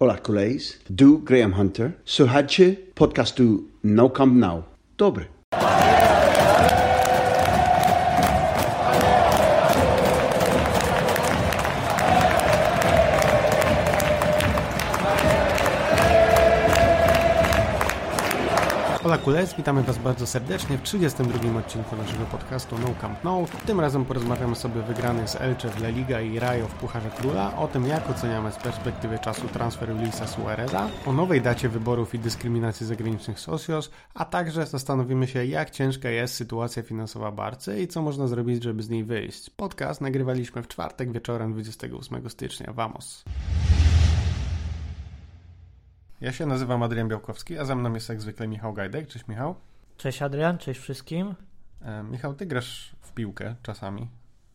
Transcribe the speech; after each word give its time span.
Hola 0.00 0.16
collega's, 0.16 0.78
du 0.88 1.18
Graham 1.18 1.52
Hunter. 1.52 1.92
Słuchajcie 2.04 2.76
podcastu 2.94 3.64
No 3.84 4.10
Camp 4.10 4.34
Now. 4.34 4.62
Dobry. 4.98 5.37
Hola 19.28 19.38
Kules, 19.38 19.56
witamy 19.56 19.82
Was 19.82 19.98
bardzo 19.98 20.26
serdecznie 20.26 20.78
w 20.78 20.82
32 20.82 21.58
odcinku 21.58 21.96
naszego 21.96 22.24
podcastu 22.24 22.76
No 22.78 22.88
Camp 23.00 23.24
No. 23.24 23.44
Tym 23.66 23.80
razem 23.80 24.04
porozmawiamy 24.04 24.56
sobie 24.56 24.82
wygrany 24.82 25.28
z 25.28 25.36
Elche 25.36 25.68
w 25.68 25.80
La 25.80 25.88
Liga 25.88 26.20
i 26.20 26.38
Rayo 26.38 26.68
w 26.68 26.74
Pucharze 26.74 27.10
Króla, 27.10 27.56
o 27.56 27.68
tym 27.68 27.86
jak 27.86 28.10
oceniamy 28.10 28.52
z 28.52 28.56
perspektywy 28.56 29.18
czasu 29.18 29.48
transfer 29.48 29.88
Luisa 29.88 30.26
Suareza, 30.26 30.88
o 31.06 31.12
nowej 31.12 31.40
dacie 31.40 31.68
wyborów 31.68 32.14
i 32.14 32.18
dyskryminacji 32.18 32.86
zagranicznych 32.86 33.40
socios, 33.40 33.90
a 34.14 34.24
także 34.24 34.66
zastanowimy 34.66 35.26
się 35.26 35.44
jak 35.44 35.70
ciężka 35.70 36.10
jest 36.10 36.34
sytuacja 36.34 36.82
finansowa 36.82 37.30
Barcy 37.30 37.80
i 37.80 37.88
co 37.88 38.02
można 38.02 38.26
zrobić, 38.26 38.62
żeby 38.62 38.82
z 38.82 38.88
niej 38.88 39.04
wyjść. 39.04 39.50
Podcast 39.50 40.00
nagrywaliśmy 40.00 40.62
w 40.62 40.68
czwartek 40.68 41.12
wieczorem 41.12 41.52
28 41.52 42.30
stycznia. 42.30 42.72
Vamos! 42.72 43.24
Ja 46.20 46.32
się 46.32 46.46
nazywam 46.46 46.82
Adrian 46.82 47.08
Białkowski, 47.08 47.58
a 47.58 47.64
ze 47.64 47.76
mną 47.76 47.94
jest 47.94 48.08
jak 48.08 48.20
zwykle 48.20 48.48
Michał 48.48 48.72
Gajdek. 48.72 49.06
Cześć 49.08 49.28
Michał. 49.28 49.54
Cześć 49.96 50.22
Adrian, 50.22 50.58
cześć 50.58 50.80
wszystkim. 50.80 51.34
E, 51.82 52.02
Michał, 52.02 52.34
ty 52.34 52.46
grasz 52.46 52.96
w 53.00 53.12
piłkę 53.12 53.54
czasami, 53.62 54.08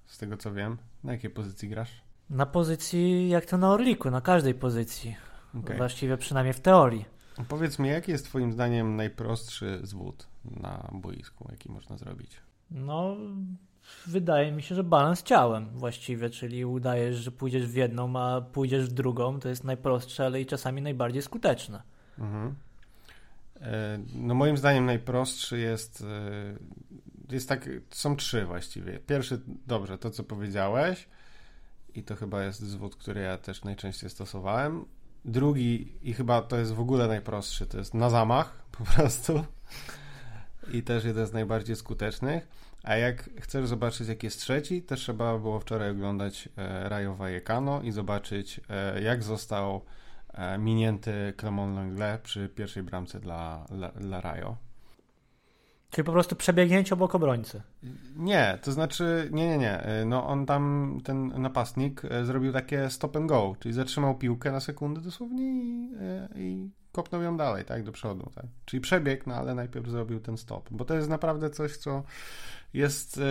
z 0.05 0.17
tego 0.17 0.37
co 0.37 0.53
wiem. 0.53 0.77
Na 1.03 1.11
jakiej 1.11 1.29
pozycji 1.29 1.69
grasz? 1.69 2.01
Na 2.29 2.45
pozycji 2.45 3.29
jak 3.29 3.45
to 3.45 3.57
na 3.57 3.71
Orliku, 3.71 4.11
na 4.11 4.21
każdej 4.21 4.53
pozycji. 4.53 5.15
Okay. 5.59 5.77
Właściwie 5.77 6.17
przynajmniej 6.17 6.53
w 6.53 6.59
teorii. 6.59 7.05
Powiedz 7.47 7.79
mi, 7.79 7.89
jaki 7.89 8.11
jest 8.11 8.25
twoim 8.25 8.51
zdaniem 8.51 8.95
najprostszy 8.95 9.79
zwód 9.83 10.27
na 10.45 10.89
boisku, 10.91 11.47
jaki 11.51 11.71
można 11.71 11.97
zrobić? 11.97 12.37
No, 12.71 13.15
wydaje 14.07 14.51
mi 14.51 14.63
się, 14.63 14.75
że 14.75 14.83
balans 14.83 15.23
ciałem 15.23 15.69
właściwie, 15.69 16.29
czyli 16.29 16.65
udajesz, 16.65 17.15
że 17.15 17.31
pójdziesz 17.31 17.67
w 17.67 17.75
jedną, 17.75 18.19
a 18.19 18.41
pójdziesz 18.41 18.89
w 18.89 18.93
drugą, 18.93 19.39
to 19.39 19.49
jest 19.49 19.63
najprostsze, 19.63 20.25
ale 20.25 20.41
i 20.41 20.45
czasami 20.45 20.81
najbardziej 20.81 21.21
skuteczne. 21.21 21.83
Mhm. 22.19 22.55
E, 23.61 23.99
no 24.15 24.33
moim 24.33 24.57
zdaniem 24.57 24.85
najprostszy 24.85 25.59
jest, 25.59 26.03
e, 27.29 27.33
jest 27.35 27.49
tak, 27.49 27.69
są 27.89 28.15
trzy 28.15 28.45
właściwie. 28.45 28.99
Pierwszy, 28.99 29.41
dobrze, 29.67 29.97
to 29.97 30.11
co 30.11 30.23
powiedziałeś 30.23 31.07
i 31.95 32.03
to 32.03 32.15
chyba 32.15 32.43
jest 32.43 32.59
zwód, 32.59 32.95
który 32.95 33.21
ja 33.21 33.37
też 33.37 33.63
najczęściej 33.63 34.09
stosowałem. 34.09 34.85
Drugi 35.25 35.93
i 36.01 36.13
chyba 36.13 36.41
to 36.41 36.57
jest 36.57 36.73
w 36.73 36.79
ogóle 36.79 37.07
najprostszy, 37.07 37.65
to 37.65 37.77
jest 37.77 37.93
na 37.93 38.09
zamach 38.09 38.63
po 38.71 38.83
prostu 38.83 39.45
i 40.73 40.83
też 40.83 41.03
jeden 41.03 41.27
z 41.27 41.33
najbardziej 41.33 41.75
skutecznych. 41.75 42.47
A 42.83 42.95
jak 42.95 43.29
chcesz 43.39 43.67
zobaczyć, 43.67 44.07
jaki 44.07 44.27
jest 44.27 44.39
trzeci, 44.39 44.81
też 44.81 44.99
trzeba 44.99 45.37
było 45.37 45.59
wczoraj 45.59 45.89
oglądać 45.89 46.49
e, 46.57 46.89
Rayo 46.89 47.15
Vallecano 47.15 47.81
i 47.81 47.91
zobaczyć, 47.91 48.61
e, 48.69 49.01
jak 49.01 49.23
został 49.23 49.81
e, 50.33 50.57
minięty 50.57 51.33
Clement 51.39 51.75
Langlais 51.75 52.21
przy 52.21 52.49
pierwszej 52.49 52.83
bramce 52.83 53.19
dla, 53.19 53.65
dla, 53.69 53.89
dla 53.89 54.21
Rayo. 54.21 54.57
Czyli 55.89 56.05
po 56.05 56.11
prostu 56.11 56.35
przebiegnięcie 56.35 56.95
obok 56.95 57.15
obrońcy. 57.15 57.61
Nie, 58.15 58.59
to 58.61 58.71
znaczy, 58.71 59.29
nie, 59.31 59.47
nie, 59.47 59.57
nie. 59.57 59.83
No 60.05 60.27
on 60.27 60.45
tam, 60.45 60.97
ten 61.03 61.41
napastnik 61.41 62.01
zrobił 62.23 62.53
takie 62.53 62.89
stop 62.89 63.15
and 63.15 63.25
go, 63.29 63.55
czyli 63.59 63.73
zatrzymał 63.73 64.17
piłkę 64.17 64.51
na 64.51 64.59
sekundę 64.59 65.01
dosłownie 65.01 65.63
i, 65.63 65.89
i 66.35 66.69
kopnął 66.91 67.21
ją 67.21 67.37
dalej, 67.37 67.65
tak, 67.65 67.83
do 67.83 67.91
przodu, 67.91 68.31
tak. 68.35 68.45
Czyli 68.65 68.81
przebieg, 68.81 69.27
no 69.27 69.35
ale 69.35 69.55
najpierw 69.55 69.87
zrobił 69.87 70.19
ten 70.19 70.37
stop, 70.37 70.69
bo 70.71 70.85
to 70.85 70.95
jest 70.95 71.09
naprawdę 71.09 71.49
coś, 71.49 71.77
co 71.77 72.03
jest 72.73 73.17
e, 73.17 73.21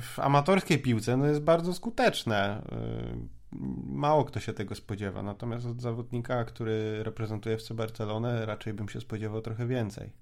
w 0.00 0.14
amatorskiej 0.18 0.78
piłce 0.78 1.16
no 1.16 1.26
jest 1.26 1.40
bardzo 1.40 1.74
skuteczne. 1.74 2.62
E, 2.72 3.40
mało 3.86 4.24
kto 4.24 4.40
się 4.40 4.52
tego 4.52 4.74
spodziewa, 4.74 5.22
natomiast 5.22 5.66
od 5.66 5.80
zawodnika, 5.80 6.44
który 6.44 7.02
reprezentuje 7.02 7.54
FC 7.54 7.74
Barcelonę, 7.74 8.46
raczej 8.46 8.74
bym 8.74 8.88
się 8.88 9.00
spodziewał 9.00 9.40
trochę 9.40 9.66
więcej, 9.66 10.12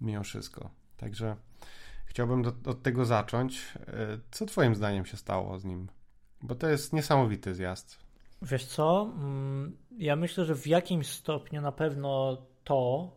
mimo 0.00 0.22
wszystko. 0.22 0.70
Także 0.96 1.36
chciałbym 2.06 2.42
do, 2.42 2.52
od 2.64 2.82
tego 2.82 3.04
zacząć. 3.04 3.72
E, 3.86 4.18
co 4.30 4.46
Twoim 4.46 4.74
zdaniem 4.74 5.06
się 5.06 5.16
stało 5.16 5.58
z 5.58 5.64
nim? 5.64 5.88
Bo 6.42 6.54
to 6.54 6.68
jest 6.68 6.92
niesamowity 6.92 7.54
zjazd. 7.54 7.98
Wiesz 8.42 8.64
co? 8.64 9.12
Mm, 9.16 9.76
ja 9.98 10.16
myślę, 10.16 10.44
że 10.44 10.54
w 10.54 10.66
jakimś 10.66 11.06
stopniu 11.06 11.60
na 11.60 11.72
pewno 11.72 12.42
to, 12.64 13.10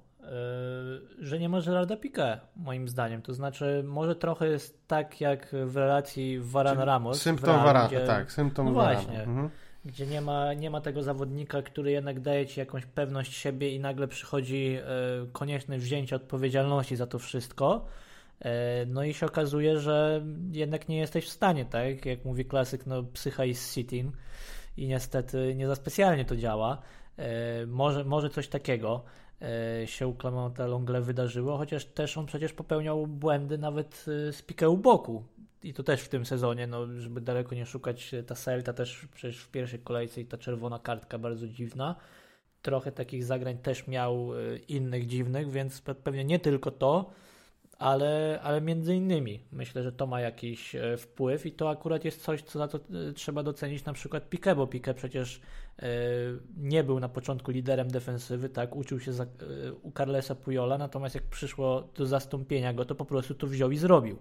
że 1.19 1.40
nie 1.40 1.50
ma 1.50 1.62
Gerarda 1.62 1.96
Piqué, 1.96 2.38
moim 2.56 2.88
zdaniem. 2.88 3.22
To 3.22 3.34
znaczy, 3.34 3.84
może 3.88 4.16
trochę 4.16 4.47
jest 4.47 4.88
tak 4.88 5.22
jak 5.22 5.56
w 5.66 5.78
relacji 5.78 6.41
Varan-Ramos. 6.41 7.13
Symptom 7.13 7.63
Varana, 7.63 7.90
tak, 8.08 8.31
symptom 8.31 8.66
No 8.66 8.72
właśnie. 8.72 9.24
Mhm. 9.24 9.50
Gdzie 9.86 10.08
nie 10.08 10.22
ma, 10.22 10.53
nie 10.53 10.69
ma 10.69 10.81
tego 10.81 11.03
zawodnika, 11.03 11.62
który 11.62 11.91
jednak 11.91 12.19
daje 12.19 12.46
ci 12.46 12.59
jakąś 12.59 12.86
pewność 12.86 13.34
siebie 13.34 13.75
i 13.75 13.80
nagle 13.80 14.08
przychodzi 14.08 14.72
yy, 14.72 14.81
konieczne 15.31 15.78
wzięcie 15.78 16.16
odpowiedzialności 16.16 16.96
za 16.96 17.07
to 17.07 17.19
wszystko. 17.19 17.86
Yy, 18.46 18.52
no 18.88 19.03
i 19.03 19.13
się 19.13 19.25
okazuje, 19.25 19.80
że 19.80 20.25
jednak 20.52 20.90
nie 20.90 20.97
jesteś 20.97 21.25
w 21.25 21.30
stanie, 21.30 21.66
tak? 21.66 22.06
Jak 22.06 22.25
mówi 22.25 22.46
klasyk, 22.46 22.86
no 22.86 23.03
psycha 23.03 23.46
is 23.46 23.72
sitting 23.74 24.16
i 24.78 24.88
niestety 24.88 25.56
nie 25.56 25.68
za 25.68 25.75
specjalnie 25.75 26.25
to 26.25 26.36
działa. 26.36 26.81
Może, 27.68 28.03
może 28.03 28.30
coś 28.30 28.47
takiego. 28.47 29.03
E, 29.45 29.88
się 29.88 30.16
Clementa 30.22 30.67
Longle 30.67 31.01
wydarzyło, 31.01 31.57
chociaż 31.57 31.85
też 31.85 32.17
on 32.17 32.25
przecież 32.25 32.53
popełniał 32.53 33.07
błędy 33.07 33.57
nawet 33.57 34.06
e, 34.29 34.33
z 34.33 34.41
pikę 34.41 34.78
boku. 34.78 35.23
I 35.63 35.73
to 35.73 35.83
też 35.83 36.01
w 36.01 36.09
tym 36.09 36.25
sezonie, 36.25 36.67
no, 36.67 36.88
żeby 37.00 37.22
daleko 37.22 37.56
nie 37.56 37.66
szukać, 37.66 38.13
e, 38.13 38.23
ta 38.23 38.35
Celta 38.35 38.73
też 38.73 39.07
przecież 39.13 39.38
w 39.38 39.50
pierwszej 39.50 39.79
kolejce 39.79 40.22
i 40.22 40.25
ta 40.25 40.38
czerwona 40.38 40.79
kartka 40.79 41.17
bardzo 41.17 41.47
dziwna. 41.47 41.95
Trochę 42.61 42.91
takich 42.91 43.23
zagrań 43.23 43.57
też 43.57 43.88
miał 43.88 44.29
innych 44.67 45.07
dziwnych, 45.07 45.51
więc 45.51 45.81
pewnie 45.81 46.25
nie 46.25 46.39
tylko 46.39 46.72
to, 46.72 47.12
ale, 47.80 48.40
ale 48.44 48.62
między 48.62 48.96
innymi 48.96 49.40
myślę, 49.52 49.84
że 49.84 49.91
to 49.91 50.08
ma 50.08 50.22
jakiś 50.22 50.75
e, 50.75 50.97
wpływ 50.97 51.46
i 51.46 51.52
to 51.52 51.69
akurat 51.69 52.06
jest 52.06 52.22
coś, 52.22 52.41
co 52.41 52.59
za 52.59 52.68
to 52.68 52.78
e, 52.78 53.13
trzeba 53.13 53.44
docenić 53.44 53.86
na 53.86 53.94
przykład 53.94 54.30
Piqué, 54.30 54.56
bo 54.56 54.66
Piqué 54.66 54.94
przecież 54.94 55.41
e, 55.80 55.88
nie 56.58 56.84
był 56.84 57.00
na 57.00 57.09
początku 57.09 57.52
liderem 57.52 57.91
defensywy, 57.91 58.50
tak, 58.50 58.75
uczył 58.75 59.00
się 59.00 59.13
za, 59.13 59.25
u 59.81 59.91
Carlesa 59.91 60.36
Pujola, 60.36 60.78
natomiast 60.78 61.16
jak 61.16 61.24
przyszło 61.24 61.90
do 61.96 62.06
zastąpienia 62.06 62.74
go, 62.74 62.86
to 62.86 62.96
po 62.96 63.06
prostu 63.06 63.36
to 63.36 63.47
wziął 63.47 63.72
i 63.72 63.78
zrobił 63.78 64.19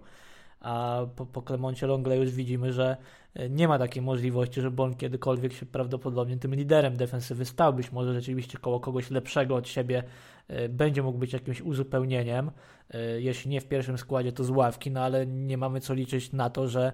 a 0.59 1.01
po, 1.15 1.25
po 1.25 1.41
Clemoncie 1.41 1.87
Longle 1.87 2.17
już 2.17 2.31
widzimy, 2.31 2.73
że 2.73 2.97
e, 3.33 3.49
nie 3.49 3.67
ma 3.67 3.79
takiej 3.79 4.01
możliwości, 4.01 4.61
żeby 4.61 4.81
on 4.81 4.95
kiedykolwiek 4.95 5.53
się 5.53 5.65
prawdopodobnie 5.65 6.37
tym 6.37 6.55
liderem 6.55 6.97
defensywy 6.97 7.45
stał. 7.45 7.73
Być 7.73 7.91
może 7.91 8.13
rzeczywiście 8.13 8.57
koło 8.57 8.79
kogoś 8.79 9.11
lepszego 9.11 9.55
od 9.55 9.67
siebie 9.67 10.03
e, 10.47 10.69
będzie 10.69 11.03
mógł 11.03 11.17
być 11.17 11.33
jakimś 11.33 11.61
uzupełnieniem, 11.61 12.51
e, 12.89 13.21
jeśli 13.21 13.51
nie 13.51 13.61
w 13.61 13.67
pierwszym 13.67 13.97
składzie, 13.97 14.31
to 14.31 14.43
z 14.43 14.49
ławki, 14.49 14.91
no 14.91 15.01
ale 15.01 15.27
nie 15.27 15.57
mamy 15.57 15.81
co 15.81 15.93
liczyć 15.93 16.31
na 16.31 16.49
to, 16.49 16.67
że 16.67 16.93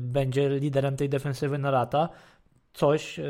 będzie 0.00 0.48
liderem 0.48 0.96
tej 0.96 1.08
defensywy 1.08 1.58
na 1.58 1.70
lata. 1.70 2.08
Coś, 2.74 3.20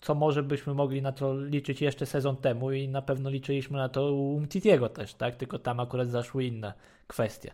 co 0.00 0.14
może 0.14 0.42
byśmy 0.42 0.74
mogli 0.74 1.02
na 1.02 1.12
to 1.12 1.40
liczyć 1.40 1.82
jeszcze 1.82 2.06
sezon 2.06 2.36
temu 2.36 2.72
i 2.72 2.88
na 2.88 3.02
pewno 3.02 3.30
liczyliśmy 3.30 3.78
na 3.78 3.88
to 3.88 4.12
u 4.12 4.34
Umtitiego 4.34 4.88
też, 4.88 5.14
tak? 5.14 5.36
Tylko 5.36 5.58
tam 5.58 5.80
akurat 5.80 6.08
zaszły 6.08 6.44
inne 6.44 6.72
kwestie. 7.06 7.52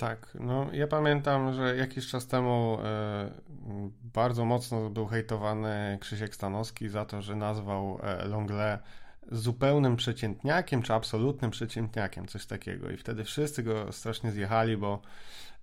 Tak, 0.00 0.28
no 0.40 0.66
ja 0.72 0.86
pamiętam, 0.86 1.52
że 1.52 1.76
jakiś 1.76 2.08
czas 2.08 2.26
temu 2.26 2.78
e, 2.84 3.30
bardzo 4.14 4.44
mocno 4.44 4.90
był 4.90 5.06
hejtowany 5.06 5.98
Krzysiek 6.00 6.34
Stanowski 6.34 6.88
za 6.88 7.04
to, 7.04 7.22
że 7.22 7.36
nazwał 7.36 8.00
e, 8.02 8.24
Longle 8.28 8.78
zupełnym 9.32 9.96
przeciętniakiem, 9.96 10.82
czy 10.82 10.94
absolutnym 10.94 11.50
przeciętniakiem, 11.50 12.26
coś 12.26 12.46
takiego. 12.46 12.90
I 12.90 12.96
wtedy 12.96 13.24
wszyscy 13.24 13.62
go 13.62 13.92
strasznie 13.92 14.32
zjechali, 14.32 14.76
bo 14.76 15.02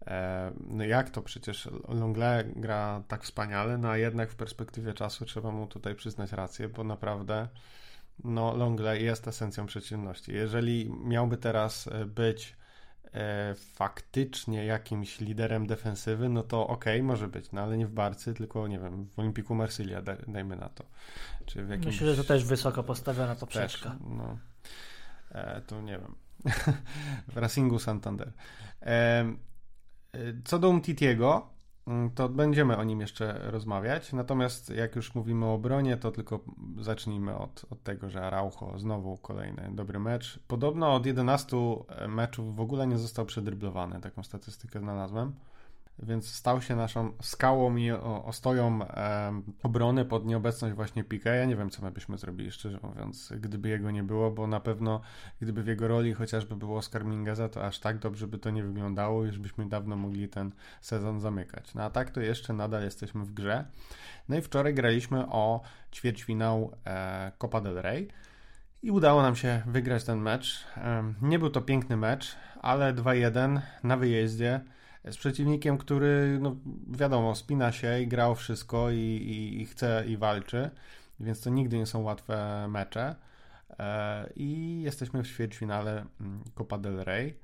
e, 0.08 0.52
no 0.68 0.84
jak 0.84 1.10
to 1.10 1.22
przecież 1.22 1.70
Longle 1.88 2.44
gra 2.56 3.04
tak 3.08 3.24
wspaniale, 3.24 3.78
no 3.78 3.90
a 3.90 3.98
jednak 3.98 4.32
w 4.32 4.36
perspektywie 4.36 4.94
czasu 4.94 5.26
trzeba 5.26 5.52
mu 5.52 5.68
tutaj 5.68 5.96
przyznać 5.96 6.32
rację, 6.32 6.70
bo 6.70 6.84
naprawdę 6.84 7.48
no 8.24 8.56
Longle 8.56 9.00
jest 9.00 9.28
esencją 9.28 9.66
przeciętności. 9.66 10.34
Jeżeli 10.34 10.92
miałby 11.04 11.38
teraz 11.38 11.88
e, 11.88 12.06
być 12.06 12.58
faktycznie 13.56 14.66
jakimś 14.66 15.20
liderem 15.20 15.68
defensywy, 15.68 16.30
no 16.30 16.44
to 16.44 16.68
okej, 16.68 16.96
okay, 16.98 17.08
może 17.08 17.28
być, 17.28 17.52
no 17.52 17.62
ale 17.62 17.78
nie 17.78 17.88
w 17.88 17.92
Barcy, 17.92 18.34
tylko 18.34 18.68
nie 18.68 18.80
wiem, 18.80 19.08
w 19.08 19.20
Olimpiku 19.20 19.56
Marsylia, 19.56 20.02
dajmy 20.28 20.56
na 20.56 20.70
to. 20.70 20.86
Czy 21.46 21.64
w 21.64 21.70
jakimś... 21.70 21.86
Myślę, 21.86 22.16
że 22.16 22.24
to 22.24 22.28
też 22.28 22.46
wysoko 22.46 22.84
postawiona 22.84 23.36
poprzeczka. 23.36 23.90
Też, 23.90 24.00
no. 24.10 24.38
E, 25.32 25.62
to 25.62 25.82
nie 25.82 26.00
wiem. 26.00 26.16
w 27.34 27.38
Racingu 27.38 27.80
Santander. 27.80 28.32
E, 28.82 28.86
e 28.86 29.36
co 30.46 30.60
do 30.60 30.70
Umtitiego, 30.70 31.50
to 32.16 32.30
będziemy 32.30 32.78
o 32.78 32.84
nim 32.84 33.02
jeszcze 33.02 33.52
rozmawiać. 33.52 34.14
Natomiast 34.14 34.70
jak 34.70 34.96
już 34.96 35.16
mówimy 35.16 35.46
o 35.46 35.54
obronie, 35.54 35.98
to 35.98 36.12
tylko 36.12 36.40
zacznijmy 36.80 37.38
od, 37.38 37.66
od 37.70 37.84
tego, 37.84 38.10
że 38.10 38.26
Araujo 38.26 38.80
znowu 38.80 39.18
kolejny 39.18 39.70
dobry 39.72 40.00
mecz. 40.00 40.40
Podobno 40.48 40.94
od 40.94 41.06
11 41.06 41.58
meczów 42.08 42.56
w 42.56 42.60
ogóle 42.60 42.88
nie 42.88 42.98
został 42.98 43.26
przedryblowany, 43.26 44.02
taką 44.02 44.24
statystykę 44.24 44.80
znalazłem 44.80 45.34
więc 46.00 46.34
stał 46.34 46.62
się 46.62 46.76
naszą 46.76 47.12
skałą 47.22 47.76
i 47.76 47.92
ostoją 48.26 48.80
obrony 49.64 50.06
pod 50.06 50.26
nieobecność 50.26 50.76
właśnie 50.76 51.04
Pika. 51.04 51.30
Ja 51.30 51.46
nie 51.46 51.56
wiem, 51.56 51.70
co 51.70 51.82
my 51.82 51.92
byśmy 51.92 52.18
zrobili, 52.18 52.52
szczerze 52.52 52.80
mówiąc, 52.84 53.34
gdyby 53.40 53.70
jego 53.70 53.92
nie 53.92 54.04
było, 54.04 54.32
bo 54.32 54.48
na 54.48 54.60
pewno 54.60 55.02
gdyby 55.42 55.64
w 55.64 55.68
jego 55.68 55.88
roli 55.88 56.14
chociażby 56.14 56.56
był 56.56 56.76
Oscar 56.76 57.06
Mingeza, 57.06 57.50
to 57.50 57.66
aż 57.66 57.80
tak 57.80 58.00
dobrze 58.00 58.28
by 58.28 58.38
to 58.38 58.50
nie 58.50 58.64
wyglądało, 58.64 59.26
już 59.26 59.40
byśmy 59.40 59.70
dawno 59.70 59.96
mogli 59.96 60.30
ten 60.30 60.52
sezon 60.82 61.20
zamykać. 61.20 61.74
No 61.74 61.84
a 61.84 61.90
tak 61.90 62.12
to 62.12 62.22
jeszcze 62.22 62.54
nadal 62.54 62.84
jesteśmy 62.84 63.26
w 63.26 63.34
grze. 63.34 63.66
No 64.30 64.38
i 64.38 64.42
wczoraj 64.42 64.74
graliśmy 64.74 65.28
o 65.30 65.62
ćwierćfinał 65.92 66.72
e, 66.86 67.32
Copa 67.38 67.62
del 67.62 67.76
Rey. 67.82 68.08
I 68.84 68.92
udało 68.92 69.22
nam 69.22 69.36
się 69.36 69.62
wygrać 69.66 70.04
ten 70.04 70.20
mecz. 70.20 70.66
Nie 71.22 71.40
był 71.40 71.50
to 71.50 71.62
piękny 71.62 71.98
mecz, 71.98 72.36
ale 72.62 72.94
2-1 72.94 73.62
na 73.84 73.98
wyjeździe 73.98 74.62
z 75.12 75.18
przeciwnikiem, 75.18 75.78
który, 75.78 76.38
no 76.42 76.56
wiadomo, 76.88 77.36
spina 77.36 77.72
się 77.72 78.02
i 78.02 78.08
grał 78.08 78.36
wszystko 78.36 78.92
i, 78.92 78.96
i, 78.96 79.62
i 79.62 79.66
chce 79.66 80.04
i 80.08 80.18
walczy, 80.18 80.70
więc 81.20 81.42
to 81.42 81.50
nigdy 81.50 81.78
nie 81.78 81.86
są 81.86 82.02
łatwe 82.02 82.68
mecze. 82.68 83.16
E, 83.80 84.30
I 84.36 84.82
jesteśmy 84.82 85.24
w 85.24 85.28
ćwierćfinale 85.28 86.06
mm, 86.22 86.44
Copa 86.56 86.78
del 86.78 86.98
Rey. 86.98 87.40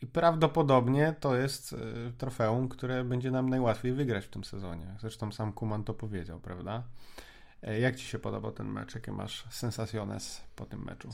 I 0.00 0.06
prawdopodobnie 0.06 1.14
to 1.20 1.36
jest 1.36 1.72
e, 1.72 1.76
trofeum, 2.18 2.68
które 2.68 3.04
będzie 3.04 3.30
nam 3.30 3.50
najłatwiej 3.50 3.92
wygrać 3.92 4.24
w 4.24 4.30
tym 4.30 4.44
sezonie. 4.44 4.86
Zresztą 5.00 5.32
sam 5.32 5.52
Kuman 5.52 5.84
to 5.84 5.94
powiedział, 5.94 6.40
prawda? 6.40 6.82
E, 7.62 7.80
jak 7.80 7.96
Ci 7.96 8.06
się 8.06 8.18
podobał 8.18 8.52
ten 8.52 8.68
mecz? 8.68 8.94
Jakie 8.94 9.12
masz 9.12 9.44
sensacjones 9.50 10.40
po 10.56 10.66
tym 10.66 10.84
meczu? 10.84 11.08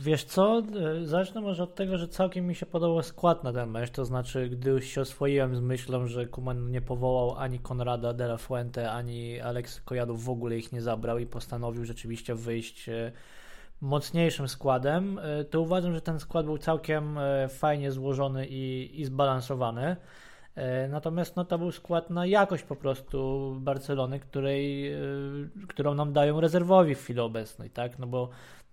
Wiesz 0.00 0.24
co, 0.24 0.58
e, 0.58 1.06
zacznę 1.06 1.40
może 1.40 1.62
od 1.62 1.74
tego, 1.74 1.98
że 1.98 2.08
całkiem 2.08 2.46
mi 2.46 2.54
się 2.54 2.66
podobał 2.66 3.02
skład 3.02 3.44
na 3.44 3.52
ten 3.52 3.70
mecz, 3.70 3.90
to 3.90 4.04
znaczy 4.04 4.48
gdy 4.48 4.70
już 4.70 4.84
się 4.84 5.00
oswoiłem 5.00 5.56
z 5.56 5.60
myślą, 5.60 6.06
że 6.06 6.26
Kuman 6.26 6.70
nie 6.70 6.80
powołał 6.80 7.36
ani 7.38 7.58
Konrada 7.58 8.12
de 8.12 8.24
la 8.24 8.36
Fuente, 8.36 8.90
ani 8.90 9.40
Alex 9.40 9.80
Kojadów 9.80 10.24
w 10.24 10.30
ogóle 10.30 10.56
ich 10.58 10.72
nie 10.72 10.82
zabrał 10.82 11.18
i 11.18 11.26
postanowił 11.26 11.84
rzeczywiście 11.84 12.34
wyjść 12.34 12.88
e, 12.88 13.12
mocniejszym 13.80 14.48
składem, 14.48 15.18
e, 15.18 15.44
to 15.44 15.60
uważam, 15.60 15.94
że 15.94 16.00
ten 16.00 16.20
skład 16.20 16.46
był 16.46 16.58
całkiem 16.58 17.18
fajnie 17.48 17.92
złożony 17.92 18.46
i, 18.46 18.90
i 19.00 19.04
zbalansowany. 19.04 19.96
Natomiast 20.88 21.36
no, 21.36 21.44
to 21.44 21.58
był 21.58 21.72
skład 21.72 22.10
na 22.10 22.26
jakość 22.26 22.62
po 22.64 22.76
prostu 22.76 23.52
Barcelony, 23.60 24.20
której, 24.20 24.92
którą 25.68 25.94
nam 25.94 26.12
dają 26.12 26.40
rezerwowi 26.40 26.94
w 26.94 26.98
chwili 26.98 27.20
obecnej, 27.20 27.70
tak? 27.70 27.98
No 27.98 28.06
bo 28.06 28.28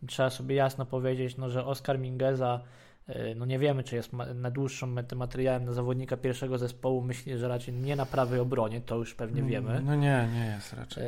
trzeba 0.07 0.29
sobie 0.29 0.55
jasno 0.55 0.85
powiedzieć, 0.85 1.37
no, 1.37 1.49
że 1.49 1.65
Oscar 1.65 1.99
Mingeza 1.99 2.61
e, 3.07 3.35
no 3.35 3.45
nie 3.45 3.59
wiemy, 3.59 3.83
czy 3.83 3.95
jest 3.95 4.11
na 4.35 4.51
dłuższą 4.51 4.87
metę 4.87 5.15
materiałem 5.15 5.65
na 5.65 5.73
zawodnika 5.73 6.17
pierwszego 6.17 6.57
zespołu. 6.57 7.01
Myślę, 7.01 7.37
że 7.37 7.47
raczej 7.47 7.73
nie 7.73 7.95
na 7.95 8.05
prawej 8.05 8.39
obronie, 8.39 8.81
to 8.81 8.95
już 8.95 9.15
pewnie 9.15 9.39
mm, 9.39 9.51
wiemy. 9.51 9.81
No 9.85 9.95
nie, 9.95 10.27
nie 10.33 10.45
jest 10.55 10.73
raczej. 10.73 11.03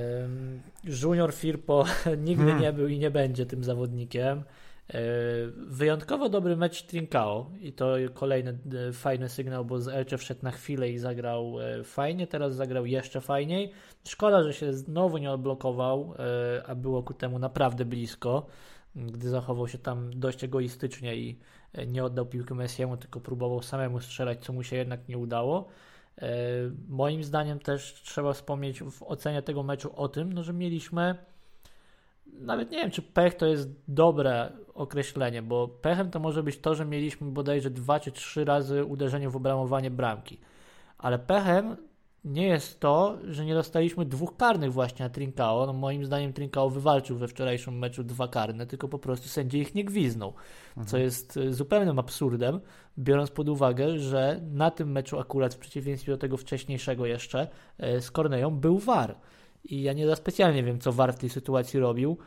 Junior 1.03 1.33
Firpo 1.33 1.85
nigdy 2.27 2.43
hmm. 2.43 2.61
nie 2.61 2.73
był 2.73 2.87
i 2.87 2.99
nie 2.99 3.11
będzie 3.11 3.45
tym 3.45 3.63
zawodnikiem. 3.63 4.43
E, 4.93 5.01
wyjątkowo 5.57 6.29
dobry 6.29 6.57
mecz 6.57 6.83
Trincao 6.83 7.49
i 7.61 7.73
to 7.73 7.95
kolejny 8.13 8.57
e, 8.89 8.93
fajny 8.93 9.29
sygnał, 9.29 9.65
bo 9.65 9.79
z 9.79 9.87
Elche 9.87 10.17
wszedł 10.17 10.39
na 10.43 10.51
chwilę 10.51 10.89
i 10.89 10.97
zagrał 10.97 11.55
fajnie, 11.83 12.27
teraz 12.27 12.55
zagrał 12.55 12.85
jeszcze 12.85 13.21
fajniej. 13.21 13.71
Szkoda, 14.03 14.43
że 14.43 14.53
się 14.53 14.73
znowu 14.73 15.17
nie 15.17 15.31
odblokował, 15.31 16.13
a 16.67 16.75
było 16.75 17.03
ku 17.03 17.13
temu 17.13 17.39
naprawdę 17.39 17.85
blisko 17.85 18.47
gdy 18.97 19.29
zachował 19.29 19.67
się 19.67 19.77
tam 19.77 20.19
dość 20.19 20.43
egoistycznie 20.43 21.15
i 21.15 21.39
e, 21.73 21.87
nie 21.87 22.03
oddał 22.03 22.25
piłkę 22.25 22.55
Messiemu, 22.55 22.97
tylko 22.97 23.19
próbował 23.19 23.61
samemu 23.61 23.99
strzelać, 23.99 24.45
co 24.45 24.53
mu 24.53 24.63
się 24.63 24.75
jednak 24.75 25.07
nie 25.07 25.17
udało. 25.17 25.67
E, 26.21 26.29
moim 26.87 27.23
zdaniem 27.23 27.59
też 27.59 28.01
trzeba 28.03 28.33
wspomnieć 28.33 28.83
w 28.83 29.03
ocenie 29.03 29.41
tego 29.41 29.63
meczu 29.63 29.95
o 29.95 30.09
tym, 30.09 30.33
no, 30.33 30.43
że 30.43 30.53
mieliśmy 30.53 31.15
nawet 32.33 32.71
nie 32.71 32.77
wiem, 32.77 32.91
czy 32.91 33.01
pech 33.01 33.35
to 33.35 33.45
jest 33.45 33.69
dobre 33.87 34.51
określenie, 34.73 35.41
bo 35.41 35.67
pechem 35.67 36.11
to 36.11 36.19
może 36.19 36.43
być 36.43 36.57
to, 36.57 36.75
że 36.75 36.85
mieliśmy 36.85 37.31
bodajże 37.31 37.69
dwa 37.69 37.99
czy 37.99 38.11
trzy 38.11 38.45
razy 38.45 38.85
uderzenie 38.85 39.29
w 39.29 39.35
obramowanie 39.35 39.91
bramki. 39.91 40.39
Ale 40.97 41.19
pechem 41.19 41.77
nie 42.27 42.47
jest 42.47 42.79
to, 42.79 43.17
że 43.29 43.45
nie 43.45 43.53
dostaliśmy 43.53 44.05
dwóch 44.05 44.37
karnych 44.37 44.73
właśnie 44.73 45.05
na 45.05 45.09
Trincao. 45.09 45.65
No 45.65 45.73
moim 45.73 46.05
zdaniem 46.05 46.33
Trincao 46.33 46.69
wywalczył 46.69 47.17
we 47.17 47.27
wczorajszym 47.27 47.77
meczu 47.77 48.03
dwa 48.03 48.27
karne, 48.27 48.65
tylko 48.65 48.87
po 48.87 48.99
prostu 48.99 49.29
sędzia 49.29 49.57
ich 49.57 49.75
nie 49.75 49.83
gwiznął, 49.83 50.33
mhm. 50.69 50.87
co 50.87 50.97
jest 50.97 51.37
e, 51.37 51.53
zupełnym 51.53 51.99
absurdem, 51.99 52.59
biorąc 52.99 53.31
pod 53.31 53.49
uwagę, 53.49 53.99
że 53.99 54.41
na 54.51 54.71
tym 54.71 54.91
meczu 54.91 55.19
akurat 55.19 55.53
w 55.53 55.57
przeciwieństwie 55.57 56.11
do 56.11 56.17
tego 56.17 56.37
wcześniejszego 56.37 57.05
jeszcze 57.05 57.47
e, 57.77 58.01
z 58.01 58.11
Korneją 58.11 58.51
był 58.51 58.79
VAR. 58.79 59.15
I 59.63 59.81
ja 59.81 59.93
nie 59.93 60.07
za 60.07 60.15
specjalnie 60.15 60.63
wiem, 60.63 60.79
co 60.79 60.93
VAR 60.93 61.13
w 61.13 61.19
tej 61.19 61.29
sytuacji 61.29 61.79
robił, 61.79 62.17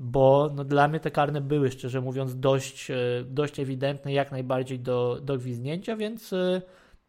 bo 0.00 0.50
no, 0.54 0.64
dla 0.64 0.88
mnie 0.88 1.00
te 1.00 1.10
karne 1.10 1.40
były, 1.40 1.70
szczerze 1.70 2.00
mówiąc, 2.00 2.40
dość, 2.40 2.90
e, 2.90 2.96
dość 3.24 3.60
ewidentne, 3.60 4.12
jak 4.12 4.32
najbardziej 4.32 4.78
do, 4.78 5.18
do 5.22 5.38
gwizdnięcia, 5.38 5.96
więc 5.96 6.34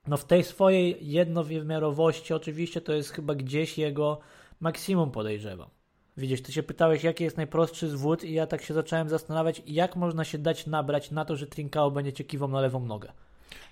no 0.07 0.18
w 0.18 0.25
tej 0.25 0.44
swojej 0.44 0.98
jednowymiarowości 1.01 2.33
oczywiście 2.33 2.81
to 2.81 2.94
jest 2.94 3.12
chyba 3.12 3.36
gdzieś 3.36 3.77
jego 3.77 4.19
maksimum 4.59 5.12
podejrzewam. 5.12 5.69
Widzisz, 6.18 6.42
ty 6.42 6.51
się 6.51 6.63
pytałeś, 6.63 7.03
jaki 7.03 7.24
jest 7.24 7.38
najprostszy 7.38 7.89
zwód 7.89 8.24
i 8.24 8.33
ja 8.33 8.48
tak 8.48 8.62
się 8.62 8.74
zacząłem 8.74 9.09
zastanawiać, 9.09 9.62
jak 9.65 9.95
można 9.95 10.24
się 10.24 10.38
dać 10.38 10.68
nabrać 10.68 11.12
na 11.12 11.25
to, 11.25 11.36
że 11.36 11.48
Trinkao 11.48 11.92
będzie 11.92 12.13
cię 12.13 12.24
kiwał 12.24 12.50
na 12.50 12.62
lewą 12.62 12.86
nogę. 12.86 13.12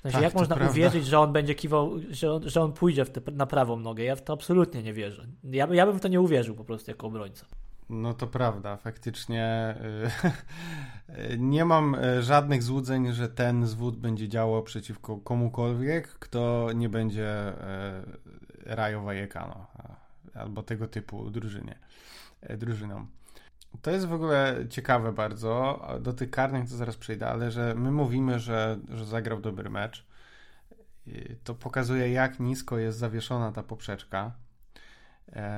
Znaczy, 0.02 0.14
tak, 0.14 0.24
jak 0.24 0.34
można 0.34 0.56
prawda. 0.56 0.72
uwierzyć, 0.72 1.06
że 1.06 1.20
on 1.20 1.34
będzie 1.34 1.56
kiwał, 1.56 1.92
że 2.10 2.34
on, 2.34 2.50
że 2.50 2.62
on 2.62 2.74
pójdzie 2.74 3.06
te, 3.06 3.32
na 3.32 3.46
prawą 3.46 3.80
nogę? 3.80 4.04
Ja 4.04 4.16
w 4.16 4.22
to 4.22 4.34
absolutnie 4.34 4.84
nie 4.84 4.94
wierzę. 4.94 5.28
Ja, 5.44 5.68
ja 5.72 5.86
bym 5.86 5.98
w 5.98 6.02
to 6.02 6.08
nie 6.08 6.22
uwierzył 6.22 6.56
po 6.56 6.64
prostu 6.64 6.92
jako 6.92 7.08
obrońca. 7.08 7.46
No 7.90 8.14
to 8.14 8.28
prawda, 8.28 8.78
faktycznie 8.78 9.76
y, 11.34 11.38
nie 11.40 11.66
mam 11.66 11.96
y, 11.96 12.24
żadnych 12.24 12.64
złudzeń, 12.64 13.14
że 13.14 13.30
ten 13.30 13.68
zwód 13.68 13.98
będzie 13.98 14.28
działał 14.28 14.64
przeciwko 14.64 15.18
komukolwiek, 15.18 16.08
kto 16.08 16.70
nie 16.76 16.90
będzie 16.90 17.50
y, 17.50 18.76
Rayo 18.76 19.02
Vallecano 19.02 19.68
albo 20.34 20.64
tego 20.64 20.88
typu 20.88 21.30
drużynie, 21.30 21.80
drużyną. 22.58 23.08
To 23.82 23.92
jest 23.92 24.06
w 24.06 24.14
ogóle 24.14 24.66
ciekawe 24.70 25.14
bardzo. 25.14 25.82
Do 26.02 26.14
tych 26.14 26.30
karnych 26.30 26.70
to 26.70 26.76
zaraz 26.76 26.98
przejdę, 26.98 27.28
ale 27.28 27.52
że 27.52 27.76
my 27.76 27.92
mówimy, 27.92 28.40
że, 28.40 28.80
że 28.90 29.06
zagrał 29.06 29.42
dobry 29.42 29.70
mecz. 29.70 30.06
To 31.44 31.56
pokazuje, 31.56 32.12
jak 32.12 32.40
nisko 32.40 32.78
jest 32.78 32.98
zawieszona 32.98 33.52
ta 33.52 33.64
poprzeczka 33.64 34.32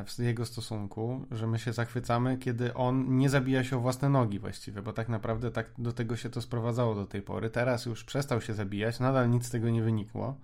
w 0.06 0.20
jego 0.20 0.46
stosunku, 0.46 1.25
że 1.32 1.48
my 1.48 1.60
się 1.60 1.74
zachwycamy, 1.74 2.38
kiedy 2.38 2.74
on 2.74 3.18
nie 3.18 3.30
zabija 3.30 3.63
się 3.63 3.78
o 3.78 3.80
własne 3.80 4.10
nogi 4.10 4.40
właściwie, 4.40 4.82
bo 4.82 4.94
tak 4.94 5.10
naprawdę 5.10 5.51
tak 5.51 5.72
do 5.78 5.94
tego 5.94 6.16
się 6.16 6.30
to 6.30 6.42
sprowadzało 6.42 6.96
do 6.96 7.06
tej 7.06 7.22
pory. 7.22 7.50
Teraz 7.50 7.86
już 7.86 8.04
przestał 8.04 8.42
się 8.42 8.54
zabijać, 8.54 9.00
nadal 9.00 9.30
nic 9.30 9.46
z 9.46 9.50
tego 9.50 9.70
nie 9.70 9.84
wynikło, 9.84 10.38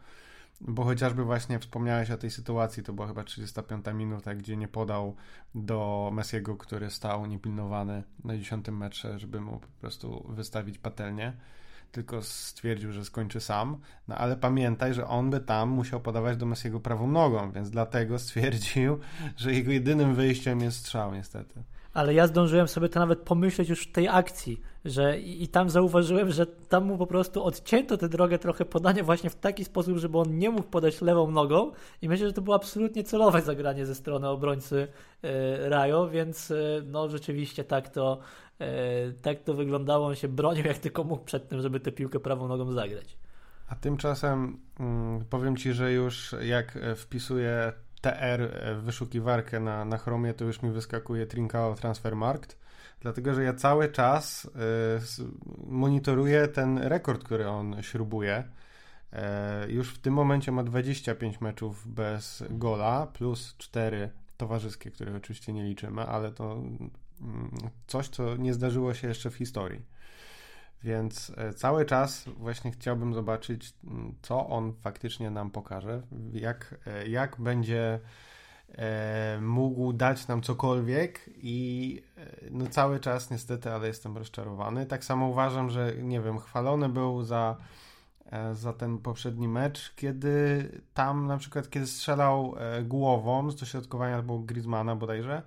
bo 0.62 0.84
chociażby 0.84 1.24
właśnie 1.24 1.60
wspomniałeś 1.60 2.12
o 2.12 2.18
tej 2.18 2.32
sytuacji, 2.32 2.84
to 2.84 2.94
była 2.94 3.08
chyba 3.08 3.24
35 3.24 3.86
minuta, 3.94 4.36
gdzie 4.36 4.58
nie 4.58 4.68
podał 4.68 5.16
do 5.56 6.10
Messiego, 6.14 6.58
który 6.58 6.90
stał 6.90 7.26
niepilnowany 7.26 8.04
na 8.24 8.38
10 8.38 8.68
metrze, 8.68 9.20
żeby 9.20 9.42
mu 9.42 9.60
po 9.60 9.68
prostu 9.82 10.26
wystawić 10.30 10.78
patelnię 10.78 11.34
tylko 11.92 12.22
stwierdził, 12.22 12.92
że 12.92 13.06
skończy 13.06 13.42
sam, 13.42 13.78
no 14.08 14.16
ale 14.16 14.38
pamiętaj, 14.38 14.94
że 14.94 15.08
on 15.08 15.30
by 15.30 15.40
tam 15.40 15.70
musiał 15.70 16.00
podawać 16.00 16.38
do 16.38 16.46
Messiego 16.46 16.80
prawą 16.80 17.08
nogą, 17.08 17.52
więc 17.52 17.70
dlatego 17.70 18.20
stwierdził, 18.20 19.00
że 19.38 19.54
jego 19.54 19.72
jedynym 19.72 20.16
wyjściem 20.16 20.62
jest 20.62 20.78
strzał 20.78 21.14
niestety. 21.14 21.64
Ale 21.94 22.14
ja 22.14 22.28
zdążyłem 22.28 22.68
sobie 22.68 22.90
to 22.90 23.00
nawet 23.00 23.20
pomyśleć 23.20 23.70
już 23.70 23.84
w 23.84 23.92
tej 23.92 24.08
akcji, 24.08 24.62
że 24.86 25.20
i, 25.20 25.48
tam 25.48 25.70
zauważyłem, 25.70 26.32
że 26.32 26.46
tam 26.46 26.86
mu 26.86 26.98
po 26.98 27.08
prostu 27.08 27.44
odcięto 27.44 27.98
tę 27.98 28.10
drogę 28.10 28.40
trochę 28.40 28.66
podania 28.66 29.04
właśnie 29.04 29.30
w 29.30 29.36
taki 29.36 29.66
sposób, 29.66 29.98
żeby 29.98 30.18
on 30.18 30.38
nie 30.38 30.50
mógł 30.50 30.68
podać 30.68 31.02
lewą 31.02 31.32
nogą 31.32 31.72
i 32.02 32.10
myślę, 32.10 32.28
że 32.28 32.34
to 32.34 32.42
było 32.42 32.56
absolutnie 32.56 33.04
celowe 33.04 33.42
zagranie 33.42 33.86
ze 33.86 33.96
strony 33.96 34.28
obrońcy 34.28 34.76
y, 35.24 35.70
Rajo, 35.70 36.10
więc 36.10 36.52
y, 36.52 36.84
no 36.86 37.10
rzeczywiście 37.10 37.64
tak 37.64 37.90
to 37.90 38.20
E, 38.47 38.47
tak 39.22 39.40
to 39.44 39.54
wyglądało, 39.54 40.08
on 40.08 40.16
się 40.16 40.28
bronił 40.28 40.66
jak 40.66 40.78
tylko 40.78 41.04
mógł 41.04 41.24
przed 41.24 41.50
tym, 41.50 41.62
żeby 41.62 41.80
tę 41.80 41.92
piłkę 41.92 42.20
prawą 42.20 42.48
nogą 42.48 42.72
zagrać. 42.72 43.18
A 43.68 43.76
tymczasem 43.76 44.58
mm, 44.80 45.26
powiem 45.26 45.58
Ci, 45.58 45.74
że 45.74 45.92
już 45.92 46.36
jak 46.42 46.80
wpisuję 46.96 47.74
TR 48.02 48.50
w 48.76 48.84
wyszukiwarkę 48.84 49.60
na, 49.60 49.86
na 49.86 49.98
Chromie, 49.98 50.34
to 50.34 50.46
już 50.46 50.62
mi 50.62 50.72
wyskakuje 50.72 51.26
Trincao 51.26 51.76
Transfermarkt, 51.76 52.58
dlatego 53.00 53.34
że 53.34 53.44
ja 53.44 53.54
cały 53.54 53.92
czas 53.92 54.50
monitoruję 55.68 56.48
ten 56.48 56.78
rekord, 56.78 57.24
który 57.24 57.48
on 57.48 57.84
śrubuje, 57.84 58.44
E, 59.14 59.66
już 59.70 59.94
w 59.94 60.00
tym 60.00 60.14
momencie 60.14 60.52
ma 60.52 60.64
25 60.64 61.42
meczów 61.42 61.88
bez 61.88 62.44
gola, 62.50 63.08
plus 63.08 63.56
4 63.58 64.10
towarzyskie, 64.38 64.92
których 64.92 65.16
oczywiście 65.16 65.54
nie 65.54 65.64
liczymy, 65.64 66.02
ale 66.02 66.32
to 66.32 66.62
coś, 67.88 68.08
co 68.08 68.36
nie 68.36 68.54
zdarzyło 68.54 68.94
się 68.94 69.08
jeszcze 69.08 69.30
w 69.30 69.36
historii. 69.36 69.82
Więc 70.84 71.32
e, 71.38 71.54
cały 71.54 71.86
czas 71.86 72.30
właśnie 72.38 72.72
chciałbym 72.72 73.14
zobaczyć, 73.14 73.74
mm, 73.84 74.16
co 74.22 74.48
on 74.48 74.74
faktycznie 74.74 75.32
nam 75.32 75.52
pokaże, 75.52 76.02
jak, 76.34 76.76
e, 76.86 77.08
jak 77.08 77.42
będzie 77.42 78.00
mógł 79.42 79.94
dać 79.94 80.28
nam 80.28 80.42
cokolwiek 80.42 81.30
i 81.38 82.02
no 82.52 82.68
cały 82.68 83.00
czas 83.00 83.32
niestety, 83.32 83.72
ale 83.72 83.88
jestem 83.88 84.18
rozczarowany. 84.18 84.86
Tak 84.86 85.06
samo 85.06 85.28
uważam, 85.28 85.70
że 85.70 85.94
nie 86.02 86.22
wiem, 86.22 86.40
chwalony 86.40 86.90
był 86.90 87.24
za 87.24 87.58
E, 88.32 88.56
za 88.56 88.74
ten 88.74 88.98
poprzedni 88.98 89.48
mecz, 89.48 89.94
kiedy 89.96 90.70
tam 90.94 91.28
na 91.28 91.38
przykład, 91.38 91.70
kiedy 91.70 91.88
strzelał 91.88 92.56
e, 92.58 92.84
głową 92.84 93.52
z 93.52 93.56
dośrodkowania 93.56 94.16
albo 94.16 94.40
Griezmana 94.40 94.96
bodajże, 94.96 95.42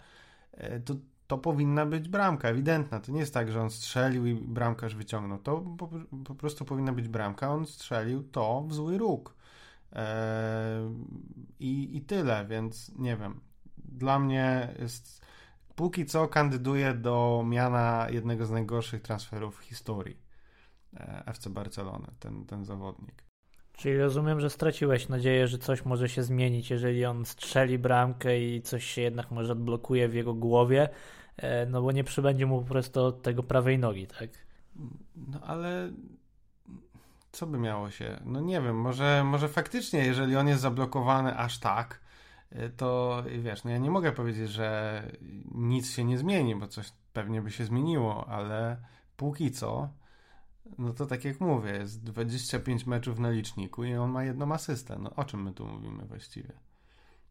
e, 0.53 0.81
to, 0.81 0.95
to 1.31 1.39
powinna 1.39 1.87
być 1.87 2.09
bramka, 2.09 2.49
ewidentna. 2.49 3.01
To 3.01 3.13
nie 3.13 3.21
jest 3.21 3.35
tak, 3.35 3.53
że 3.53 3.61
on 3.61 3.71
strzelił 3.71 4.27
i 4.27 4.35
bramkarz 4.35 4.95
wyciągnął. 4.95 5.39
To 5.39 5.61
po, 5.61 5.89
po 6.25 6.35
prostu 6.35 6.65
powinna 6.65 6.93
być 6.93 7.09
bramka. 7.09 7.53
On 7.53 7.67
strzelił 7.67 8.23
to 8.23 8.65
w 8.67 8.75
zły 8.75 8.99
róg. 8.99 9.35
i, 11.61 11.97
I 11.97 12.01
tyle, 12.01 12.47
więc 12.47 12.93
nie 12.99 13.17
wiem. 13.17 13.41
Dla 13.79 14.19
mnie 14.19 14.75
jest 14.79 15.27
póki 15.75 16.07
co 16.07 16.29
kandyduje 16.29 16.95
do 16.95 17.45
miana 17.47 18.07
jednego 18.11 18.47
z 18.47 18.51
najgorszych 18.51 19.03
transferów 19.03 19.59
w 19.59 19.65
historii. 19.65 20.17
E, 20.97 21.23
FC 21.27 21.51
Barcelony, 21.51 22.07
ten, 22.19 22.47
ten 22.47 22.65
zawodnik. 22.65 23.30
Czyli 23.81 23.99
rozumiem, 23.99 24.41
że 24.41 24.51
straciłeś 24.51 25.09
nadzieję, 25.09 25.49
że 25.49 25.59
coś 25.59 25.85
może 25.85 26.09
się 26.09 26.23
zmienić, 26.23 26.71
jeżeli 26.71 27.05
on 27.05 27.25
strzeli 27.25 27.79
bramkę 27.79 28.41
i 28.41 28.63
coś 28.63 28.85
się 28.85 29.03
jednak 29.03 29.31
może 29.31 29.53
odblokuje 29.53 30.09
w 30.09 30.15
jego 30.15 30.35
głowie, 30.35 30.89
e, 31.37 31.67
no 31.67 31.83
bo 31.83 31.93
nie 31.93 32.05
przybędzie 32.05 32.47
mu 32.47 32.63
po 32.63 32.69
prostu 32.69 33.13
tego 33.13 33.43
prawej 33.43 33.79
nogi, 33.79 34.07
tak? 34.07 34.31
No 35.17 35.41
ale 35.41 35.91
co 37.33 37.47
by 37.47 37.59
miało 37.59 37.91
się? 37.91 38.21
No 38.25 38.41
nie 38.41 38.61
wiem, 38.61 38.81
może, 38.81 39.25
może 39.25 39.49
faktycznie, 39.49 40.05
jeżeli 40.05 40.37
on 40.37 40.49
jest 40.49 40.61
zablokowany 40.61 41.37
aż 41.37 41.59
tak, 41.59 42.01
e, 42.51 42.69
to 42.69 43.23
wiesz, 43.39 43.65
no 43.65 43.71
ja 43.71 43.79
nie 43.79 43.91
mogę 43.91 44.13
powiedzieć, 44.13 44.51
że 44.51 45.03
nic 45.55 45.91
się 45.91 46.05
nie 46.05 46.19
zmieni, 46.19 46.57
bo 46.57 46.69
coś 46.69 46.93
pewnie 47.13 47.43
by 47.43 47.51
się 47.51 47.65
zmieniło, 47.65 48.29
ale 48.29 48.77
póki 49.17 49.51
co 49.51 49.89
no 50.79 50.93
to 50.93 51.07
tak 51.07 51.25
jak 51.25 51.41
mówię, 51.41 51.71
jest 51.71 52.03
25 52.03 52.87
meczów 52.87 53.19
na 53.19 53.31
liczniku 53.31 53.85
i 53.85 53.95
on 53.95 54.11
ma 54.11 54.25
jedną 54.25 54.53
asystę. 54.53 54.99
No 54.99 55.15
o 55.17 55.25
czym 55.25 55.43
my 55.43 55.53
tu 55.53 55.67
mówimy 55.67 56.05
właściwie? 56.05 56.53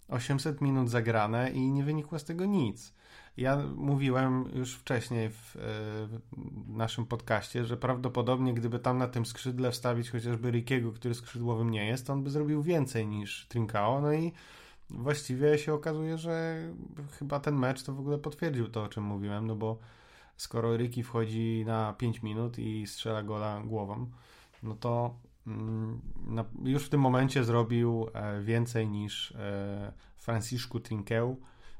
800 0.08 0.62
minut 0.62 0.90
zagrane 0.90 1.52
i 1.52 1.72
nie 1.72 1.84
wynikło 1.84 2.20
z 2.20 2.24
tego 2.24 2.46
nic. 2.46 2.94
Ja 3.38 3.58
mówiłem 3.76 4.46
już 4.54 4.76
wcześniej 4.76 5.30
w, 5.30 5.56
e, 5.56 5.60
w 5.60 6.20
naszym 6.68 7.06
podcaście, 7.06 7.66
że 7.66 7.78
prawdopodobnie 7.78 8.54
gdyby 8.54 8.80
tam 8.80 8.98
na 8.98 9.08
tym 9.08 9.26
skrzydle 9.26 9.72
wstawić 9.72 10.10
chociażby 10.10 10.52
Rikiego, 10.52 10.92
który 10.92 11.16
skrzydłowym 11.16 11.72
nie 11.72 11.86
jest, 11.86 12.08
to 12.08 12.14
on 12.14 12.24
by 12.24 12.30
zrobił 12.30 12.64
więcej 12.64 13.08
niż 13.08 13.48
Trinkao. 13.48 14.02
No 14.02 14.14
i 14.14 14.32
właściwie 14.90 15.58
się 15.58 15.74
okazuje, 15.74 16.18
że 16.18 16.64
chyba 17.20 17.40
ten 17.40 17.56
mecz 17.56 17.84
to 17.84 17.94
w 17.94 18.00
ogóle 18.00 18.18
potwierdził 18.18 18.68
to, 18.68 18.84
o 18.84 18.88
czym 18.88 19.04
mówiłem, 19.04 19.48
no 19.48 19.56
bo 19.56 19.80
skoro 20.40 20.78
Ricky 20.78 21.04
wchodzi 21.04 21.64
na 21.68 21.94
5 21.94 22.24
minut 22.24 22.60
i 22.60 22.88
strzela 22.88 23.24
gola 23.24 23.62
głową, 23.66 24.10
no 24.64 24.76
to 24.76 25.16
mm, 25.48 26.02
już 26.64 26.86
w 26.86 26.90
tym 26.90 27.02
momencie 27.02 27.44
zrobił 27.44 28.08
e, 28.14 28.42
więcej 28.42 28.88
niż 28.88 29.32
e, 29.32 29.92
Franciszku 30.18 30.80
Trinkeu 30.80 31.38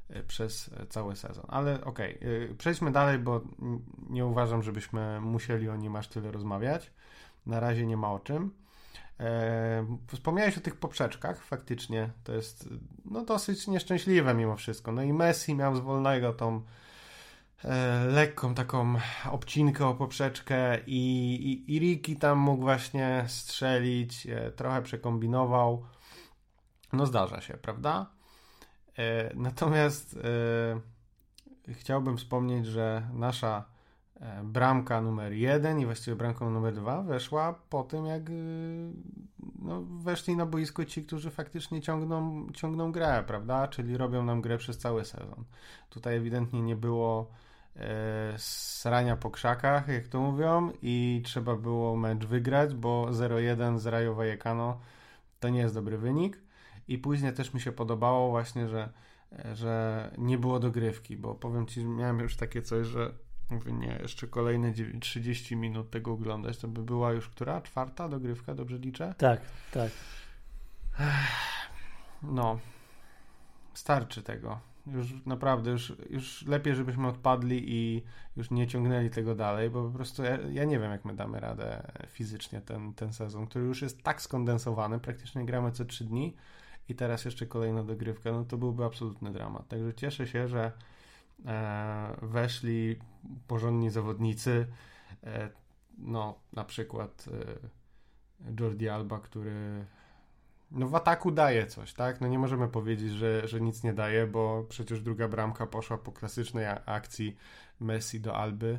e, 0.08 0.22
przez 0.22 0.70
cały 0.88 1.16
sezon. 1.16 1.44
Ale 1.48 1.84
okej, 1.84 2.16
okay, 2.16 2.54
przejdźmy 2.58 2.92
dalej, 2.92 3.18
bo 3.18 3.40
nie 4.10 4.26
uważam, 4.26 4.62
żebyśmy 4.62 5.20
musieli 5.20 5.68
o 5.68 5.76
nim 5.76 5.96
aż 5.96 6.08
tyle 6.08 6.32
rozmawiać. 6.32 6.92
Na 7.46 7.60
razie 7.60 7.86
nie 7.86 7.96
ma 7.96 8.12
o 8.12 8.18
czym. 8.18 8.50
Wspomniałeś 10.06 10.58
o 10.58 10.60
tych 10.60 10.76
poprzeczkach, 10.76 11.44
faktycznie 11.44 12.10
to 12.24 12.32
jest 12.32 12.68
no, 13.04 13.24
dosyć 13.24 13.66
nieszczęśliwe 13.66 14.34
mimo 14.34 14.56
wszystko. 14.56 14.92
No 14.92 15.02
i 15.02 15.12
Messi 15.12 15.54
miał 15.54 15.76
z 15.76 15.80
wolnego 15.80 16.32
tą 16.32 16.62
lekką 18.08 18.54
taką 18.54 18.94
obcinkę 19.30 19.86
o 19.86 19.94
poprzeczkę 19.94 20.78
i, 20.86 21.34
i, 21.34 21.76
i 21.76 21.78
Ricky 21.78 22.16
tam 22.16 22.38
mógł 22.38 22.62
właśnie 22.62 23.24
strzelić, 23.26 24.26
e, 24.26 24.50
trochę 24.50 24.82
przekombinował. 24.82 25.84
No 26.92 27.06
zdarza 27.06 27.40
się, 27.40 27.54
prawda? 27.54 28.10
E, 28.98 29.34
natomiast 29.34 30.16
e, 31.68 31.72
chciałbym 31.72 32.16
wspomnieć, 32.16 32.66
że 32.66 33.08
nasza 33.14 33.64
e, 34.20 34.44
bramka 34.44 35.00
numer 35.00 35.32
jeden 35.32 35.80
i 35.80 35.84
właściwie 35.84 36.16
bramka 36.16 36.50
numer 36.50 36.74
dwa 36.74 37.02
weszła 37.02 37.54
po 37.70 37.82
tym, 37.82 38.06
jak 38.06 38.30
e, 38.30 38.32
no, 39.58 39.82
weszli 39.82 40.36
na 40.36 40.46
boisko 40.46 40.84
ci, 40.84 41.04
którzy 41.04 41.30
faktycznie 41.30 41.80
ciągną, 41.80 42.46
ciągną 42.54 42.92
grę, 42.92 43.24
prawda? 43.26 43.68
Czyli 43.68 43.96
robią 43.96 44.24
nam 44.24 44.40
grę 44.40 44.58
przez 44.58 44.78
cały 44.78 45.04
sezon. 45.04 45.44
Tutaj 45.90 46.16
ewidentnie 46.16 46.62
nie 46.62 46.76
było 46.76 47.30
e, 47.30 47.49
srania 48.36 49.16
po 49.16 49.30
krzakach, 49.30 49.88
jak 49.88 50.08
to 50.08 50.20
mówią, 50.20 50.72
i 50.82 51.22
trzeba 51.24 51.56
było 51.56 51.96
mecz 51.96 52.26
wygrać, 52.26 52.74
bo 52.74 53.06
0-1 53.10 53.78
z 53.78 53.86
Rayo 53.86 54.14
Vallecano 54.14 54.80
to 55.40 55.48
nie 55.48 55.60
jest 55.60 55.74
dobry 55.74 55.98
wynik. 55.98 56.38
I 56.88 56.98
później 56.98 57.32
też 57.32 57.54
mi 57.54 57.60
się 57.60 57.72
podobało 57.72 58.30
właśnie, 58.30 58.68
że, 58.68 58.88
że 59.52 60.10
nie 60.18 60.38
było 60.38 60.60
dogrywki, 60.60 61.16
bo 61.16 61.34
powiem 61.34 61.66
Ci, 61.66 61.84
miałem 61.84 62.18
już 62.18 62.36
takie 62.36 62.62
coś, 62.62 62.86
że 62.86 63.12
mówię, 63.50 63.72
nie, 63.72 63.98
jeszcze 64.02 64.26
kolejne 64.26 64.72
30 65.00 65.56
minut 65.56 65.90
tego 65.90 66.12
oglądać, 66.12 66.58
to 66.58 66.68
by 66.68 66.82
była 66.82 67.12
już 67.12 67.28
która? 67.28 67.60
Czwarta 67.60 68.08
dogrywka, 68.08 68.54
dobrze 68.54 68.78
liczę? 68.78 69.14
Tak, 69.18 69.40
tak. 69.72 69.90
No, 72.22 72.58
starczy 73.74 74.22
tego 74.22 74.69
już 74.92 75.26
naprawdę, 75.26 75.70
już, 75.70 75.92
już 76.10 76.46
lepiej, 76.46 76.74
żebyśmy 76.74 77.08
odpadli 77.08 77.74
i 77.74 78.02
już 78.36 78.50
nie 78.50 78.66
ciągnęli 78.66 79.10
tego 79.10 79.34
dalej, 79.34 79.70
bo 79.70 79.84
po 79.84 79.90
prostu 79.90 80.22
ja, 80.22 80.38
ja, 80.50 80.64
nie 80.64 80.78
wiem, 80.78 80.90
jak 80.90 81.04
my 81.04 81.16
damy 81.16 81.40
radę 81.40 81.92
fizycznie 82.08 82.60
ten, 82.60 82.94
ten 82.94 83.12
sezon, 83.12 83.46
który 83.46 83.64
już 83.64 83.82
jest 83.82 84.02
tak 84.02 84.22
skondensowany, 84.22 85.00
praktycznie 85.00 85.46
gramy 85.46 85.72
co 85.72 85.84
trzy 85.84 86.04
dni 86.04 86.36
i 86.88 86.94
teraz 86.94 87.24
jeszcze 87.24 87.46
kolejna 87.46 87.84
dogrywka, 87.84 88.32
no 88.32 88.44
to 88.44 88.58
byłby 88.58 88.84
absolutny 88.84 89.32
dramat. 89.32 89.68
Także 89.68 89.94
cieszę 89.94 90.26
się, 90.26 90.48
że 90.48 90.72
e, 91.46 92.16
weszli 92.22 92.96
porządni 93.46 93.90
zawodnicy, 93.90 94.66
e, 95.24 95.50
no 95.98 96.38
na 96.52 96.64
przykład 96.64 97.28
e, 98.48 98.60
Jordi 98.60 98.88
Alba, 98.88 99.18
który 99.18 99.86
no 100.70 100.88
w 100.88 100.94
ataku 100.94 101.30
daje 101.30 101.66
coś, 101.66 101.94
tak? 101.94 102.20
No 102.20 102.28
nie 102.28 102.38
możemy 102.38 102.68
powiedzieć, 102.68 103.12
że, 103.12 103.48
że 103.48 103.60
nic 103.60 103.82
nie 103.82 103.92
daje, 103.92 104.26
bo 104.26 104.64
przecież 104.68 105.02
druga 105.02 105.28
bramka 105.28 105.66
poszła 105.66 105.98
po 105.98 106.12
klasycznej 106.12 106.66
akcji 106.86 107.36
Messi 107.80 108.20
do 108.20 108.36
Alby. 108.36 108.78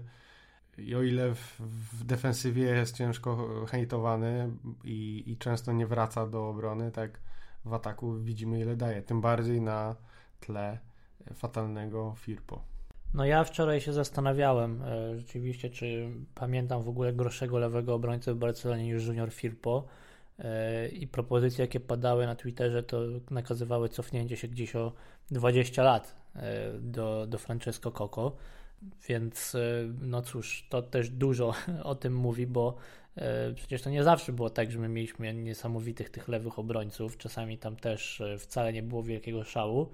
I 0.77 0.95
o 0.95 1.01
ile 1.01 1.35
w, 1.35 1.59
w 1.99 2.03
defensywie 2.03 2.63
jest 2.63 2.97
ciężko 2.97 3.49
hejtowany 3.65 4.51
i, 4.83 5.23
i 5.27 5.37
często 5.37 5.71
nie 5.71 5.87
wraca 5.87 6.27
do 6.27 6.49
obrony, 6.49 6.91
tak 6.91 7.19
w 7.65 7.73
ataku 7.73 8.13
widzimy 8.13 8.59
ile 8.59 8.75
daje. 8.75 9.01
Tym 9.01 9.21
bardziej 9.21 9.61
na 9.61 9.95
tle 10.39 10.79
fatalnego 11.33 12.15
Firpo. 12.17 12.61
No 13.13 13.25
ja 13.25 13.43
wczoraj 13.43 13.81
się 13.81 13.93
zastanawiałem 13.93 14.81
e, 14.81 15.17
rzeczywiście, 15.17 15.69
czy 15.69 16.11
pamiętam 16.35 16.83
w 16.83 16.89
ogóle 16.89 17.13
gorszego 17.13 17.59
lewego 17.59 17.93
obrońcę 17.93 18.33
w 18.33 18.37
Barcelonie 18.37 18.83
niż 18.83 19.07
Junior 19.07 19.31
Firpo 19.31 19.87
i 20.91 21.07
propozycje, 21.07 21.63
jakie 21.63 21.79
padały 21.79 22.25
na 22.25 22.35
Twitterze, 22.35 22.83
to 22.83 23.01
nakazywały 23.31 23.89
cofnięcie 23.89 24.37
się 24.37 24.47
gdzieś 24.47 24.75
o 24.75 24.93
20 25.31 25.83
lat 25.83 26.15
e, 26.35 26.73
do, 26.79 27.27
do 27.27 27.37
Francesco 27.37 27.91
Coco. 27.91 28.35
Więc 29.07 29.55
e, 29.55 29.59
no 30.01 30.21
cóż, 30.21 30.67
to 30.69 30.81
też 30.81 31.09
dużo 31.09 31.53
o 31.83 31.95
tym 31.95 32.15
mówi, 32.15 32.47
bo 32.47 32.75
e, 33.15 33.53
przecież 33.53 33.81
to 33.81 33.89
nie 33.89 34.03
zawsze 34.03 34.33
było 34.33 34.49
tak, 34.49 34.71
że 34.71 34.79
my 34.79 34.89
mieliśmy 34.89 35.33
niesamowitych 35.33 36.09
tych 36.09 36.27
lewych 36.27 36.59
obrońców. 36.59 37.17
Czasami 37.17 37.57
tam 37.57 37.75
też 37.75 38.21
wcale 38.37 38.73
nie 38.73 38.83
było 38.83 39.03
wielkiego 39.03 39.43
szału. 39.43 39.89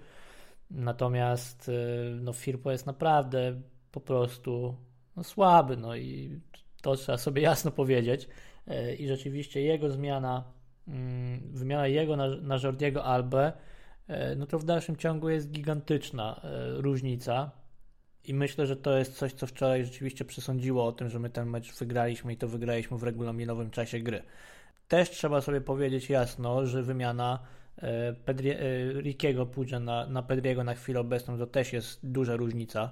Natomiast 0.72 1.72
no, 2.22 2.34
Firpo 2.34 2.72
jest 2.72 2.86
naprawdę 2.86 3.62
po 3.92 4.02
prostu 4.02 4.76
no, 5.16 5.24
słaby, 5.24 5.78
no 5.78 5.96
i 5.96 6.40
to 6.82 6.96
trzeba 6.96 7.18
sobie 7.18 7.42
jasno 7.42 7.72
powiedzieć. 7.72 8.28
E, 8.68 8.96
i 8.96 9.08
rzeczywiście 9.08 9.62
jego 9.62 9.90
zmiana, 9.90 10.44
mm, 10.88 11.52
wymiana 11.54 11.88
jego 11.88 12.16
na, 12.16 12.28
na 12.28 12.60
Jordiego 12.64 13.04
Albę, 13.04 13.54
e, 14.08 14.36
no 14.36 14.46
to 14.48 14.60
w 14.60 14.64
dalszym 14.64 14.96
ciągu 14.96 15.30
jest 15.30 15.52
gigantyczna 15.52 16.42
e, 16.44 16.82
różnica. 16.82 17.52
I 18.24 18.34
myślę, 18.34 18.68
że 18.68 18.76
to 18.76 18.98
jest 18.98 19.16
coś, 19.16 19.34
co 19.34 19.48
wczoraj 19.48 19.86
rzeczywiście 19.86 20.26
przesądziło 20.26 20.86
o 20.86 20.92
tym, 20.92 21.10
że 21.10 21.20
my 21.20 21.30
ten 21.30 21.50
mecz 21.50 21.80
wygraliśmy 21.80 22.34
i 22.34 22.38
to 22.38 22.48
wygraliśmy 22.48 22.98
w 22.98 23.04
regulaminowym 23.04 23.70
czasie 23.70 24.00
gry. 24.00 24.24
też 24.88 25.10
trzeba 25.10 25.42
sobie 25.42 25.62
powiedzieć 25.62 26.10
jasno, 26.10 26.66
że 26.66 26.84
wymiana 26.84 27.40
Pedri, 28.26 28.52
Rickiego 29.02 29.46
pójdzie 29.46 29.80
na, 29.80 30.08
na 30.08 30.24
Pedriego 30.24 30.64
na 30.64 30.74
chwilę 30.74 31.00
obecną, 31.00 31.38
to 31.38 31.48
też 31.48 31.74
jest 31.74 32.00
duża 32.12 32.36
różnica 32.36 32.92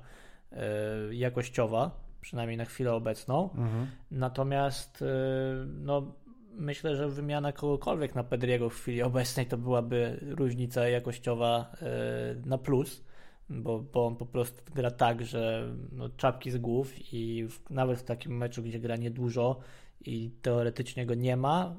jakościowa, 1.12 2.05
przynajmniej 2.26 2.58
na 2.58 2.66
chwilę 2.66 2.94
obecną. 2.94 3.50
Mhm. 3.50 3.88
Natomiast 4.12 5.04
no, 5.66 6.14
myślę, 6.52 6.96
że 6.96 7.10
wymiana 7.10 7.52
kogokolwiek 7.52 8.16
na 8.16 8.24
Pedriego 8.24 8.70
w 8.70 8.76
chwili 8.76 9.02
obecnej 9.02 9.46
to 9.46 9.58
byłaby 9.58 10.20
różnica 10.22 10.88
jakościowa 10.88 11.72
na 12.46 12.58
plus 12.58 13.06
bo, 13.50 13.80
bo 13.80 14.06
on 14.06 14.16
po 14.16 14.26
prostu 14.26 14.74
gra 14.74 14.92
tak, 14.92 15.26
że 15.26 15.74
no, 15.92 16.10
czapki 16.10 16.52
z 16.52 16.58
głów 16.58 17.14
i 17.14 17.48
w, 17.50 17.70
nawet 17.70 18.00
w 18.00 18.04
takim 18.04 18.38
meczu, 18.38 18.64
gdzie 18.64 18.80
gra 18.80 18.96
niedużo 18.96 19.60
i 20.06 20.32
teoretycznie 20.42 21.06
go 21.06 21.14
nie 21.14 21.38
ma, 21.38 21.76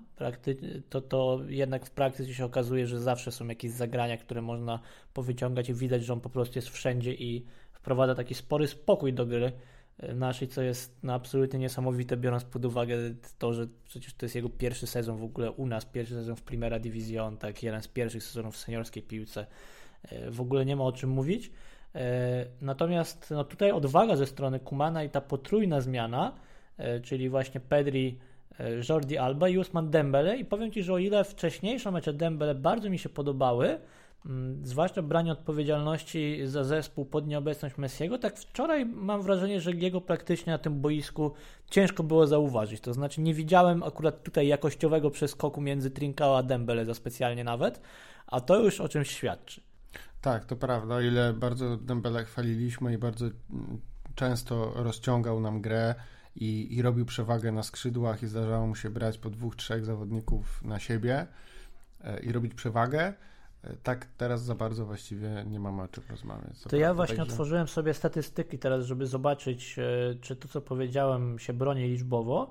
to, 0.89 1.01
to 1.01 1.41
jednak 1.49 1.87
w 1.87 1.91
praktyce 1.91 2.35
się 2.35 2.45
okazuje, 2.45 2.87
że 2.87 3.01
zawsze 3.01 3.33
są 3.33 3.47
jakieś 3.47 3.71
zagrania, 3.71 4.17
które 4.17 4.43
można 4.43 4.81
powyciągać 5.15 5.69
i 5.69 5.75
widać, 5.75 6.05
że 6.05 6.13
on 6.13 6.21
po 6.21 6.31
prostu 6.31 6.59
jest 6.59 6.69
wszędzie 6.69 7.15
i 7.15 7.47
wprowadza 7.73 8.15
taki 8.15 8.35
spory 8.35 8.69
spokój 8.69 9.13
do 9.13 9.27
gry 9.27 9.53
naszej, 10.15 10.49
co 10.49 10.63
jest 10.63 10.97
no, 11.03 11.13
absolutnie 11.15 11.59
niesamowite, 11.59 12.17
biorąc 12.17 12.45
pod 12.45 12.65
uwagę 12.65 12.97
to, 13.39 13.55
że 13.55 13.67
przecież 13.85 14.15
to 14.15 14.27
jest 14.27 14.35
jego 14.35 14.49
pierwszy 14.49 14.87
sezon 14.87 15.17
w 15.17 15.25
ogóle 15.25 15.51
u 15.51 15.67
nas, 15.67 15.85
pierwszy 15.85 16.15
sezon 16.15 16.37
w 16.37 16.43
Primera 16.43 16.79
Division, 16.79 17.37
tak, 17.37 17.63
jeden 17.63 17.83
z 17.83 17.89
pierwszych 17.89 18.23
sezonów 18.23 18.55
w 18.55 18.59
seniorskiej 18.59 19.03
piłce 19.03 19.47
E, 20.11 20.31
w 20.31 20.41
ogóle 20.41 20.65
nie 20.65 20.77
ma 20.77 20.85
o 20.85 20.93
czym 20.93 21.11
mówić. 21.11 21.51
E, 21.95 22.47
natomiast 22.61 23.31
no 23.31 23.45
tutaj 23.45 23.73
odwaga 23.73 24.17
ze 24.17 24.27
strony 24.27 24.61
Kumana 24.61 25.05
i 25.05 25.11
ta 25.11 25.21
potrójna 25.21 25.81
zmiana, 25.81 26.33
e, 26.79 27.01
czyli 27.01 27.29
właśnie 27.29 27.61
Pedri, 27.61 28.19
Jordi 28.89 29.19
Alba 29.19 29.49
i 29.49 29.59
Usman 29.59 29.91
Dembele 29.91 30.37
i 30.37 30.45
powiem 30.45 30.73
Ci, 30.73 30.83
że 30.83 30.93
o 30.93 30.99
ile 30.99 31.25
wcześniejsze 31.25 31.91
mecze 31.91 32.13
Dembele 32.13 32.55
bardzo 32.55 32.91
mi 32.91 32.99
się 32.99 33.09
podobały, 33.09 33.79
zwłaszcza 34.63 35.03
branie 35.03 35.33
odpowiedzialności 35.33 36.41
za 36.45 36.65
zespół 36.65 37.05
pod 37.05 37.27
nieobecność 37.27 37.79
Messiego, 37.79 38.19
tak 38.19 38.39
wczoraj 38.39 38.87
mam 38.87 39.23
wrażenie, 39.23 39.61
że 39.61 39.71
jego 39.71 40.01
praktycznie 40.01 40.53
na 40.53 40.59
tym 40.59 40.81
boisku 40.81 41.33
ciężko 41.71 42.03
było 42.03 42.27
zauważyć. 42.27 42.81
To 42.81 42.95
znaczy 42.95 43.21
nie 43.21 43.35
widziałem 43.35 43.83
akurat 43.83 44.23
tutaj 44.23 44.47
jakościowego 44.47 45.11
przeskoku 45.11 45.61
między 45.61 45.91
Trincao 45.91 46.39
a 46.39 46.43
Dembele 46.43 46.85
za 46.85 46.95
specjalnie 46.95 47.45
nawet, 47.45 47.81
a 48.27 48.41
to 48.41 48.63
już 48.63 48.81
o 48.81 48.89
czymś 48.89 49.11
świadczy. 49.11 49.61
Tak, 50.21 50.45
to 50.45 50.57
prawda. 50.57 51.03
Ile 51.03 51.33
bardzo 51.33 51.77
Dembele 51.77 52.25
chwaliliśmy 52.25 52.95
i 52.95 52.99
bardzo 52.99 53.27
mm, 53.27 53.81
często 54.15 54.73
rozciągał 54.75 55.41
nam 55.41 55.61
grę 55.61 55.95
i, 56.37 56.77
i 56.77 56.83
robił 56.83 57.07
przewagę 57.07 57.53
na 57.53 57.63
skrzydłach 57.63 58.23
i 58.23 58.27
zdarzało 58.27 58.67
mu 58.67 58.75
się 58.75 58.91
brać 58.91 59.19
po 59.19 59.31
dwóch, 59.31 59.57
trzech 59.57 59.85
zawodników 59.85 60.65
na 60.65 60.79
siebie 60.79 61.27
e, 62.01 62.21
i 62.21 62.33
robić 62.33 62.55
przewagę, 62.55 63.15
tak 63.83 64.07
teraz 64.17 64.45
za 64.45 64.55
bardzo 64.55 64.87
właściwie 64.87 65.45
nie 65.47 65.61
mamy 65.61 65.83
o 65.83 65.89
czym 65.89 66.05
rozmawiać. 66.11 66.61
To 66.61 66.77
ja 66.77 66.95
właśnie 66.95 67.17
Także... 67.17 67.33
otworzyłem 67.33 67.69
sobie 67.69 67.95
statystyki 67.95 68.59
teraz, 68.59 68.85
żeby 68.85 69.07
zobaczyć, 69.07 69.79
e, 69.79 70.15
czy 70.21 70.37
to, 70.37 70.49
co 70.49 70.61
powiedziałem, 70.61 71.39
się 71.39 71.53
broni 71.53 71.89
liczbowo. 71.89 72.51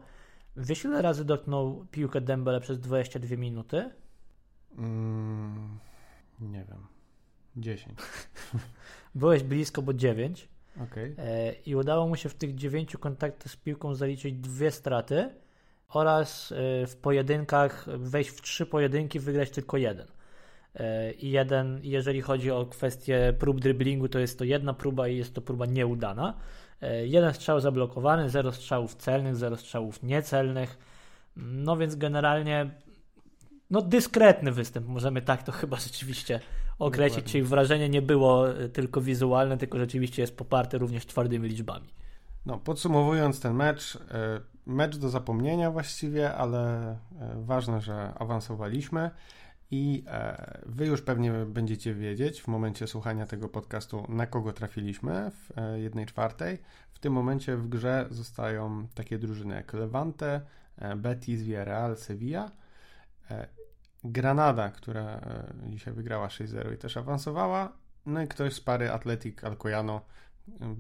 Wiesz, 0.58 0.84
ile 0.84 1.02
razy 1.02 1.26
dotknął 1.26 1.86
piłkę 1.92 2.22
Dembele 2.22 2.62
przez 2.62 2.80
22 2.80 3.36
minuty? 3.36 3.92
Mm, 4.78 5.80
nie 6.40 6.66
wiem. 6.70 6.88
10. 7.58 8.00
Byłeś 9.16 9.44
blisko, 9.44 9.82
bo 9.82 9.94
9. 9.94 10.50
Okay. 10.84 11.16
E, 11.18 11.54
I 11.54 11.76
udało 11.76 12.08
mu 12.08 12.16
się 12.16 12.30
w 12.30 12.34
tych 12.34 12.56
9 12.56 12.98
kontaktach 12.98 13.52
z 13.52 13.56
piłką 13.56 13.96
zaliczyć 13.96 14.36
dwie 14.36 14.72
straty 14.72 15.30
oraz 15.90 16.52
e, 16.52 16.88
w 16.88 16.96
pojedynkach 16.96 17.86
wejść 17.98 18.30
w 18.30 18.42
trzy 18.42 18.66
pojedynki, 18.66 19.20
wygrać 19.20 19.50
tylko 19.50 19.78
jeden. 19.78 20.08
E, 20.76 21.12
I 21.12 21.32
jeden, 21.32 21.80
jeżeli 21.84 22.22
chodzi 22.22 22.52
o 22.52 22.66
kwestię 22.66 23.34
prób 23.40 23.60
driblingu, 23.60 24.10
to 24.10 24.20
jest 24.20 24.40
to 24.40 24.44
jedna 24.44 24.74
próba 24.74 25.08
i 25.08 25.18
jest 25.18 25.34
to 25.34 25.42
próba 25.42 25.66
nieudana. 25.66 26.34
Jeden 27.04 27.34
strzał 27.34 27.60
zablokowany, 27.60 28.30
zero 28.30 28.52
strzałów 28.52 28.96
celnych, 28.96 29.36
zero 29.36 29.58
strzałów 29.58 30.04
niecelnych. 30.04 30.78
No 31.36 31.78
więc 31.78 31.96
generalnie 31.96 32.72
no 33.70 33.82
dyskretny 33.82 34.52
występ, 34.52 34.88
możemy 34.88 35.22
tak 35.22 35.44
to 35.44 35.52
chyba 35.62 35.78
rzeczywiście 35.78 36.40
określić, 36.80 37.16
Dokładnie. 37.16 37.32
czyli 37.32 37.44
wrażenie 37.44 37.90
nie 37.90 38.02
było 38.02 38.50
e, 38.50 38.70
tylko 38.70 39.02
wizualne, 39.02 39.58
tylko 39.58 39.78
rzeczywiście 39.78 40.22
jest 40.22 40.38
poparte 40.38 40.78
również 40.78 41.06
twardymi 41.06 41.50
liczbami. 41.50 41.88
No, 42.46 42.58
podsumowując 42.58 43.40
ten 43.40 43.54
mecz, 43.54 43.96
e, 43.96 44.42
mecz 44.66 44.98
do 44.98 45.10
zapomnienia 45.10 45.72
właściwie, 45.72 46.34
ale 46.34 46.92
e, 46.92 46.98
ważne, 47.36 47.82
że 47.82 48.14
awansowaliśmy 48.16 49.12
i 49.72 50.04
wy 50.66 50.86
już 50.86 51.02
pewnie 51.02 51.32
będziecie 51.32 51.94
wiedzieć 51.94 52.42
w 52.42 52.48
momencie 52.48 52.88
słuchania 52.88 53.26
tego 53.26 53.50
podcastu, 53.50 54.06
na 54.10 54.28
kogo 54.28 54.54
trafiliśmy 54.54 55.32
w 55.32 55.50
jednej 55.76 56.06
czwartej. 56.06 56.62
W 56.94 57.00
tym 57.00 57.14
momencie 57.14 57.58
w 57.58 57.68
grze 57.68 58.08
zostają 58.12 58.88
takie 58.96 59.18
drużyny 59.18 59.56
jak 59.56 59.74
Levante, 59.74 60.42
Betis, 60.96 61.42
Villarreal, 61.42 61.98
Sevilla 61.98 62.52
Granada, 64.06 64.70
która 64.70 65.02
e, 65.02 65.54
dzisiaj 65.68 65.94
wygrała 65.94 66.28
6-0 66.28 66.74
i 66.74 66.78
też 66.78 66.98
awansowała. 66.98 67.72
No 68.06 68.22
i 68.22 68.28
ktoś 68.28 68.54
z 68.54 68.62
pary 68.62 68.92
Atletic 68.92 69.44
Alcoyano. 69.44 70.02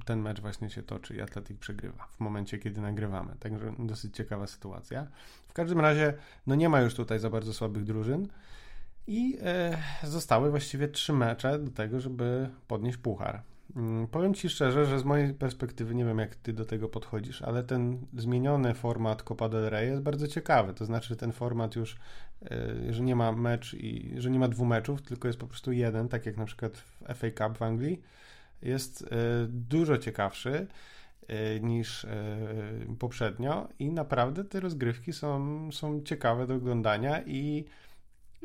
Ten 0.05 0.19
mecz 0.19 0.41
właśnie 0.41 0.69
się 0.69 0.83
toczy 0.83 1.15
i 1.15 1.21
Atletic 1.21 1.59
przegrywa 1.59 2.07
w 2.11 2.19
momencie, 2.19 2.57
kiedy 2.57 2.81
nagrywamy. 2.81 3.35
Także 3.39 3.73
dosyć 3.79 4.15
ciekawa 4.15 4.47
sytuacja. 4.47 5.07
W 5.47 5.53
każdym 5.53 5.79
razie, 5.79 6.13
no 6.47 6.55
nie 6.55 6.69
ma 6.69 6.81
już 6.81 6.95
tutaj 6.95 7.19
za 7.19 7.29
bardzo 7.29 7.53
słabych 7.53 7.83
drużyn 7.83 8.27
i 9.07 9.37
e, 9.41 9.77
zostały 10.03 10.49
właściwie 10.49 10.87
trzy 10.87 11.13
mecze 11.13 11.59
do 11.59 11.71
tego, 11.71 11.99
żeby 11.99 12.49
podnieść 12.67 12.97
puchar. 12.97 13.41
Mm, 13.75 14.07
powiem 14.07 14.33
Ci 14.33 14.49
szczerze, 14.49 14.85
że 14.85 14.99
z 14.99 15.03
mojej 15.03 15.33
perspektywy, 15.33 15.95
nie 15.95 16.05
wiem 16.05 16.19
jak 16.19 16.35
Ty 16.35 16.53
do 16.53 16.65
tego 16.65 16.89
podchodzisz, 16.89 17.41
ale 17.41 17.63
ten 17.63 17.97
zmieniony 18.17 18.73
format 18.73 19.23
Copa 19.23 19.49
del 19.49 19.69
Rey 19.69 19.89
jest 19.89 20.01
bardzo 20.01 20.27
ciekawy. 20.27 20.73
To 20.73 20.85
znaczy, 20.85 21.15
ten 21.15 21.31
format 21.31 21.75
już, 21.75 21.97
e, 22.51 22.93
że 22.93 23.03
nie 23.03 23.15
ma 23.15 23.31
mecz 23.31 23.73
i 23.73 24.15
że 24.17 24.31
nie 24.31 24.39
ma 24.39 24.47
dwóch 24.47 24.67
meczów, 24.67 25.01
tylko 25.01 25.27
jest 25.27 25.39
po 25.39 25.47
prostu 25.47 25.71
jeden, 25.71 26.09
tak 26.09 26.25
jak 26.25 26.37
na 26.37 26.45
przykład 26.45 26.77
w 26.77 27.03
FA 27.15 27.27
Cup 27.31 27.57
w 27.57 27.61
Anglii, 27.61 28.01
jest 28.61 29.01
e, 29.01 29.07
dużo 29.49 29.97
ciekawszy 29.97 30.67
niż 31.61 32.05
poprzednio 32.99 33.67
i 33.79 33.89
naprawdę 33.89 34.43
te 34.43 34.59
rozgrywki 34.59 35.13
są, 35.13 35.69
są 35.71 36.01
ciekawe 36.01 36.47
do 36.47 36.55
oglądania 36.55 37.21
i 37.21 37.65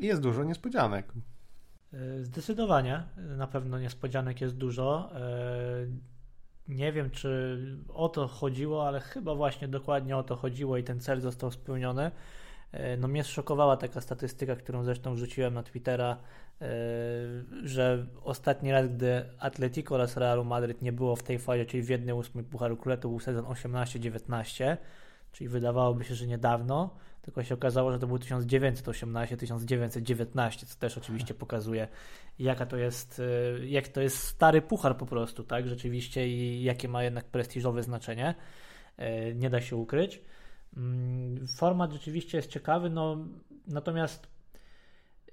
jest 0.01 0.21
dużo 0.21 0.43
niespodzianek. 0.43 1.13
E, 1.93 2.23
zdecydowanie, 2.23 3.03
na 3.37 3.47
pewno 3.47 3.79
niespodzianek 3.79 4.41
jest 4.41 4.57
dużo. 4.57 5.09
E, 5.15 5.87
nie 6.67 6.91
wiem, 6.91 7.11
czy 7.11 7.59
o 7.93 8.09
to 8.09 8.27
chodziło, 8.27 8.87
ale 8.87 8.99
chyba 8.99 9.35
właśnie 9.35 9.67
dokładnie 9.67 10.17
o 10.17 10.23
to 10.23 10.35
chodziło 10.35 10.77
i 10.77 10.83
ten 10.83 10.99
cel 10.99 11.21
został 11.21 11.51
spełniony. 11.51 12.11
E, 12.71 12.97
no 12.97 13.07
mnie 13.07 13.23
szokowała 13.23 13.77
taka 13.77 14.01
statystyka, 14.01 14.55
którą 14.55 14.83
zresztą 14.83 15.15
wrzuciłem 15.15 15.53
na 15.53 15.63
Twittera, 15.63 16.17
że 17.63 18.07
ostatni 18.23 18.71
raz, 18.71 18.87
gdy 18.87 19.25
Atletico 19.39 19.95
oraz 19.95 20.17
Realu 20.17 20.43
Madryt 20.43 20.81
nie 20.81 20.91
było 20.91 21.15
w 21.15 21.23
tej 21.23 21.39
fazie, 21.39 21.65
czyli 21.65 21.83
w 21.83 21.89
jednej 21.89 22.15
ósmej 22.15 22.43
Pucharu 22.43 22.77
Króla, 22.77 22.97
to 22.97 23.09
był 23.09 23.19
sezon 23.19 23.45
18-19, 23.45 24.77
czyli 25.31 25.49
wydawałoby 25.49 26.03
się, 26.03 26.15
że 26.15 26.27
niedawno 26.27 26.95
tylko 27.21 27.43
się 27.43 27.53
okazało, 27.53 27.91
że 27.91 27.99
to 27.99 28.07
był 28.07 28.17
1918-1919, 28.17 30.65
co 30.65 30.79
też 30.79 30.97
oczywiście 30.97 31.33
pokazuje, 31.33 31.87
jaka 32.39 32.65
to 32.65 32.77
jest, 32.77 33.19
y, 33.19 33.67
jak 33.67 33.87
to 33.87 34.01
jest 34.01 34.17
stary 34.17 34.61
puchar 34.61 34.97
po 34.97 35.05
prostu, 35.05 35.43
tak, 35.43 35.67
rzeczywiście 35.67 36.27
i 36.27 36.63
jakie 36.63 36.87
ma 36.87 37.03
jednak 37.03 37.25
prestiżowe 37.25 37.83
znaczenie, 37.83 38.35
y, 38.99 39.03
nie 39.35 39.49
da 39.49 39.61
się 39.61 39.75
ukryć. 39.75 40.21
Mm, 40.77 41.47
format 41.47 41.91
rzeczywiście 41.91 42.37
jest 42.37 42.49
ciekawy, 42.49 42.89
no 42.89 43.17
natomiast 43.67 44.27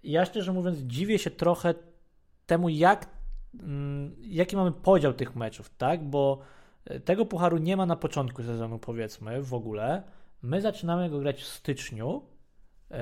ja 0.03 0.24
szczerze 0.24 0.53
mówiąc 0.53 0.79
dziwię 0.79 1.18
się 1.18 1.31
trochę 1.31 1.74
temu, 2.46 2.68
jak, 2.68 3.07
mm, 3.61 4.16
jaki 4.22 4.57
mamy 4.57 4.72
podział 4.72 5.14
tych 5.14 5.37
meczów, 5.37 5.70
tak, 5.70 6.05
bo 6.05 6.38
y, 6.90 7.01
tego 7.01 7.27
pucharu 7.27 7.59
nie 7.59 7.77
ma 7.77 7.87
na 7.87 7.96
początku 7.96 8.42
sezonu, 8.42 8.79
powiedzmy, 8.79 9.42
w 9.42 9.55
ogóle. 9.55 10.03
My 10.42 10.61
zaczynamy 10.61 11.11
go 11.11 11.18
grać 11.18 11.42
w 11.42 11.46
styczniu 11.46 12.22
yy, 12.90 12.96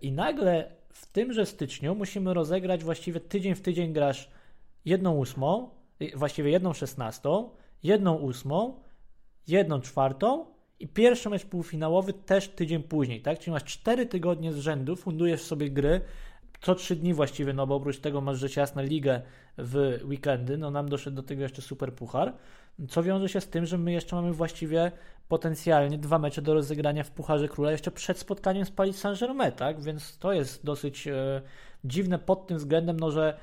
i 0.00 0.12
nagle 0.12 0.76
w 0.92 1.12
tymże 1.12 1.46
styczniu 1.46 1.94
musimy 1.94 2.34
rozegrać 2.34 2.84
właściwie 2.84 3.20
tydzień 3.20 3.54
w 3.54 3.60
tydzień 3.60 3.92
grasz 3.92 4.30
jedną 4.84 5.16
ósmą, 5.16 5.70
y, 6.02 6.16
właściwie 6.16 6.50
jedną 6.50 6.72
szesnastą, 6.72 7.50
jedną 7.82 8.14
ósmą, 8.14 8.80
jedną 9.48 9.80
czwartą 9.80 10.46
i 10.78 10.88
pierwszy 10.88 11.30
mecz 11.30 11.46
półfinałowy 11.46 12.12
też 12.12 12.48
tydzień 12.48 12.82
później, 12.82 13.22
tak? 13.22 13.38
Czyli 13.38 13.52
masz 13.52 13.64
cztery 13.64 14.06
tygodnie 14.06 14.52
z 14.52 14.58
rzędu, 14.58 14.96
fundujesz 14.96 15.42
sobie 15.42 15.70
gry 15.70 16.00
co 16.62 16.74
trzy 16.74 16.96
dni 16.96 17.14
właściwie, 17.14 17.52
no 17.52 17.66
bo 17.66 17.74
oprócz 17.74 17.98
tego 17.98 18.20
masz 18.20 18.38
rzecz 18.38 18.56
jasna 18.56 18.82
ligę 18.82 19.22
w 19.58 20.00
weekendy, 20.04 20.58
no 20.58 20.70
nam 20.70 20.88
doszedł 20.88 21.16
do 21.16 21.22
tego 21.22 21.42
jeszcze 21.42 21.62
super 21.62 21.94
puchar, 21.94 22.32
co 22.88 23.02
wiąże 23.02 23.28
się 23.28 23.40
z 23.40 23.48
tym, 23.48 23.66
że 23.66 23.78
my 23.78 23.92
jeszcze 23.92 24.16
mamy 24.16 24.32
właściwie 24.32 24.92
potencjalnie 25.28 25.98
dwa 25.98 26.18
mecze 26.18 26.42
do 26.42 26.54
rozegrania 26.54 27.04
w 27.04 27.10
Pucharze 27.10 27.48
Króla 27.48 27.70
jeszcze 27.70 27.90
przed 27.90 28.18
spotkaniem 28.18 28.64
z 28.64 28.70
Paris 28.70 28.98
Saint-Germain, 28.98 29.52
tak? 29.52 29.80
Więc 29.80 30.18
to 30.18 30.32
jest 30.32 30.64
dosyć 30.64 31.08
e, 31.08 31.42
dziwne 31.84 32.18
pod 32.18 32.46
tym 32.46 32.58
względem, 32.58 33.00
no 33.00 33.10
że 33.10 33.36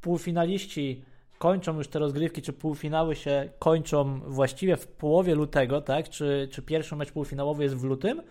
półfinaliści 0.00 1.04
kończą 1.38 1.76
już 1.76 1.88
te 1.88 1.98
rozgrywki, 1.98 2.42
czy 2.42 2.52
półfinały 2.52 3.16
się 3.16 3.48
kończą 3.58 4.20
właściwie 4.20 4.76
w 4.76 4.86
połowie 4.86 5.34
lutego, 5.34 5.80
tak? 5.80 6.08
Czy, 6.08 6.48
czy 6.50 6.62
pierwszy 6.62 6.96
mecz 6.96 7.12
półfinałowy 7.12 7.62
jest 7.62 7.76
w 7.76 7.84
lutym, 7.84 8.22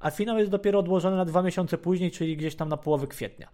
a 0.00 0.10
finał 0.10 0.38
jest 0.38 0.50
dopiero 0.50 0.78
odłożony 0.78 1.16
na 1.16 1.24
dwa 1.24 1.42
miesiące 1.42 1.78
później, 1.78 2.10
czyli 2.10 2.36
gdzieś 2.36 2.54
tam 2.54 2.68
na 2.68 2.76
połowę 2.76 3.06
kwietnia. 3.06 3.48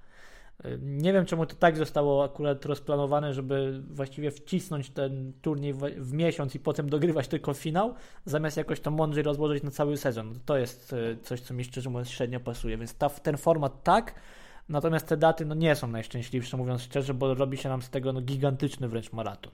Nie 0.81 1.13
wiem, 1.13 1.27
czemu 1.27 1.47
to 1.47 1.55
tak 1.57 1.77
zostało 1.77 2.25
akurat 2.25 2.65
rozplanowane, 2.65 3.35
żeby 3.35 3.83
właściwie 3.91 4.31
wcisnąć 4.31 4.91
ten 4.91 5.33
turniej 5.43 5.75
w, 5.75 6.13
miesiąc 6.13 6.55
i 6.55 6.61
potem 6.61 6.91
dogrywać 6.91 7.29
tylko 7.29 7.55
finał, 7.55 7.95
zamiast 8.25 8.57
jakoś 8.57 8.81
to 8.81 8.91
mądrzej 8.91 9.23
rozłożyć 9.23 9.63
na 9.63 9.71
cały 9.71 9.97
sezon. 9.97 10.35
To 10.45 10.59
jest 10.59 10.93
e, 10.93 11.17
coś, 11.23 11.41
co 11.41 11.55
mi 11.55 11.65
szczerze 11.65 11.91
mówiąc 11.91 12.09
średnio 12.09 12.41
pasuje, 12.41 12.79
więc 12.79 12.95
ta, 12.95 13.11
ten 13.11 13.37
format 13.37 13.83
tak, 13.83 14.15
natomiast 14.69 15.07
te 15.07 15.17
daty 15.17 15.45
no, 15.45 15.55
nie 15.55 15.77
są 15.77 15.87
najszczęśliwsze, 15.87 16.57
mówiąc 16.57 16.83
szczerze, 16.83 17.15
bo 17.15 17.35
robi 17.35 17.57
się 17.57 17.69
nam 17.69 17.83
z 17.83 17.91
tego 17.91 18.13
no, 18.13 18.21
gigantyczny 18.21 18.89
wręcz 18.89 19.13
maraton. 19.13 19.53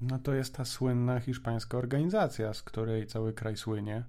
No 0.00 0.18
to 0.18 0.34
jest 0.34 0.54
ta 0.54 0.64
słynna 0.64 1.20
hiszpańska 1.20 1.78
organizacja, 1.78 2.54
z 2.54 2.62
której 2.62 3.06
cały 3.06 3.32
kraj 3.32 3.56
słynie 3.56 4.04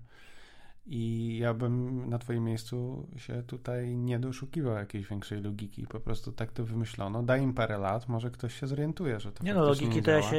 i 0.90 1.38
ja 1.42 1.54
bym 1.54 2.04
na 2.10 2.18
Twoim 2.18 2.44
miejscu 2.44 3.08
się 3.18 3.44
tutaj 3.48 3.98
nie 3.98 4.20
doszukiwał 4.20 4.76
jakiejś 4.76 5.08
większej 5.08 5.42
logiki. 5.42 5.88
Po 5.88 6.00
prostu 6.00 6.32
tak 6.32 6.52
to 6.52 6.66
wymyślono. 6.66 7.24
Daj 7.24 7.42
im 7.42 7.54
parę 7.54 7.78
lat, 7.78 8.08
może 8.08 8.32
ktoś 8.32 8.60
się 8.60 8.68
zorientuje, 8.68 9.20
że 9.20 9.32
to 9.32 9.44
Nie 9.44 9.54
no, 9.54 9.66
logiki 9.66 9.96
nie 9.96 10.02
to 10.02 10.12
ja 10.12 10.22
się 10.22 10.38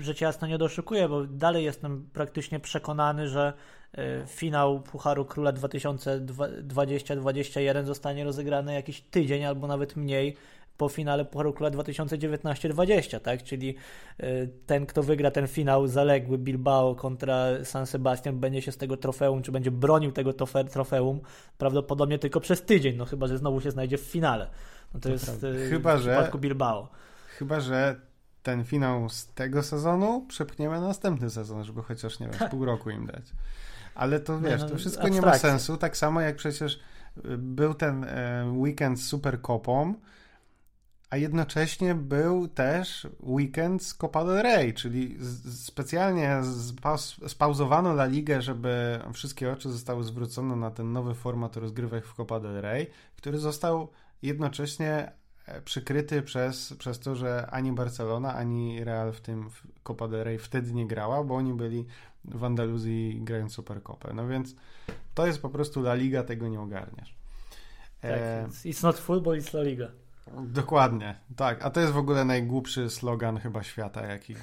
rzecz 0.00 0.20
jasna 0.20 0.48
nie 0.48 0.58
doszukuję, 0.58 1.08
bo 1.08 1.26
dalej 1.26 1.64
jestem 1.64 2.08
praktycznie 2.12 2.60
przekonany, 2.60 3.28
że 3.28 3.52
e, 3.92 4.26
finał 4.26 4.80
Pucharu 4.80 5.24
Króla 5.24 5.52
2020-2021 5.52 7.84
zostanie 7.84 8.24
rozegrany 8.24 8.74
jakiś 8.74 9.00
tydzień 9.00 9.44
albo 9.44 9.66
nawet 9.66 9.96
mniej 9.96 10.36
po 10.76 10.88
finale 10.88 11.24
Pucharu 11.24 11.52
Króla 11.52 11.70
2019-20, 11.70 13.20
tak? 13.20 13.42
Czyli 13.42 13.74
y, 14.20 14.50
ten, 14.66 14.86
kto 14.86 15.02
wygra 15.02 15.30
ten 15.30 15.46
finał 15.46 15.86
zaległy 15.86 16.38
Bilbao 16.38 16.94
kontra 16.94 17.46
San 17.64 17.86
Sebastian 17.86 18.40
będzie 18.40 18.62
się 18.62 18.72
z 18.72 18.76
tego 18.76 18.96
trofeum, 18.96 19.42
czy 19.42 19.52
będzie 19.52 19.70
bronił 19.70 20.12
tego 20.12 20.32
trofeum 20.72 21.20
prawdopodobnie 21.58 22.18
tylko 22.18 22.40
przez 22.40 22.62
tydzień, 22.62 22.96
no 22.96 23.04
chyba, 23.04 23.26
że 23.26 23.38
znowu 23.38 23.60
się 23.60 23.70
znajdzie 23.70 23.98
w 23.98 24.00
finale. 24.00 24.50
No 24.94 25.00
to, 25.00 25.08
to 25.08 25.12
jest 25.12 25.44
y, 25.44 25.68
chyba, 25.70 25.96
w 25.96 26.00
przypadku 26.00 26.38
że, 26.38 26.42
Bilbao. 26.42 26.88
Chyba, 27.38 27.60
że 27.60 28.00
ten 28.42 28.64
finał 28.64 29.08
z 29.08 29.26
tego 29.26 29.62
sezonu 29.62 30.26
przepchniemy 30.28 30.80
na 30.80 30.86
następny 30.86 31.30
sezon, 31.30 31.64
żeby 31.64 31.82
chociaż, 31.82 32.20
nie 32.20 32.28
wiem, 32.28 32.48
pół 32.50 32.64
roku 32.64 32.90
im 32.90 33.06
dać. 33.06 33.24
Ale 33.94 34.20
to 34.20 34.40
wiesz, 34.40 34.60
no, 34.60 34.68
to 34.68 34.76
wszystko 34.76 35.08
nie 35.08 35.20
ma 35.20 35.38
sensu, 35.38 35.76
tak 35.76 35.96
samo 35.96 36.20
jak 36.20 36.36
przecież 36.36 36.74
y, 36.74 37.38
był 37.38 37.74
ten 37.74 38.04
e, 38.04 38.44
weekend 38.56 39.00
z 39.00 39.06
Superkopą, 39.06 39.94
a 41.10 41.16
jednocześnie 41.16 41.94
był 41.94 42.48
też 42.48 43.06
weekend 43.20 43.82
z 43.82 43.94
Copa 43.94 44.24
del 44.24 44.42
Rey, 44.42 44.74
czyli 44.74 45.18
specjalnie 45.50 46.40
spauzowano 47.28 47.90
La 47.90 48.06
Ligę, 48.06 48.42
żeby 48.42 49.00
wszystkie 49.12 49.52
oczy 49.52 49.70
zostały 49.70 50.04
zwrócone 50.04 50.56
na 50.56 50.70
ten 50.70 50.92
nowy 50.92 51.14
format 51.14 51.56
rozgrywek 51.56 52.06
w 52.06 52.14
Copa 52.14 52.40
del 52.40 52.60
Rey, 52.60 52.86
który 53.16 53.38
został 53.38 53.88
jednocześnie 54.22 55.12
e, 55.46 55.62
przykryty 55.62 56.22
przez, 56.22 56.74
przez 56.78 57.00
to, 57.00 57.14
że 57.14 57.46
ani 57.50 57.72
Barcelona, 57.72 58.34
ani 58.34 58.84
Real 58.84 59.12
w 59.12 59.20
tym 59.20 59.50
Copa 59.82 60.08
del 60.08 60.24
Rey 60.24 60.38
wtedy 60.38 60.72
nie 60.72 60.86
grała, 60.86 61.24
bo 61.24 61.36
oni 61.36 61.54
byli 61.54 61.86
w 62.24 62.44
Andaluzji 62.44 63.20
grając 63.22 63.52
Supercopę. 63.52 64.14
No 64.14 64.28
więc 64.28 64.54
to 65.14 65.26
jest 65.26 65.42
po 65.42 65.48
prostu 65.48 65.80
La 65.80 65.94
Liga, 65.94 66.22
tego 66.22 66.48
nie 66.48 66.60
ogarniasz. 66.60 67.16
Tak, 68.00 68.10
e... 68.12 68.48
it's 68.64 68.82
not 68.82 68.98
football, 68.98 69.38
it's 69.38 69.54
La 69.54 69.62
Liga. 69.62 70.05
Dokładnie, 70.34 71.16
tak. 71.36 71.64
A 71.64 71.70
to 71.70 71.80
jest 71.80 71.92
w 71.92 71.96
ogóle 71.96 72.24
najgłupszy 72.24 72.90
slogan 72.90 73.38
chyba 73.38 73.62
świata, 73.62 74.06
jaki 74.06 74.32
e, 74.32 74.36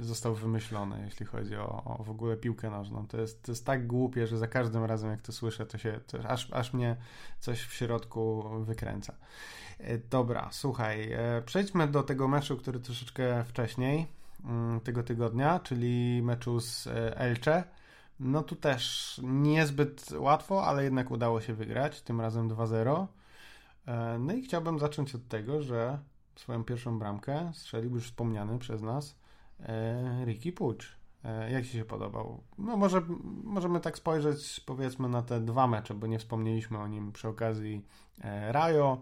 został 0.00 0.34
wymyślony, 0.34 1.02
jeśli 1.04 1.26
chodzi 1.26 1.56
o, 1.56 1.84
o 1.84 2.04
w 2.04 2.10
ogóle 2.10 2.36
piłkę 2.36 2.70
nożną. 2.70 3.06
To 3.06 3.20
jest, 3.20 3.42
to 3.42 3.52
jest 3.52 3.66
tak 3.66 3.86
głupie, 3.86 4.26
że 4.26 4.38
za 4.38 4.48
każdym 4.48 4.84
razem, 4.84 5.10
jak 5.10 5.22
to 5.22 5.32
słyszę, 5.32 5.66
to 5.66 5.78
się 5.78 6.00
to 6.06 6.28
aż, 6.28 6.52
aż 6.52 6.72
mnie 6.72 6.96
coś 7.40 7.62
w 7.62 7.74
środku 7.74 8.44
wykręca. 8.64 9.14
E, 9.78 9.98
dobra, 9.98 10.48
słuchaj, 10.52 11.12
e, 11.12 11.42
przejdźmy 11.46 11.88
do 11.88 12.02
tego 12.02 12.28
meczu, 12.28 12.56
który 12.56 12.80
troszeczkę 12.80 13.44
wcześniej 13.44 14.06
mm, 14.44 14.80
tego 14.80 15.02
tygodnia, 15.02 15.60
czyli 15.60 16.22
meczu 16.22 16.60
z 16.60 16.88
Elche. 17.14 17.64
No 18.20 18.42
tu 18.42 18.56
też 18.56 19.20
niezbyt 19.24 20.10
łatwo, 20.18 20.66
ale 20.66 20.84
jednak 20.84 21.10
udało 21.10 21.40
się 21.40 21.54
wygrać, 21.54 22.02
tym 22.02 22.20
razem 22.20 22.48
2-0. 22.48 23.06
E, 23.86 24.18
no 24.18 24.32
i 24.32 24.42
chciałbym 24.42 24.78
zacząć 24.78 25.14
od 25.14 25.28
tego, 25.28 25.62
że 25.62 25.98
swoją 26.36 26.64
pierwszą 26.64 26.98
bramkę 26.98 27.50
strzelił 27.54 27.94
już 27.94 28.04
wspomniany 28.04 28.58
przez 28.58 28.82
nas 28.82 29.16
e, 29.60 30.24
Ricky 30.24 30.52
Pucz. 30.52 30.96
E, 31.24 31.52
jak 31.52 31.64
Ci 31.64 31.70
się 31.70 31.84
podobał? 31.84 32.42
No 32.58 32.76
może 32.76 33.02
możemy 33.44 33.80
tak 33.80 33.96
spojrzeć 33.96 34.60
powiedzmy 34.60 35.08
na 35.08 35.22
te 35.22 35.40
dwa 35.40 35.66
mecze, 35.66 35.94
bo 35.94 36.06
nie 36.06 36.18
wspomnieliśmy 36.18 36.78
o 36.78 36.88
nim 36.88 37.12
przy 37.12 37.28
okazji 37.28 37.84
Rajo, 38.50 39.00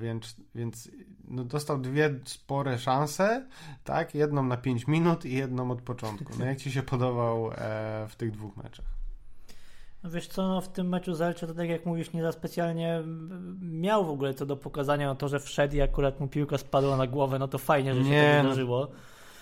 więc, 0.00 0.36
więc 0.54 0.90
no 1.24 1.44
dostał 1.44 1.78
dwie 1.78 2.20
spore 2.24 2.78
szanse, 2.78 3.46
tak? 3.84 4.14
Jedną 4.14 4.42
na 4.42 4.56
5 4.56 4.86
minut 4.86 5.24
i 5.24 5.32
jedną 5.32 5.70
od 5.70 5.82
początku. 5.82 6.32
No 6.38 6.44
jak 6.44 6.58
Ci 6.58 6.72
się 6.72 6.82
podobał 6.82 7.50
w 8.08 8.16
tych 8.16 8.30
dwóch 8.30 8.56
meczach? 8.56 8.95
No 10.06 10.12
wiesz 10.12 10.26
co, 10.28 10.48
no 10.48 10.60
w 10.60 10.68
tym 10.68 10.88
meczu 10.88 11.14
z 11.14 11.20
Elche 11.20 11.46
to 11.46 11.54
tak 11.54 11.68
jak 11.68 11.86
mówisz, 11.86 12.12
nie 12.12 12.22
za 12.22 12.32
specjalnie 12.32 13.02
miał 13.60 14.04
w 14.04 14.10
ogóle 14.10 14.34
co 14.34 14.46
do 14.46 14.56
pokazania, 14.56 15.06
no 15.06 15.14
to, 15.14 15.28
że 15.28 15.40
wszedł 15.40 15.76
i 15.76 15.80
akurat 15.80 16.20
mu 16.20 16.28
piłka 16.28 16.58
spadła 16.58 16.96
na 16.96 17.06
głowę, 17.06 17.38
no 17.38 17.48
to 17.48 17.58
fajnie, 17.58 17.94
że 17.94 18.02
się 18.02 18.10
nie, 18.10 18.30
to 18.30 18.36
no. 18.36 18.42
wydarzyło. 18.42 18.88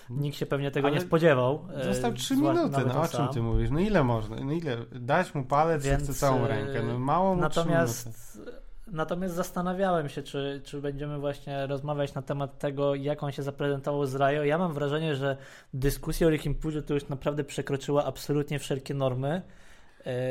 Nikt 0.09 0.37
się 0.37 0.45
pewnie 0.45 0.71
tego 0.71 0.87
Ale 0.87 0.95
nie 0.95 1.01
spodziewał. 1.01 1.67
Został 1.83 2.13
3 2.13 2.33
e, 2.33 2.37
minuty, 2.37 2.81
no 2.87 3.01
o 3.01 3.07
czym 3.07 3.27
ty 3.27 3.41
mówisz? 3.41 3.69
No 3.71 3.79
ile 3.79 4.03
można? 4.03 4.35
No 4.35 4.51
ile? 4.51 4.77
Dać 4.91 5.35
mu 5.35 5.43
palec 5.43 5.83
Więc, 5.83 6.03
chce 6.03 6.13
całą 6.13 6.47
rękę. 6.47 6.83
No 6.83 6.99
mało 6.99 7.35
mu 7.35 7.41
Natomiast 7.41 8.39
Natomiast 8.87 9.35
zastanawiałem 9.35 10.09
się, 10.09 10.23
czy, 10.23 10.61
czy 10.65 10.81
będziemy 10.81 11.19
właśnie 11.19 11.67
rozmawiać 11.67 12.13
na 12.13 12.21
temat 12.21 12.59
tego, 12.59 12.95
jak 12.95 13.23
on 13.23 13.31
się 13.31 13.43
zaprezentował 13.43 14.05
z 14.05 14.15
Rajo. 14.15 14.43
Ja 14.43 14.57
mam 14.57 14.73
wrażenie, 14.73 15.15
że 15.15 15.37
dyskusja 15.73 16.27
o 16.27 16.29
Rickim 16.29 16.55
Pudżu 16.55 16.81
to 16.81 16.93
już 16.93 17.07
naprawdę 17.07 17.43
przekroczyła 17.43 18.05
absolutnie 18.05 18.59
wszelkie 18.59 18.93
normy. 18.93 19.41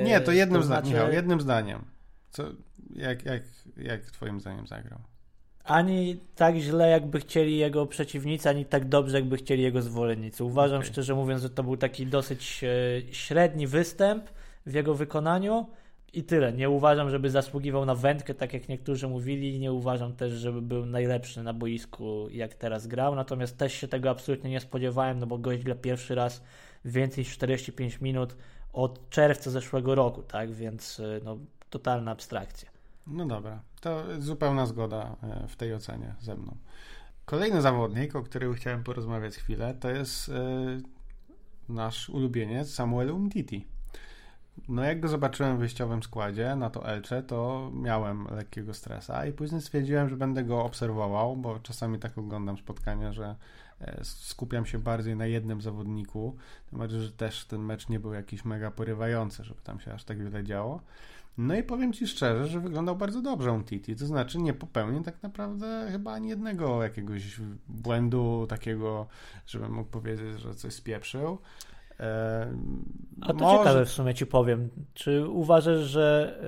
Nie, 0.04 0.20
to 0.20 0.32
jednym 0.32 0.60
to 0.60 0.66
zdaniem, 0.66 0.96
znaczy... 0.96 1.14
jednym 1.14 1.40
zdaniem. 1.40 1.84
Co, 2.30 2.44
jak, 2.96 3.24
jak, 3.24 3.42
jak 3.76 4.00
twoim 4.00 4.40
zdaniem 4.40 4.66
zagrał? 4.66 4.98
Ani 5.64 6.20
tak 6.36 6.56
źle, 6.56 6.90
jakby 6.90 7.20
chcieli 7.20 7.56
jego 7.56 7.86
przeciwnicy, 7.86 8.48
ani 8.48 8.64
tak 8.64 8.88
dobrze, 8.88 9.16
jakby 9.16 9.36
chcieli 9.36 9.62
jego 9.62 9.82
zwolennicy. 9.82 10.44
Uważam 10.44 10.78
okay. 10.78 10.90
szczerze 10.90 11.14
mówiąc, 11.14 11.42
że 11.42 11.50
to 11.50 11.62
był 11.62 11.76
taki 11.76 12.06
dosyć 12.06 12.64
e, 12.64 13.12
średni 13.12 13.66
występ 13.66 14.24
w 14.66 14.74
jego 14.74 14.94
wykonaniu 14.94 15.66
i 16.12 16.24
tyle. 16.24 16.52
Nie 16.52 16.70
uważam, 16.70 17.10
żeby 17.10 17.30
zasługiwał 17.30 17.84
na 17.84 17.94
wędkę, 17.94 18.34
tak 18.34 18.52
jak 18.52 18.68
niektórzy 18.68 19.08
mówili. 19.08 19.58
Nie 19.58 19.72
uważam 19.72 20.12
też, 20.12 20.32
żeby 20.32 20.62
był 20.62 20.86
najlepszy 20.86 21.42
na 21.42 21.52
boisku, 21.52 22.28
jak 22.30 22.54
teraz 22.54 22.86
grał. 22.86 23.14
Natomiast 23.14 23.58
też 23.58 23.74
się 23.74 23.88
tego 23.88 24.10
absolutnie 24.10 24.50
nie 24.50 24.60
spodziewałem, 24.60 25.18
no 25.18 25.26
bo 25.26 25.38
gość 25.38 25.62
gra 25.62 25.74
pierwszy 25.74 26.14
raz 26.14 26.42
więcej 26.84 27.24
niż 27.24 27.32
45 27.32 28.00
minut 28.00 28.36
od 28.74 29.10
czerwca 29.10 29.50
zeszłego 29.50 29.94
roku, 29.94 30.22
tak? 30.22 30.52
Więc 30.52 31.00
y, 31.00 31.20
no, 31.24 31.38
totalna 31.70 32.10
abstrakcja. 32.10 32.70
No 33.06 33.26
dobra, 33.26 33.62
to 33.80 34.04
zupełna 34.18 34.66
zgoda 34.66 35.16
e, 35.22 35.48
w 35.48 35.56
tej 35.56 35.74
ocenie 35.74 36.14
ze 36.20 36.34
mną. 36.34 36.56
Kolejny 37.24 37.60
zawodnik, 37.62 38.16
o 38.16 38.22
którym 38.22 38.54
chciałem 38.54 38.84
porozmawiać 38.84 39.34
chwilę, 39.36 39.74
to 39.80 39.90
jest 39.90 40.28
e, 40.28 40.32
nasz 41.68 42.08
ulubieniec 42.10 42.74
Samuel 42.74 43.10
Umtiti. 43.10 43.66
No 44.68 44.84
jak 44.84 45.00
go 45.00 45.08
zobaczyłem 45.08 45.56
w 45.56 45.58
wyjściowym 45.58 46.02
składzie 46.02 46.56
na 46.56 46.70
to 46.70 46.88
Elcze, 46.88 47.22
to 47.22 47.70
miałem 47.74 48.26
lekkiego 48.30 48.74
stresa 48.74 49.26
i 49.26 49.32
później 49.32 49.60
stwierdziłem, 49.60 50.08
że 50.08 50.16
będę 50.16 50.44
go 50.44 50.64
obserwował, 50.64 51.36
bo 51.36 51.58
czasami 51.58 51.98
tak 51.98 52.18
oglądam 52.18 52.58
spotkania, 52.58 53.12
że 53.12 53.36
skupiam 54.02 54.66
się 54.66 54.78
bardziej 54.78 55.16
na 55.16 55.26
jednym 55.26 55.60
zawodniku, 55.60 56.36
tym 56.70 56.88
że 57.00 57.12
też 57.12 57.44
ten 57.44 57.60
mecz 57.60 57.88
nie 57.88 58.00
był 58.00 58.12
jakiś 58.12 58.44
mega 58.44 58.70
porywający, 58.70 59.44
żeby 59.44 59.60
tam 59.60 59.80
się 59.80 59.92
aż 59.92 60.04
tak 60.04 60.24
wiele 60.24 60.44
działo. 60.44 60.80
No 61.38 61.54
i 61.54 61.62
powiem 61.62 61.92
Ci 61.92 62.06
szczerze, 62.06 62.46
że 62.46 62.60
wyglądał 62.60 62.96
bardzo 62.96 63.22
dobrze 63.22 63.52
on 63.52 63.64
Titi, 63.64 63.96
to 63.96 64.06
znaczy 64.06 64.38
nie 64.38 64.54
popełnił 64.54 65.02
tak 65.02 65.22
naprawdę 65.22 65.88
chyba 65.92 66.12
ani 66.12 66.28
jednego 66.28 66.82
jakiegoś 66.82 67.40
błędu 67.68 68.46
takiego, 68.48 69.06
żebym 69.46 69.72
mógł 69.72 69.90
powiedzieć, 69.90 70.40
że 70.40 70.54
coś 70.54 70.74
spieprzył. 70.74 71.38
E, 72.04 72.46
A 73.20 73.32
to 73.32 73.34
może... 73.34 73.58
ciekawe 73.58 73.84
w 73.84 73.90
sumie 73.90 74.14
ci 74.14 74.26
powiem. 74.26 74.68
Czy 74.94 75.28
uważasz, 75.28 75.80
że 75.80 76.38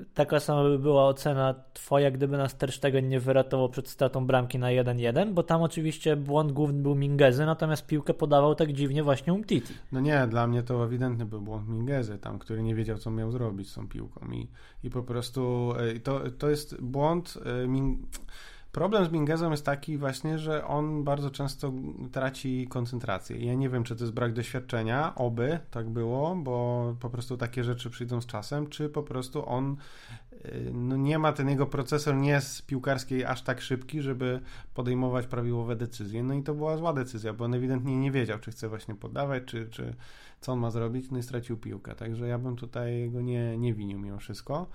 y, 0.00 0.04
taka 0.14 0.40
sama 0.40 0.62
by 0.62 0.78
była 0.78 1.06
ocena 1.06 1.54
twoja, 1.72 2.10
gdyby 2.10 2.36
nas 2.36 2.56
Ter 2.56 2.72
Stegen 2.72 3.08
nie 3.08 3.20
wyratował 3.20 3.68
przed 3.68 3.88
stratą 3.88 4.26
bramki 4.26 4.58
na 4.58 4.66
1-1? 4.66 5.32
Bo 5.32 5.42
tam 5.42 5.62
oczywiście 5.62 6.16
błąd 6.16 6.52
główny 6.52 6.82
był 6.82 6.94
Mingezy, 6.94 7.46
natomiast 7.46 7.86
piłkę 7.86 8.14
podawał 8.14 8.54
tak 8.54 8.72
dziwnie 8.72 9.02
właśnie 9.02 9.32
Umtiti. 9.32 9.74
No 9.92 10.00
nie, 10.00 10.26
dla 10.26 10.46
mnie 10.46 10.62
to 10.62 10.84
ewidentny 10.84 11.26
był 11.26 11.40
błąd 11.40 11.68
Mingezy, 11.68 12.18
tam, 12.18 12.38
który 12.38 12.62
nie 12.62 12.74
wiedział, 12.74 12.98
co 12.98 13.10
miał 13.10 13.30
zrobić 13.30 13.70
z 13.70 13.74
tą 13.74 13.88
piłką 13.88 14.30
i, 14.32 14.48
i 14.84 14.90
po 14.90 15.02
prostu 15.02 15.72
y, 15.96 16.00
to, 16.00 16.20
to 16.38 16.50
jest 16.50 16.82
błąd 16.82 17.38
y, 17.64 17.68
Min 17.68 18.06
Problem 18.78 19.04
z 19.04 19.10
Mingezem 19.10 19.50
jest 19.50 19.64
taki 19.64 19.98
właśnie, 19.98 20.38
że 20.38 20.66
on 20.66 21.04
bardzo 21.04 21.30
często 21.30 21.72
traci 22.12 22.66
koncentrację. 22.68 23.44
Ja 23.44 23.54
nie 23.54 23.68
wiem, 23.68 23.84
czy 23.84 23.96
to 23.96 24.04
jest 24.04 24.14
brak 24.14 24.32
doświadczenia, 24.32 25.14
oby 25.14 25.58
tak 25.70 25.88
było, 25.88 26.36
bo 26.36 26.96
po 27.00 27.10
prostu 27.10 27.36
takie 27.36 27.64
rzeczy 27.64 27.90
przyjdą 27.90 28.20
z 28.20 28.26
czasem, 28.26 28.66
czy 28.66 28.88
po 28.88 29.02
prostu 29.02 29.48
on 29.48 29.76
y, 30.44 30.70
no 30.72 30.96
nie 30.96 31.18
ma 31.18 31.32
ten 31.32 31.48
jego 31.48 31.66
procesor 31.66 32.16
nie 32.16 32.30
jest 32.30 32.66
piłkarskiej 32.66 33.24
aż 33.24 33.42
tak 33.42 33.60
szybki, 33.60 34.02
żeby 34.02 34.40
podejmować 34.74 35.26
prawidłowe 35.26 35.76
decyzje. 35.76 36.22
No 36.22 36.34
i 36.34 36.42
to 36.42 36.54
była 36.54 36.76
zła 36.76 36.92
decyzja, 36.92 37.32
bo 37.32 37.44
on 37.44 37.54
ewidentnie 37.54 37.96
nie 37.96 38.12
wiedział, 38.12 38.38
czy 38.38 38.50
chce 38.50 38.68
właśnie 38.68 38.94
podawać, 38.94 39.42
czy, 39.46 39.68
czy 39.68 39.94
co 40.40 40.52
on 40.52 40.58
ma 40.58 40.70
zrobić, 40.70 41.10
no 41.10 41.18
i 41.18 41.22
stracił 41.22 41.56
piłkę. 41.56 41.94
Także 41.94 42.28
ja 42.28 42.38
bym 42.38 42.56
tutaj 42.56 43.10
go 43.10 43.20
nie, 43.20 43.58
nie 43.58 43.74
winił 43.74 43.98
mimo 43.98 44.18
wszystko. 44.18 44.66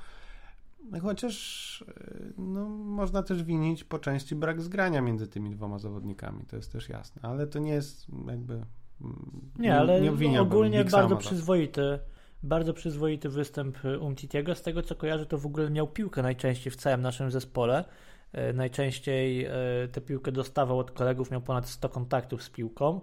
Chociaż 1.02 1.82
y, 1.82 2.34
no, 2.38 2.70
można 2.70 3.24
też 3.24 3.44
winić 3.44 3.84
po 3.84 4.00
części 4.00 4.36
brak 4.36 4.62
zgrania 4.62 5.02
między 5.02 5.28
tymi 5.28 5.50
dwoma 5.50 5.80
zawodnikami, 5.80 6.46
to 6.46 6.56
jest 6.56 6.72
też 6.72 6.90
jasne, 6.90 7.22
ale 7.22 7.48
to 7.48 7.60
nie 7.60 7.72
jest 7.72 8.08
jakby. 8.28 8.54
Mm, 8.54 9.52
nie, 9.60 9.78
ale 9.78 10.02
nie 10.02 10.42
ogólnie 10.42 10.86
bardzo 10.86 11.18
przyzwoity, 11.18 12.00
bardzo 12.44 12.74
przyzwoity 12.74 13.30
występ 13.30 13.78
Umtitiego. 14.00 14.56
Z 14.56 14.62
tego 14.62 14.82
co 14.82 14.96
kojarzę, 14.96 15.26
to 15.26 15.38
w 15.38 15.46
ogóle 15.46 15.70
miał 15.70 15.88
piłkę 15.88 16.22
najczęściej 16.22 16.72
w 16.72 16.76
całym 16.76 17.02
naszym 17.02 17.32
zespole. 17.32 17.86
E, 18.32 18.54
najczęściej 18.54 19.46
e, 19.46 19.52
tę 19.92 20.02
piłkę 20.02 20.32
dostawał 20.32 20.80
od 20.80 20.92
kolegów, 20.92 21.32
miał 21.32 21.42
ponad 21.42 21.70
100 21.70 21.90
kontaktów 21.90 22.44
z 22.44 22.50
piłką. 22.50 23.02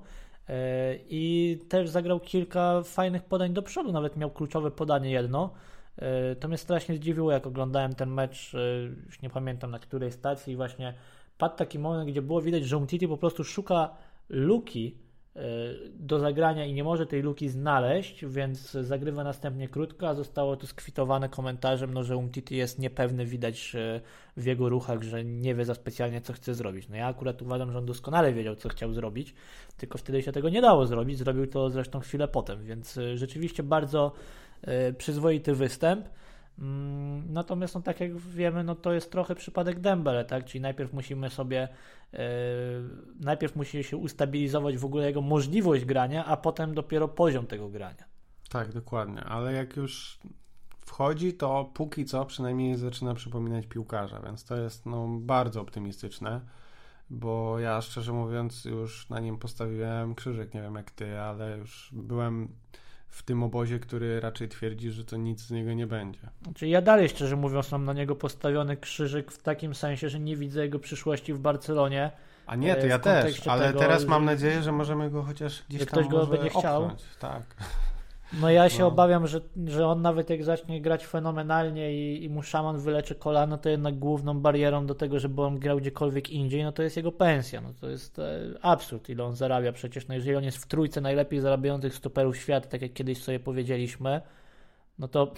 E, 0.49 0.95
I 1.09 1.59
też 1.69 1.89
zagrał 1.89 2.21
kilka 2.21 2.83
fajnych 2.83 3.25
podań 3.25 3.53
do 3.53 3.63
przodu, 3.63 3.93
nawet 3.93 4.17
miał 4.17 4.31
kluczowe 4.31 4.71
podanie 4.71 5.11
jedno 5.11 5.51
E, 5.51 5.70
to 6.41 6.49
mnie 6.49 6.59
strasznie 6.59 6.97
zdziwiło, 6.97 7.33
jak 7.33 7.47
oglądałem 7.47 7.95
ten 7.95 8.11
mecz, 8.11 8.55
e, 8.55 8.59
już 9.07 9.23
nie 9.23 9.31
pamiętam 9.31 9.71
na 9.71 9.79
której 9.79 10.13
stacji, 10.13 10.57
właśnie 10.57 10.95
padł 11.39 11.57
taki 11.57 11.79
moment, 11.79 12.11
gdzie 12.11 12.23
było 12.23 12.43
widać, 12.43 12.65
że 12.65 12.77
Umtiti 12.77 13.09
po 13.09 13.17
prostu 13.17 13.45
szuka 13.45 13.97
luki 14.29 14.97
e, 15.37 15.41
do 15.95 16.19
zagrania 16.19 16.65
i 16.65 16.73
nie 16.73 16.85
może 16.85 17.07
tej 17.07 17.23
luki 17.23 17.49
znaleźć, 17.49 18.25
więc 18.25 18.71
zagrywa 18.71 19.25
następnie 19.25 19.69
krótko, 19.69 20.09
a 20.09 20.15
zostało 20.15 20.57
to 20.57 20.67
skwitowane 20.67 21.29
komentarzem, 21.29 21.95
no, 21.95 22.05
że 22.05 22.17
Umtiti 22.17 22.57
jest 22.57 22.79
niepewny, 22.79 23.27
widać 23.27 23.77
w 24.37 24.45
jego 24.45 24.69
ruchach, 24.69 25.03
że 25.03 25.25
nie 25.25 25.55
wie 25.55 25.65
za 25.65 25.75
specjalnie, 25.75 26.21
co 26.21 26.33
chce 26.33 26.55
zrobić. 26.55 26.89
No 26.89 26.97
ja 26.97 27.07
akurat 27.07 27.43
uważam, 27.43 27.73
że 27.73 27.79
on 27.79 27.87
doskonale 27.87 28.33
wiedział, 28.33 28.57
co 28.57 28.69
chciał 28.69 28.93
zrobić, 28.93 29.35
tylko 29.77 29.99
wtedy 29.99 30.23
się 30.23 30.33
tego 30.33 30.49
nie 30.49 30.61
dało 30.61 30.87
zrobić, 30.87 31.19
zrobił 31.19 31.47
to 31.47 31.71
zresztą 31.71 32.01
chwilę 32.01 32.29
potem, 32.29 32.65
więc 32.65 32.99
rzeczywiście 33.15 33.63
bardzo 33.63 34.13
E, 34.13 34.50
przyzwoity 34.99 35.55
występ. 35.55 36.09
Mm, 36.59 37.33
natomiast, 37.33 37.75
no, 37.75 37.81
tak 37.81 38.01
jak 38.01 38.17
wiemy, 38.17 38.65
no, 38.65 38.75
to 38.75 38.93
jest 38.93 39.13
trochę 39.13 39.35
przypadek 39.35 39.81
Dembele, 39.81 40.25
tak? 40.25 40.45
Czyli 40.45 40.61
najpierw 40.61 40.93
musimy 40.93 41.31
sobie, 41.31 41.69
yy, 42.13 42.19
najpierw 43.21 43.57
musi 43.57 43.85
się 43.85 43.97
ustabilizować 43.97 44.79
w 44.79 44.85
ogóle 44.85 45.07
jego 45.07 45.21
możliwość 45.21 45.85
grania, 45.85 46.25
a 46.25 46.37
potem 46.37 46.75
dopiero 46.75 47.09
poziom 47.09 47.47
tego 47.47 47.69
grania. 47.69 48.05
Tak, 48.49 48.73
dokładnie, 48.73 49.25
ale 49.25 49.53
jak 49.53 49.77
już 49.77 50.19
wchodzi, 50.81 51.33
to 51.33 51.71
póki 51.75 52.05
co 52.05 52.25
przynajmniej 52.25 52.77
zaczyna 52.77 53.15
przypominać 53.15 53.67
piłkarza, 53.67 54.21
więc 54.21 54.45
to 54.45 54.57
jest 54.57 54.87
no, 54.87 55.09
bardzo 55.21 55.61
optymistyczne, 55.61 56.41
bo 57.11 57.59
ja 57.59 57.81
szczerze 57.81 58.13
mówiąc 58.13 58.65
już 58.65 59.09
na 59.09 59.21
nim 59.21 59.39
postawiłem 59.39 60.15
krzyżyk, 60.15 60.55
nie 60.55 60.63
wiem 60.63 60.75
jak 60.75 60.91
ty, 60.91 61.21
ale 61.21 61.59
już 61.59 61.91
byłem 61.93 62.49
w 63.11 63.23
tym 63.23 63.43
obozie, 63.43 63.79
który 63.79 64.21
raczej 64.21 64.49
twierdzi, 64.49 64.91
że 64.91 65.05
to 65.05 65.17
nic 65.17 65.41
z 65.41 65.51
niego 65.51 65.73
nie 65.73 65.87
będzie. 65.87 66.21
Znaczy 66.43 66.69
ja 66.69 66.83
dalej 66.83 67.09
szczerze 67.09 67.37
mówiąc 67.37 67.73
mam 67.73 67.85
na 67.85 67.93
niego 67.93 68.17
postawiony 68.17 68.77
krzyżyk 68.77 69.33
w 69.33 69.43
takim 69.43 69.75
sensie, 69.75 70.09
że 70.09 70.21
nie 70.21 70.37
widzę 70.37 70.63
jego 70.63 70.79
przyszłości 70.79 71.33
w 71.35 71.39
Barcelonie. 71.39 72.11
A 72.47 72.57
nie, 72.57 72.77
to 72.77 72.83
e, 72.83 72.87
ja 72.87 72.99
też, 72.99 73.47
ale 73.47 73.67
tego, 73.67 73.79
teraz 73.79 74.05
mam 74.05 74.25
nadzieję, 74.25 74.63
że 74.63 74.73
możemy 74.73 75.11
go 75.11 75.23
chociaż 75.23 75.63
gdzieś 75.69 75.81
tam 75.81 75.89
ktoś 75.89 76.09
go 76.09 76.27
będzie 76.27 76.51
chciał. 76.51 76.91
Tak. 77.21 77.43
No 78.33 78.51
ja 78.51 78.69
się 78.69 78.79
no. 78.79 78.87
obawiam, 78.87 79.27
że, 79.27 79.41
że 79.67 79.87
on 79.87 80.03
nawet 80.03 80.31
jak 80.31 80.45
zacznie 80.45 80.81
grać 80.81 81.07
fenomenalnie 81.07 81.95
i, 81.95 82.25
i 82.25 82.29
mu 82.29 82.43
szaman 82.43 82.79
wyleczy 82.81 83.15
kolano, 83.15 83.59
to 83.59 83.69
jednak 83.69 83.99
główną 83.99 84.41
barierą 84.41 84.87
do 84.87 84.95
tego, 84.95 85.19
żeby 85.21 85.43
on 85.43 85.59
grał 85.59 85.77
gdziekolwiek 85.77 86.31
indziej, 86.31 86.65
no 86.65 86.73
to 86.73 86.83
jest 86.83 86.97
jego 86.97 87.13
pensja. 87.13 87.61
No 87.61 87.73
to 87.81 87.89
jest 87.89 88.19
e, 88.19 88.41
absurd, 88.63 89.09
ile 89.09 89.25
on 89.25 89.37
zarabia 89.37 89.73
przecież. 89.73 90.09
No 90.09 90.15
jeżeli 90.15 90.37
on 90.37 90.45
jest 90.45 90.59
w 90.59 90.67
trójce 90.67 91.01
najlepiej 91.01 91.41
zarabiających 91.41 91.95
stoperów 91.95 92.37
świata, 92.37 92.69
tak 92.69 92.83
jak 92.83 92.93
kiedyś 92.93 93.23
sobie 93.23 93.41
powiedzieliśmy, 93.41 94.21
no 94.99 95.09
to 95.09 95.33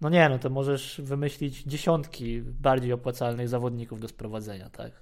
no 0.00 0.08
nie, 0.08 0.28
no 0.28 0.38
to 0.38 0.50
możesz 0.50 1.00
wymyślić 1.04 1.62
dziesiątki 1.62 2.42
bardziej 2.42 2.92
opłacalnych 2.92 3.48
zawodników 3.48 4.00
do 4.00 4.08
sprowadzenia, 4.08 4.70
tak? 4.70 4.92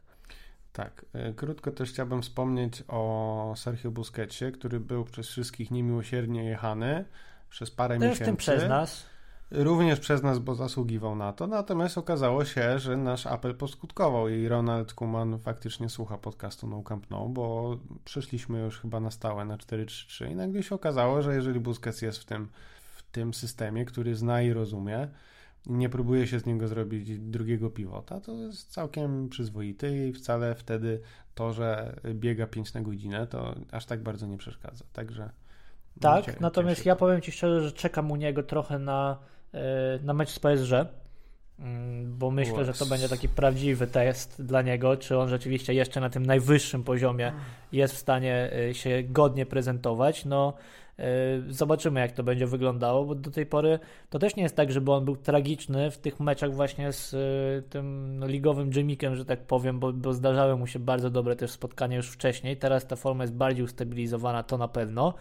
Tak, 0.78 1.04
e, 1.12 1.32
krótko 1.32 1.70
też 1.70 1.90
chciałbym 1.90 2.22
wspomnieć 2.22 2.84
o 2.88 3.54
Sergio 3.56 3.90
Busquetsie, 3.90 4.52
który 4.52 4.80
był 4.80 5.04
przez 5.04 5.28
wszystkich 5.28 5.70
niemiłosiernie 5.70 6.44
jechany 6.44 7.04
przez 7.50 7.70
parę 7.70 7.98
też 7.98 8.02
miesięcy. 8.02 8.18
Też 8.18 8.26
tym 8.26 8.36
przez 8.36 8.68
nas. 8.68 9.06
Również 9.50 10.00
przez 10.00 10.22
nas, 10.22 10.38
bo 10.38 10.54
zasługiwał 10.54 11.16
na 11.16 11.32
to. 11.32 11.46
Natomiast 11.46 11.98
okazało 11.98 12.44
się, 12.44 12.78
że 12.78 12.96
nasz 12.96 13.26
apel 13.26 13.54
poskutkował 13.54 14.28
i 14.28 14.48
Ronald 14.48 14.92
Kuman 14.92 15.38
faktycznie 15.38 15.88
słucha 15.88 16.18
podcastu 16.18 16.66
No 16.66 16.82
Camp 16.82 17.10
No, 17.10 17.28
bo 17.28 17.76
przyszliśmy 18.04 18.60
już 18.60 18.80
chyba 18.80 19.00
na 19.00 19.10
stałe 19.10 19.44
na 19.44 19.56
4-3-3 19.56 20.30
i 20.30 20.34
nagle 20.34 20.62
się 20.62 20.74
okazało, 20.74 21.22
że 21.22 21.34
jeżeli 21.34 21.60
Busquets 21.60 22.02
jest 22.02 22.18
w 22.18 22.24
tym, 22.24 22.48
w 22.96 23.02
tym 23.02 23.34
systemie, 23.34 23.84
który 23.84 24.14
zna 24.14 24.42
i 24.42 24.52
rozumie, 24.52 25.08
nie 25.68 25.88
próbuje 25.88 26.26
się 26.26 26.40
z 26.40 26.46
niego 26.46 26.68
zrobić 26.68 27.18
drugiego 27.18 27.70
pivota, 27.70 28.20
to 28.20 28.32
jest 28.32 28.72
całkiem 28.72 29.28
przyzwoity 29.28 30.08
i 30.08 30.12
wcale 30.12 30.54
wtedy 30.54 31.00
to, 31.34 31.52
że 31.52 31.96
biega 32.14 32.46
5 32.46 32.74
na 32.74 32.80
godzinę, 32.80 33.26
to 33.26 33.54
aż 33.70 33.86
tak 33.86 34.02
bardzo 34.02 34.26
nie 34.26 34.38
przeszkadza. 34.38 34.84
Także. 34.92 35.30
Tak, 36.00 36.24
cie, 36.24 36.34
natomiast 36.40 36.86
ja 36.86 36.96
powiem 36.96 37.20
Ci 37.20 37.32
szczerze, 37.32 37.62
że 37.62 37.72
czekam 37.72 38.10
u 38.10 38.16
niego 38.16 38.42
trochę 38.42 38.78
na, 38.78 39.18
e, 39.54 39.98
na 40.02 40.12
mecz 40.14 40.30
z 40.30 40.38
PSG, 40.38 40.72
mm, 41.58 42.18
bo 42.18 42.30
myślę, 42.30 42.64
że 42.64 42.72
to 42.72 42.86
będzie 42.86 43.08
taki 43.08 43.28
prawdziwy 43.28 43.86
test 43.86 44.42
dla 44.42 44.62
niego, 44.62 44.96
czy 44.96 45.18
on 45.18 45.28
rzeczywiście 45.28 45.74
jeszcze 45.74 46.00
na 46.00 46.10
tym 46.10 46.26
najwyższym 46.26 46.84
poziomie 46.84 47.32
jest 47.72 47.94
w 47.94 47.98
stanie 47.98 48.50
e, 48.52 48.74
się 48.74 49.02
godnie 49.02 49.46
prezentować. 49.46 50.24
No, 50.24 50.54
zobaczymy, 51.48 52.00
jak 52.00 52.12
to 52.12 52.22
będzie 52.22 52.46
wyglądało, 52.46 53.04
bo 53.04 53.14
do 53.14 53.30
tej 53.30 53.46
pory 53.46 53.78
to 54.10 54.18
też 54.18 54.36
nie 54.36 54.42
jest 54.42 54.56
tak, 54.56 54.72
żeby 54.72 54.92
on 54.92 55.04
był 55.04 55.16
tragiczny 55.16 55.90
w 55.90 55.98
tych 55.98 56.20
meczach 56.20 56.54
właśnie 56.54 56.92
z 56.92 57.14
e, 57.14 57.62
tym 57.62 58.16
no, 58.18 58.26
ligowym 58.26 58.70
Jimikiem, 58.70 59.16
że 59.16 59.24
tak 59.24 59.46
powiem, 59.46 59.80
bo, 59.80 59.92
bo 59.92 60.12
zdarzały 60.12 60.56
mu 60.56 60.66
się 60.66 60.78
bardzo 60.78 61.10
dobre 61.10 61.36
też 61.36 61.50
spotkania 61.50 61.96
już 61.96 62.10
wcześniej. 62.10 62.56
Teraz 62.56 62.86
ta 62.86 62.96
forma 62.96 63.24
jest 63.24 63.34
bardziej 63.34 63.64
ustabilizowana, 63.64 64.42
to 64.42 64.58
na 64.58 64.68
pewno. 64.68 65.14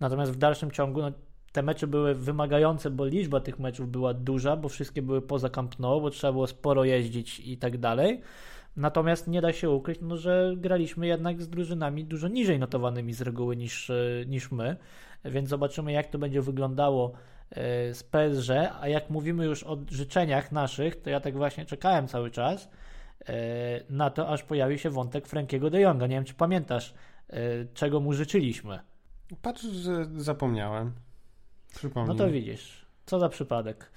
Natomiast 0.00 0.32
w 0.32 0.36
dalszym 0.36 0.70
ciągu 0.70 1.02
no, 1.02 1.12
te 1.52 1.62
mecze 1.62 1.86
były 1.86 2.14
wymagające, 2.14 2.90
bo 2.90 3.04
liczba 3.04 3.40
tych 3.40 3.58
meczów 3.58 3.88
była 3.88 4.14
duża, 4.14 4.56
bo 4.56 4.68
wszystkie 4.68 5.02
były 5.02 5.22
poza 5.22 5.48
Camp 5.48 5.78
Nou, 5.78 6.00
bo 6.00 6.10
trzeba 6.10 6.32
było 6.32 6.46
sporo 6.46 6.84
jeździć 6.84 7.40
i 7.40 7.58
tak 7.58 7.78
dalej. 7.78 8.20
Natomiast 8.76 9.28
nie 9.28 9.40
da 9.40 9.52
się 9.52 9.70
ukryć, 9.70 9.98
no, 10.02 10.16
że 10.16 10.54
graliśmy 10.56 11.06
jednak 11.06 11.42
z 11.42 11.48
drużynami 11.48 12.04
dużo 12.04 12.28
niżej 12.28 12.58
notowanymi 12.58 13.12
z 13.12 13.20
reguły 13.20 13.56
niż, 13.56 13.90
e, 13.90 13.94
niż 14.26 14.52
my 14.52 14.76
więc 15.24 15.48
zobaczymy, 15.48 15.92
jak 15.92 16.06
to 16.06 16.18
będzie 16.18 16.42
wyglądało 16.42 17.12
e, 17.50 17.94
z 17.94 18.02
PSG. 18.02 18.50
A 18.80 18.88
jak 18.88 19.10
mówimy 19.10 19.44
już 19.44 19.62
o 19.62 19.78
życzeniach 19.90 20.52
naszych, 20.52 21.02
to 21.02 21.10
ja 21.10 21.20
tak 21.20 21.36
właśnie 21.36 21.64
czekałem 21.64 22.08
cały 22.08 22.30
czas 22.30 22.68
e, 23.28 23.34
na 23.90 24.10
to, 24.10 24.28
aż 24.28 24.42
pojawi 24.42 24.78
się 24.78 24.90
wątek 24.90 25.26
Frankiego 25.26 25.70
de 25.70 25.80
Jonga. 25.80 26.06
Nie 26.06 26.16
wiem, 26.16 26.24
czy 26.24 26.34
pamiętasz, 26.34 26.94
czego 27.74 28.00
mu 28.00 28.12
życzyliśmy. 28.12 28.78
Patrz, 29.42 29.62
że 29.62 30.06
zapomniałem. 30.16 30.92
Przypomnij. 31.74 32.16
No 32.16 32.24
to 32.24 32.30
widzisz. 32.30 32.83
Co 33.06 33.18
za 33.18 33.28
przypadek. 33.28 33.90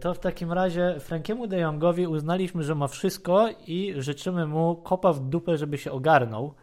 To 0.00 0.14
w 0.14 0.18
takim 0.18 0.52
razie 0.52 1.00
Frankiemu 1.00 1.46
de 1.46 1.58
Jongowi 1.58 2.06
uznaliśmy, 2.06 2.62
że 2.62 2.74
ma 2.74 2.88
wszystko 2.88 3.48
i 3.66 3.94
życzymy 3.98 4.46
mu 4.46 4.76
kopa 4.76 5.12
w 5.12 5.20
dupę, 5.20 5.58
żeby 5.58 5.78
się 5.78 5.92
ogarnął. 5.92 6.54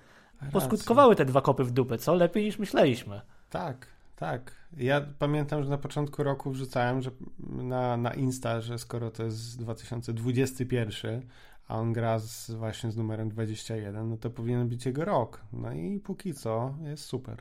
Poskutkowały 0.51 1.15
te 1.15 1.25
dwa 1.25 1.41
kopy 1.41 1.63
w 1.63 1.71
dupę, 1.71 1.97
co? 1.97 2.15
Lepiej 2.15 2.43
niż 2.45 2.59
myśleliśmy. 2.59 3.21
Tak, 3.49 3.87
tak. 4.15 4.51
Ja 4.77 5.01
pamiętam, 5.19 5.63
że 5.63 5.69
na 5.69 5.77
początku 5.77 6.23
roku 6.23 6.51
wrzucałem 6.51 7.01
że 7.01 7.11
na, 7.39 7.97
na 7.97 8.13
Insta, 8.13 8.61
że 8.61 8.77
skoro 8.77 9.11
to 9.11 9.23
jest 9.23 9.59
2021, 9.59 11.21
a 11.67 11.77
on 11.77 11.93
gra 11.93 12.19
z, 12.19 12.51
właśnie 12.51 12.91
z 12.91 12.97
numerem 12.97 13.29
21, 13.29 14.09
no 14.09 14.17
to 14.17 14.29
powinien 14.29 14.67
być 14.67 14.85
jego 14.85 15.05
rok. 15.05 15.41
No 15.53 15.73
i 15.73 15.99
póki 15.99 16.33
co 16.33 16.75
jest 16.83 17.05
super. 17.05 17.37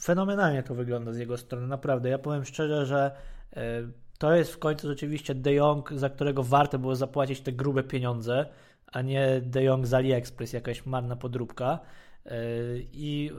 fenomenalnie 0.00 0.62
to 0.62 0.74
wygląda 0.74 1.12
z 1.12 1.18
jego 1.18 1.36
strony, 1.36 1.66
naprawdę. 1.66 2.08
Ja 2.08 2.18
powiem 2.18 2.44
szczerze, 2.44 2.86
że 2.86 3.04
e, 3.06 3.12
to 4.18 4.32
jest 4.32 4.52
w 4.52 4.58
końcu 4.58 4.88
rzeczywiście 4.88 5.34
De 5.34 5.54
Jong, 5.54 5.92
za 5.92 6.10
którego 6.10 6.42
warto 6.42 6.78
było 6.78 6.96
zapłacić 6.96 7.40
te 7.40 7.52
grube 7.52 7.82
pieniądze, 7.82 8.46
a 8.92 9.02
nie 9.02 9.40
De 9.42 9.62
Jong 9.62 9.86
z 9.86 9.94
AliExpress, 9.94 10.52
jakaś 10.52 10.86
marna 10.86 11.16
podróbka. 11.16 11.80
E, 12.26 12.32
I 12.92 13.30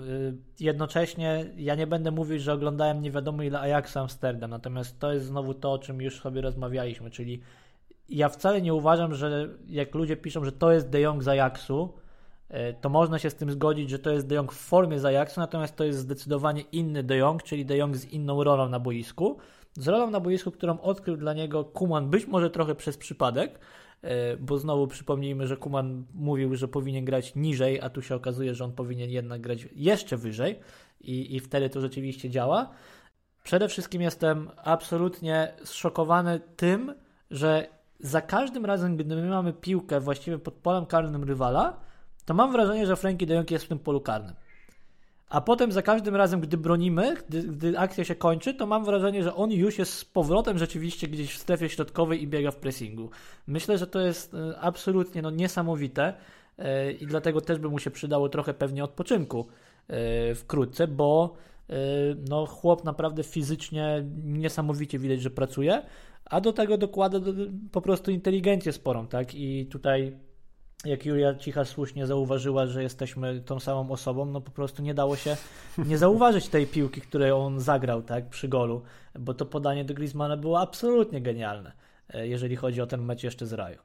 jednocześnie 0.60 1.46
ja 1.58 1.76
nie 1.76 1.88
będę 1.88 2.12
mówił, 2.12 2.40
że 2.40 2.54
oglądałem 2.54 3.02
nie 3.02 3.12
wiadomo 3.12 3.44
ile 3.44 3.60
Ajaxu 3.60 4.00
Amsterdam, 4.00 4.50
natomiast 4.50 5.00
to 5.00 5.14
jest 5.14 5.26
znowu 5.26 5.54
to, 5.54 5.72
o 5.72 5.80
czym 5.80 6.02
już 6.02 6.22
sobie 6.22 6.42
rozmawialiśmy, 6.42 7.12
czyli 7.12 7.42
ja 8.10 8.30
wcale 8.30 8.62
nie 8.62 8.74
uważam, 8.74 9.16
że 9.16 9.50
jak 9.68 9.96
ludzie 9.96 10.18
piszą, 10.18 10.46
że 10.46 10.52
to 10.52 10.72
jest 10.72 10.90
De 10.90 11.02
Jong 11.02 11.24
z 11.24 11.28
Ajaxu, 11.28 11.94
e, 12.50 12.74
to 12.74 12.90
można 12.90 13.20
się 13.20 13.30
z 13.30 13.36
tym 13.36 13.52
zgodzić, 13.52 13.90
że 13.90 14.00
to 14.00 14.12
jest 14.12 14.28
De 14.28 14.36
Jong 14.36 14.54
w 14.54 14.58
formie 14.58 15.00
z 15.00 15.06
Ajaxu, 15.06 15.40
natomiast 15.40 15.76
to 15.76 15.84
jest 15.84 16.00
zdecydowanie 16.00 16.62
inny 16.62 17.04
De 17.04 17.18
Jong, 17.18 17.44
czyli 17.44 17.66
De 17.66 17.78
Jong 17.78 17.96
z 17.96 18.06
inną 18.06 18.44
rolą 18.44 18.70
na 18.70 18.80
boisku. 18.80 19.38
Z 19.74 19.88
rolą 19.88 20.10
na 20.12 20.20
boisku, 20.20 20.52
którą 20.52 20.80
odkrył 20.80 21.18
dla 21.18 21.34
niego 21.34 21.66
Kuman, 21.66 22.10
być 22.10 22.28
może 22.28 22.50
trochę 22.50 22.76
przez 22.76 22.98
przypadek, 22.98 23.60
e, 24.02 24.38
bo 24.38 24.58
znowu 24.58 24.88
przypomnijmy, 24.88 25.48
że 25.48 25.58
Kuman 25.58 26.06
mówił, 26.14 26.56
że 26.56 26.68
powinien 26.68 27.06
grać 27.06 27.36
niżej, 27.36 27.82
a 27.82 27.90
tu 27.90 28.02
się 28.02 28.16
okazuje, 28.16 28.56
że 28.56 28.66
on 28.66 28.72
powinien 28.72 29.10
jednak 29.10 29.42
grać 29.42 29.68
jeszcze 29.76 30.18
wyżej 30.18 30.60
i, 31.02 31.36
i 31.36 31.40
wtedy 31.40 31.70
to 31.70 31.82
rzeczywiście 31.82 32.30
działa. 32.30 32.70
Przede 33.44 33.68
wszystkim 33.68 34.02
jestem 34.02 34.50
absolutnie 34.64 35.54
zszokowany 35.64 36.42
tym, 36.56 36.94
że 37.32 37.68
za 38.00 38.22
każdym 38.22 38.66
razem, 38.66 38.98
gdy 38.98 39.16
my 39.16 39.30
mamy 39.30 39.54
piłkę 39.54 40.00
właściwie 40.00 40.38
pod 40.38 40.54
polem 40.54 40.86
karnym 40.86 41.24
rywala, 41.24 41.80
to 42.26 42.34
mam 42.34 42.52
wrażenie, 42.52 42.86
że 42.86 42.96
Frankie 42.96 43.26
de 43.26 43.34
Jong 43.34 43.52
jest 43.52 43.66
w 43.66 43.68
tym 43.68 43.80
polu 43.80 44.02
karnym. 44.02 44.36
A 45.30 45.42
potem 45.42 45.72
za 45.72 45.82
każdym 45.82 46.16
razem, 46.16 46.42
gdy 46.42 46.58
bronimy, 46.58 47.16
gdy, 47.30 47.44
gdy, 47.44 47.80
akcja 47.80 48.04
się 48.04 48.16
kończy, 48.16 48.54
to 48.54 48.66
mam 48.66 48.86
wrażenie, 48.86 49.24
że 49.24 49.36
on 49.36 49.52
już 49.52 49.78
jest 49.78 49.94
z 49.94 50.06
powrotem 50.06 50.58
rzeczywiście 50.58 51.08
gdzieś 51.08 51.34
w 51.34 51.38
strefie 51.38 51.70
środkowej 51.70 52.24
i 52.24 52.28
biega 52.28 52.52
w 52.52 52.56
pressingu. 52.56 53.10
Myślę, 53.48 53.78
że 53.78 53.88
to 53.88 54.00
jest 54.00 54.34
e, 54.34 54.60
absolutnie 54.60 55.22
no, 55.22 55.30
niesamowite 55.30 56.14
e, 56.58 56.92
i 56.92 57.06
dlatego 57.06 57.42
też 57.42 57.60
by 57.60 57.70
mu 57.70 57.80
się 57.80 57.92
przydało 57.92 58.30
trochę 58.30 58.54
pewnie 58.54 58.84
odpoczynku 58.84 59.48
e, 59.88 60.36
wkrótce, 60.36 60.88
bo 60.88 61.36
no, 62.30 62.46
chłop 62.46 62.84
naprawdę 62.84 63.24
fizycznie 63.24 64.06
niesamowicie 64.24 65.00
widać, 65.00 65.22
że 65.22 65.30
pracuje, 65.30 65.82
a 66.26 66.42
do 66.42 66.54
tego 66.54 66.78
dokłada 66.78 67.20
po 67.72 67.82
prostu 67.82 68.12
inteligencję 68.12 68.72
sporą, 68.74 69.08
tak? 69.08 69.36
I 69.36 69.66
tutaj 69.66 70.18
jak 70.86 71.06
Julia 71.06 71.36
Cicha 71.36 71.66
słusznie 71.66 72.08
zauważyła, 72.08 72.66
że 72.66 72.84
jesteśmy 72.84 73.42
tą 73.42 73.60
samą 73.60 73.92
osobą, 73.92 74.26
no 74.26 74.42
po 74.42 74.52
prostu 74.52 74.82
nie 74.82 74.94
dało 74.94 75.16
się 75.16 75.38
nie 75.78 75.98
zauważyć 75.98 76.48
tej 76.48 76.68
piłki, 76.68 77.02
której 77.02 77.32
on 77.32 77.60
zagrał, 77.60 78.02
tak, 78.02 78.30
przy 78.30 78.48
golu, 78.48 78.82
bo 79.20 79.34
to 79.34 79.46
podanie 79.46 79.86
do 79.86 79.94
Griezmana 79.94 80.38
było 80.38 80.60
absolutnie 80.62 81.22
genialne, 81.22 81.72
e, 82.10 82.28
jeżeli 82.28 82.56
chodzi 82.56 82.82
o 82.82 82.88
ten 82.88 83.02
mecz 83.02 83.24
jeszcze 83.24 83.48
z 83.48 83.54
Raju. 83.54 83.78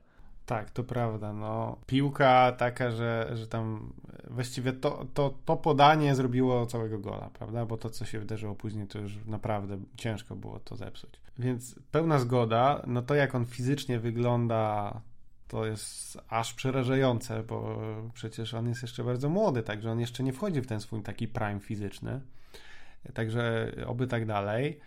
Tak, 0.47 0.71
to 0.71 0.85
prawda. 0.85 1.33
No, 1.33 1.77
piłka 1.87 2.53
taka, 2.53 2.91
że, 2.91 3.31
że 3.35 3.47
tam 3.47 3.93
właściwie 4.31 4.73
to, 4.73 5.07
to, 5.15 5.35
to 5.45 5.57
podanie 5.57 6.15
zrobiło 6.15 6.67
całego 6.67 6.99
gola, 6.99 7.31
prawda? 7.33 7.67
Bo 7.67 7.77
to, 7.77 7.91
co 7.91 8.05
się 8.05 8.19
wydarzyło 8.19 8.55
później, 8.55 8.87
to 8.87 8.99
już 8.99 9.19
naprawdę 9.27 9.79
ciężko 9.97 10.37
było 10.37 10.61
to 10.61 10.77
zepsuć. 10.77 11.11
Więc 11.39 11.75
pełna 11.91 12.19
zgoda. 12.19 12.83
No 12.87 13.03
to, 13.03 13.15
jak 13.15 13.35
on 13.35 13.47
fizycznie 13.47 13.99
wygląda, 13.99 15.01
to 15.55 15.67
jest 15.67 16.19
aż 16.29 16.55
przerażające, 16.55 17.43
bo 17.43 17.81
przecież 18.15 18.55
on 18.55 18.69
jest 18.69 18.83
jeszcze 18.83 19.05
bardzo 19.05 19.29
młody, 19.29 19.63
także 19.63 19.91
on 19.91 20.01
jeszcze 20.01 20.23
nie 20.23 20.33
wchodzi 20.33 20.61
w 20.61 20.67
ten 20.67 20.81
swój 20.81 21.03
taki 21.03 21.29
prime 21.29 21.61
fizyczny. 21.61 22.21
Także 23.15 23.73
oby 23.87 24.07
tak 24.07 24.27
dalej. 24.27 24.81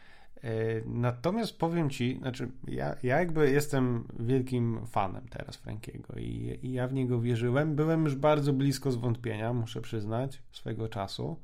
E, 0.44 0.50
natomiast 0.86 1.60
powiem 1.60 1.90
ci, 1.90 2.18
znaczy 2.18 2.52
ja, 2.68 2.96
ja 3.04 3.20
jakby 3.20 3.52
jestem 3.52 4.08
wielkim 4.20 4.88
fanem 4.88 5.28
teraz 5.30 5.58
Frankiego 5.58 6.14
i, 6.18 6.60
i, 6.62 6.74
ja 6.74 6.88
w 6.88 6.94
niego 6.94 7.22
wierzyłem. 7.22 7.76
Byłem 7.76 8.04
już 8.04 8.16
bardzo 8.16 8.54
blisko 8.54 8.92
zwątpienia, 8.92 9.54
muszę 9.54 9.82
przyznać, 9.82 10.42
swego 10.52 10.90
czasu, 10.90 11.40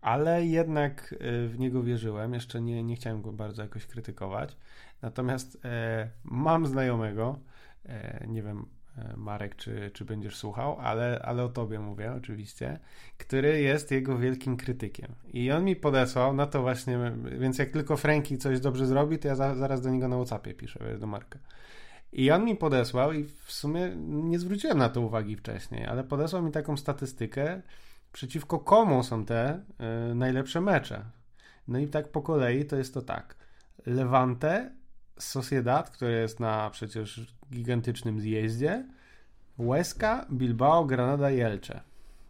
ale 0.00 0.46
jednak 0.46 1.14
e, 1.20 1.48
w 1.48 1.58
niego 1.58 1.82
wierzyłem. 1.82 2.34
Jeszcze 2.34 2.60
nie, 2.60 2.82
nie 2.82 2.96
chciałem 2.96 3.22
go 3.22 3.32
bardzo 3.32 3.62
jakoś 3.62 3.86
krytykować. 3.86 4.56
Natomiast 5.02 5.58
e, 5.64 6.10
mam 6.24 6.66
znajomego, 6.66 7.38
nie 8.26 8.42
wiem, 8.42 8.66
E, 8.98 9.16
Marek, 9.16 9.56
czy, 9.56 9.90
czy 9.94 10.04
będziesz 10.04 10.36
słuchał, 10.36 10.76
ale, 10.80 11.22
ale 11.24 11.44
o 11.44 11.48
tobie 11.48 11.78
mówię 11.78 12.12
oczywiście, 12.12 12.78
który 13.18 13.60
jest 13.60 13.90
jego 13.90 14.18
wielkim 14.18 14.56
krytykiem. 14.56 15.14
I 15.32 15.50
on 15.50 15.64
mi 15.64 15.76
podesłał 15.76 16.34
na 16.34 16.46
to 16.46 16.62
właśnie, 16.62 16.98
więc 17.38 17.58
jak 17.58 17.70
tylko 17.70 17.96
Franki 17.96 18.38
coś 18.38 18.60
dobrze 18.60 18.86
zrobi, 18.86 19.18
to 19.18 19.28
ja 19.28 19.34
za, 19.34 19.54
zaraz 19.54 19.80
do 19.80 19.90
niego 19.90 20.08
na 20.08 20.16
Whatsappie 20.16 20.54
piszę, 20.54 20.80
wiesz, 20.88 21.00
do 21.00 21.06
Marka. 21.06 21.38
I 22.12 22.30
on 22.30 22.44
mi 22.44 22.56
podesłał 22.56 23.12
i 23.12 23.24
w 23.24 23.52
sumie 23.52 23.92
nie 24.06 24.38
zwróciłem 24.38 24.78
na 24.78 24.88
to 24.88 25.00
uwagi 25.00 25.36
wcześniej, 25.36 25.86
ale 25.86 26.04
podesłał 26.04 26.42
mi 26.42 26.52
taką 26.52 26.76
statystykę, 26.76 27.62
przeciwko 28.12 28.58
komu 28.58 29.02
są 29.02 29.24
te 29.24 29.60
y, 30.10 30.14
najlepsze 30.14 30.60
mecze. 30.60 31.04
No 31.68 31.78
i 31.78 31.88
tak 31.88 32.08
po 32.08 32.22
kolei 32.22 32.64
to 32.64 32.76
jest 32.76 32.94
to 32.94 33.02
tak. 33.02 33.36
Levante 33.86 34.70
Sociedad, 35.18 35.90
który 35.90 36.12
jest 36.12 36.40
na 36.40 36.70
przecież 36.70 37.26
gigantycznym 37.52 38.20
zjeździe, 38.20 38.84
Huesca, 39.56 40.26
Bilbao, 40.32 40.84
Granada 40.84 41.30
i 41.30 41.40
Elche. 41.40 41.80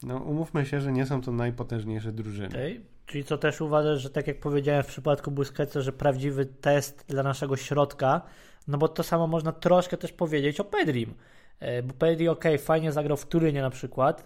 No 0.02 0.16
umówmy 0.16 0.66
się, 0.66 0.80
że 0.80 0.92
nie 0.92 1.06
są 1.06 1.20
to 1.20 1.32
najpotężniejsze 1.32 2.12
drużyny. 2.12 2.48
Okay. 2.48 2.80
Czyli 3.06 3.24
co 3.24 3.38
też 3.38 3.60
uważasz, 3.60 4.02
że 4.02 4.10
tak 4.10 4.26
jak 4.26 4.40
powiedziałem 4.40 4.82
w 4.82 4.86
przypadku 4.86 5.30
Busquetsa, 5.30 5.80
że 5.80 5.92
prawdziwy 5.92 6.46
test 6.46 7.04
dla 7.08 7.22
naszego 7.22 7.56
środka, 7.56 8.20
no 8.68 8.78
bo 8.78 8.88
to 8.88 9.02
samo 9.02 9.26
można 9.26 9.52
troszkę 9.52 9.96
też 9.96 10.12
powiedzieć 10.12 10.60
o 10.60 10.64
Pedrim. 10.64 11.14
E, 11.60 11.82
bo 11.82 11.94
Pedri 11.94 12.28
ok, 12.28 12.44
fajnie 12.58 12.92
zagrał 12.92 13.16
w 13.16 13.26
Turynie 13.26 13.62
na 13.62 13.70
przykład 13.70 14.20
e, 14.20 14.24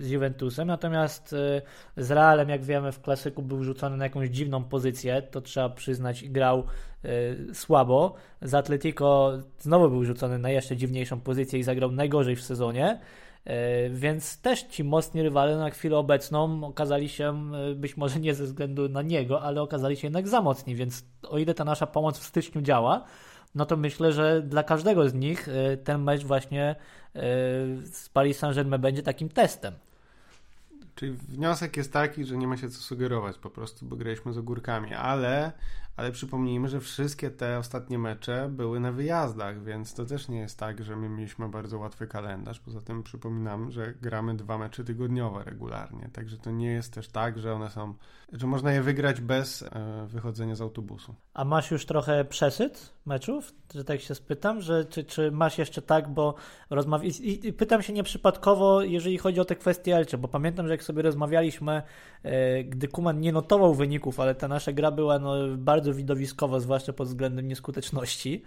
z 0.00 0.10
Juventusem, 0.10 0.68
natomiast 0.68 1.32
e, 1.32 1.62
z 1.96 2.10
Realem, 2.10 2.48
jak 2.48 2.64
wiemy, 2.64 2.92
w 2.92 3.00
klasyku 3.00 3.42
był 3.42 3.64
rzucony 3.64 3.96
na 3.96 4.04
jakąś 4.04 4.28
dziwną 4.28 4.64
pozycję, 4.64 5.22
to 5.22 5.40
trzeba 5.40 5.68
przyznać, 5.68 6.28
grał 6.28 6.64
słabo. 7.52 8.14
Z 8.42 8.54
Atletico 8.54 9.32
znowu 9.58 9.90
był 9.90 10.04
rzucony 10.04 10.38
na 10.38 10.50
jeszcze 10.50 10.76
dziwniejszą 10.76 11.20
pozycję 11.20 11.58
i 11.58 11.62
zagrał 11.62 11.92
najgorzej 11.92 12.36
w 12.36 12.42
sezonie. 12.42 13.00
Więc 13.90 14.40
też 14.40 14.62
ci 14.62 14.84
mocni 14.84 15.22
rywale 15.22 15.56
na 15.56 15.70
chwilę 15.70 15.96
obecną 15.96 16.64
okazali 16.64 17.08
się, 17.08 17.50
być 17.76 17.96
może 17.96 18.20
nie 18.20 18.34
ze 18.34 18.44
względu 18.44 18.88
na 18.88 19.02
niego, 19.02 19.42
ale 19.42 19.62
okazali 19.62 19.96
się 19.96 20.06
jednak 20.06 20.28
za 20.28 20.42
mocni. 20.42 20.74
Więc 20.74 21.04
o 21.28 21.38
ile 21.38 21.54
ta 21.54 21.64
nasza 21.64 21.86
pomoc 21.86 22.18
w 22.18 22.24
styczniu 22.24 22.62
działa, 22.62 23.04
no 23.54 23.66
to 23.66 23.76
myślę, 23.76 24.12
że 24.12 24.42
dla 24.42 24.62
każdego 24.62 25.08
z 25.08 25.14
nich 25.14 25.48
ten 25.84 26.02
mecz 26.02 26.24
właśnie 26.24 26.76
z 27.84 28.08
Paris 28.12 28.38
Saint-Germain 28.38 28.80
będzie 28.80 29.02
takim 29.02 29.28
testem. 29.28 29.74
Czyli 30.94 31.12
wniosek 31.12 31.76
jest 31.76 31.92
taki, 31.92 32.24
że 32.24 32.36
nie 32.36 32.48
ma 32.48 32.56
się 32.56 32.68
co 32.68 32.80
sugerować 32.80 33.38
po 33.38 33.50
prostu, 33.50 33.86
bo 33.86 33.96
graliśmy 33.96 34.32
z 34.32 34.38
ogórkami, 34.38 34.94
ale 34.94 35.52
ale 36.00 36.12
przypomnijmy, 36.12 36.68
że 36.68 36.80
wszystkie 36.80 37.30
te 37.30 37.58
ostatnie 37.58 37.98
mecze 37.98 38.48
były 38.48 38.80
na 38.80 38.92
wyjazdach, 38.92 39.64
więc 39.64 39.94
to 39.94 40.04
też 40.04 40.28
nie 40.28 40.38
jest 40.38 40.58
tak, 40.58 40.84
że 40.84 40.96
my 40.96 41.08
mieliśmy 41.08 41.48
bardzo 41.48 41.78
łatwy 41.78 42.06
kalendarz. 42.06 42.60
Poza 42.60 42.80
tym 42.80 43.02
przypominam, 43.02 43.70
że 43.70 43.94
gramy 44.02 44.34
dwa 44.34 44.58
mecze 44.58 44.84
tygodniowe 44.84 45.44
regularnie, 45.44 46.10
także 46.12 46.36
to 46.38 46.50
nie 46.50 46.72
jest 46.72 46.94
też 46.94 47.08
tak, 47.08 47.38
że 47.38 47.54
one 47.54 47.70
są, 47.70 47.94
że 48.32 48.46
można 48.46 48.72
je 48.72 48.82
wygrać 48.82 49.20
bez 49.20 49.62
e, 49.62 50.06
wychodzenia 50.06 50.54
z 50.54 50.60
autobusu. 50.60 51.14
A 51.34 51.44
masz 51.44 51.70
już 51.70 51.86
trochę 51.86 52.24
przesyt 52.24 52.92
meczów? 53.06 53.52
Że 53.74 53.84
tak 53.84 54.00
się 54.00 54.14
spytam, 54.14 54.60
że 54.60 54.84
czy, 54.84 55.04
czy 55.04 55.30
masz 55.30 55.58
jeszcze 55.58 55.82
tak, 55.82 56.08
bo 56.08 56.34
rozmawiam 56.70 57.06
i, 57.06 57.46
i, 57.46 57.52
pytam 57.52 57.82
się 57.82 57.92
nieprzypadkowo, 57.92 58.82
jeżeli 58.82 59.18
chodzi 59.18 59.40
o 59.40 59.44
te 59.44 59.56
kwestie 59.56 59.96
Elcze, 59.96 60.18
bo 60.18 60.28
pamiętam, 60.28 60.66
że 60.66 60.72
jak 60.72 60.82
sobie 60.82 61.02
rozmawialiśmy, 61.02 61.82
e, 62.22 62.64
gdy 62.64 62.88
Kuman 62.88 63.20
nie 63.20 63.32
notował 63.32 63.74
wyników, 63.74 64.20
ale 64.20 64.34
ta 64.34 64.48
nasza 64.48 64.72
gra 64.72 64.90
była 64.90 65.18
no, 65.18 65.34
bardzo 65.56 65.89
bardzo 65.90 65.98
widowiskowo, 65.98 66.60
zwłaszcza 66.60 66.92
pod 66.92 67.08
względem 67.08 67.48
nieskuteczności 67.48 68.42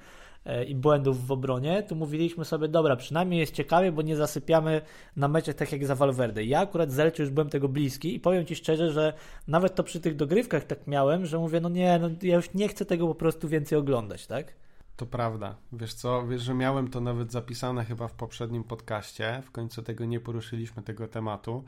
e, 0.45 0.63
i 0.63 0.75
błędów 0.75 1.27
w 1.27 1.31
obronie, 1.31 1.83
to 1.83 1.95
mówiliśmy 1.95 2.45
sobie, 2.45 2.67
dobra, 2.67 2.95
przynajmniej 2.95 3.39
jest 3.39 3.53
ciekawie, 3.53 3.91
bo 3.91 4.01
nie 4.01 4.15
zasypiamy 4.15 4.81
na 5.17 5.27
meczach 5.27 5.55
tak 5.55 5.71
jak 5.71 5.85
za 5.85 5.95
Valverde. 5.95 6.43
Ja 6.43 6.59
akurat 6.59 6.91
z 6.91 6.99
Elche 6.99 7.23
już 7.23 7.31
byłem 7.31 7.49
tego 7.49 7.69
bliski 7.69 8.15
i 8.15 8.19
powiem 8.19 8.45
Ci 8.45 8.55
szczerze, 8.55 8.91
że 8.91 9.13
nawet 9.47 9.75
to 9.75 9.83
przy 9.83 9.99
tych 9.99 10.15
dogrywkach 10.15 10.63
tak 10.63 10.87
miałem, 10.87 11.25
że 11.25 11.37
mówię, 11.37 11.61
no 11.61 11.69
nie, 11.69 11.99
no 11.99 12.09
ja 12.21 12.35
już 12.35 12.53
nie 12.53 12.67
chcę 12.67 12.85
tego 12.85 13.07
po 13.07 13.15
prostu 13.15 13.47
więcej 13.47 13.77
oglądać, 13.77 14.27
tak? 14.27 14.53
To 14.95 15.05
prawda. 15.05 15.55
Wiesz 15.71 15.93
co, 15.93 16.27
wiesz, 16.27 16.41
że 16.41 16.53
miałem 16.53 16.87
to 16.87 17.01
nawet 17.01 17.31
zapisane 17.31 17.85
chyba 17.85 18.07
w 18.07 18.13
poprzednim 18.13 18.63
podcaście. 18.63 19.41
W 19.45 19.51
końcu 19.51 19.81
tego 19.81 20.05
nie 20.05 20.19
poruszyliśmy, 20.19 20.83
tego 20.83 21.07
tematu 21.07 21.63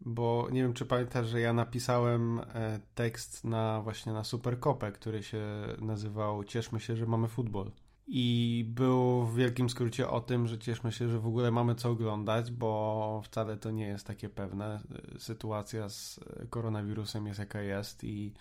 bo 0.00 0.48
nie 0.52 0.62
wiem, 0.62 0.72
czy 0.72 0.86
pamiętasz, 0.86 1.26
że 1.28 1.40
ja 1.40 1.52
napisałem 1.52 2.40
e, 2.40 2.80
tekst 2.94 3.44
na 3.44 3.80
właśnie 3.82 4.12
na 4.12 4.24
Superkopę, 4.24 4.92
który 4.92 5.22
się 5.22 5.42
nazywał 5.80 6.44
Cieszmy 6.44 6.80
się, 6.80 6.96
że 6.96 7.06
mamy 7.06 7.28
futbol. 7.28 7.70
i 8.06 8.64
był 8.68 9.26
w 9.26 9.36
wielkim 9.36 9.70
skrócie 9.70 10.08
o 10.08 10.20
tym, 10.20 10.46
że 10.46 10.58
cieszmy 10.58 10.92
się, 10.92 11.08
że 11.08 11.18
w 11.18 11.26
ogóle 11.26 11.50
mamy 11.50 11.74
co 11.74 11.90
oglądać, 11.90 12.50
bo 12.50 13.22
wcale 13.24 13.56
to 13.56 13.70
nie 13.70 13.86
jest 13.86 14.06
takie 14.06 14.28
pewne. 14.28 14.80
Sytuacja 15.18 15.88
z 15.88 16.20
koronawirusem 16.50 17.26
jest 17.26 17.38
jaka 17.38 17.62
jest 17.62 18.04
i, 18.04 18.32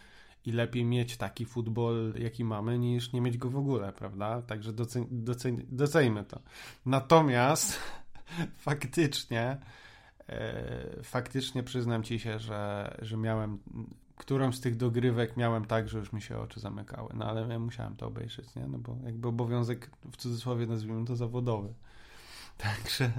i 0.46 0.52
lepiej 0.52 0.86
mieć 0.86 1.18
taki 1.18 1.46
futbol, 1.46 2.14
jaki 2.20 2.44
mamy, 2.46 2.80
niż 2.80 3.14
nie 3.14 3.22
mieć 3.22 3.38
go 3.38 3.50
w 3.50 3.58
ogóle, 3.58 3.94
prawda? 3.94 4.42
Także 4.42 4.74
docen, 4.74 5.06
docen, 5.12 5.66
docenimy 5.70 6.24
to. 6.24 6.40
Natomiast 6.86 7.80
faktycznie, 8.68 9.42
e, 9.42 9.58
faktycznie 11.04 11.64
przyznam 11.64 12.04
ci 12.04 12.20
się, 12.20 12.40
że, 12.40 12.96
że 13.02 13.18
miałem 13.18 13.60
którąś 14.18 14.56
z 14.56 14.62
tych 14.62 14.76
dogrywek 14.76 15.38
miałem 15.38 15.66
tak, 15.66 15.90
że 15.90 15.98
już 15.98 16.14
mi 16.14 16.22
się 16.22 16.38
oczy 16.38 16.60
zamykały, 16.60 17.10
no 17.14 17.26
ale 17.26 17.48
ja 17.50 17.60
musiałem 17.60 17.96
to 17.96 18.08
obejrzeć, 18.08 18.56
nie? 18.56 18.68
No 18.68 18.78
bo 18.78 18.98
jakby 19.06 19.28
obowiązek 19.28 19.90
w 20.12 20.18
cudzysłowie 20.18 20.68
nazwijmy 20.68 21.06
to 21.06 21.16
zawodowy. 21.16 21.74
Także 22.58 23.12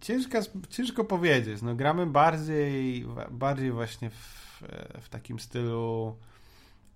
ciężko, 0.00 0.38
ciężko 0.68 1.04
powiedzieć. 1.04 1.62
No 1.62 1.74
gramy 1.74 2.06
bardziej, 2.06 3.06
bardziej 3.30 3.72
właśnie 3.72 4.10
w, 4.10 4.62
w 5.00 5.08
takim 5.08 5.38
stylu 5.38 6.16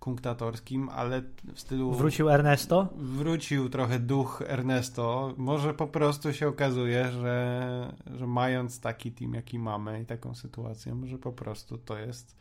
kunktatorskim, 0.03 0.88
ale 0.88 1.22
w 1.55 1.61
stylu... 1.61 1.92
Wrócił 1.92 2.30
Ernesto? 2.30 2.88
Wrócił 2.96 3.68
trochę 3.68 3.98
duch 3.98 4.42
Ernesto. 4.46 5.34
Może 5.36 5.74
po 5.74 5.86
prostu 5.86 6.32
się 6.32 6.48
okazuje, 6.48 7.09
że, 7.12 7.94
że 8.14 8.26
mając 8.26 8.80
taki 8.80 9.12
team, 9.12 9.34
jaki 9.34 9.59
mamy 9.59 10.03
i 10.03 10.07
taką 10.07 10.34
sytuację, 10.34 10.94
może 10.94 11.18
po 11.18 11.32
prostu 11.32 11.78
to 11.78 11.98
jest 11.98 12.36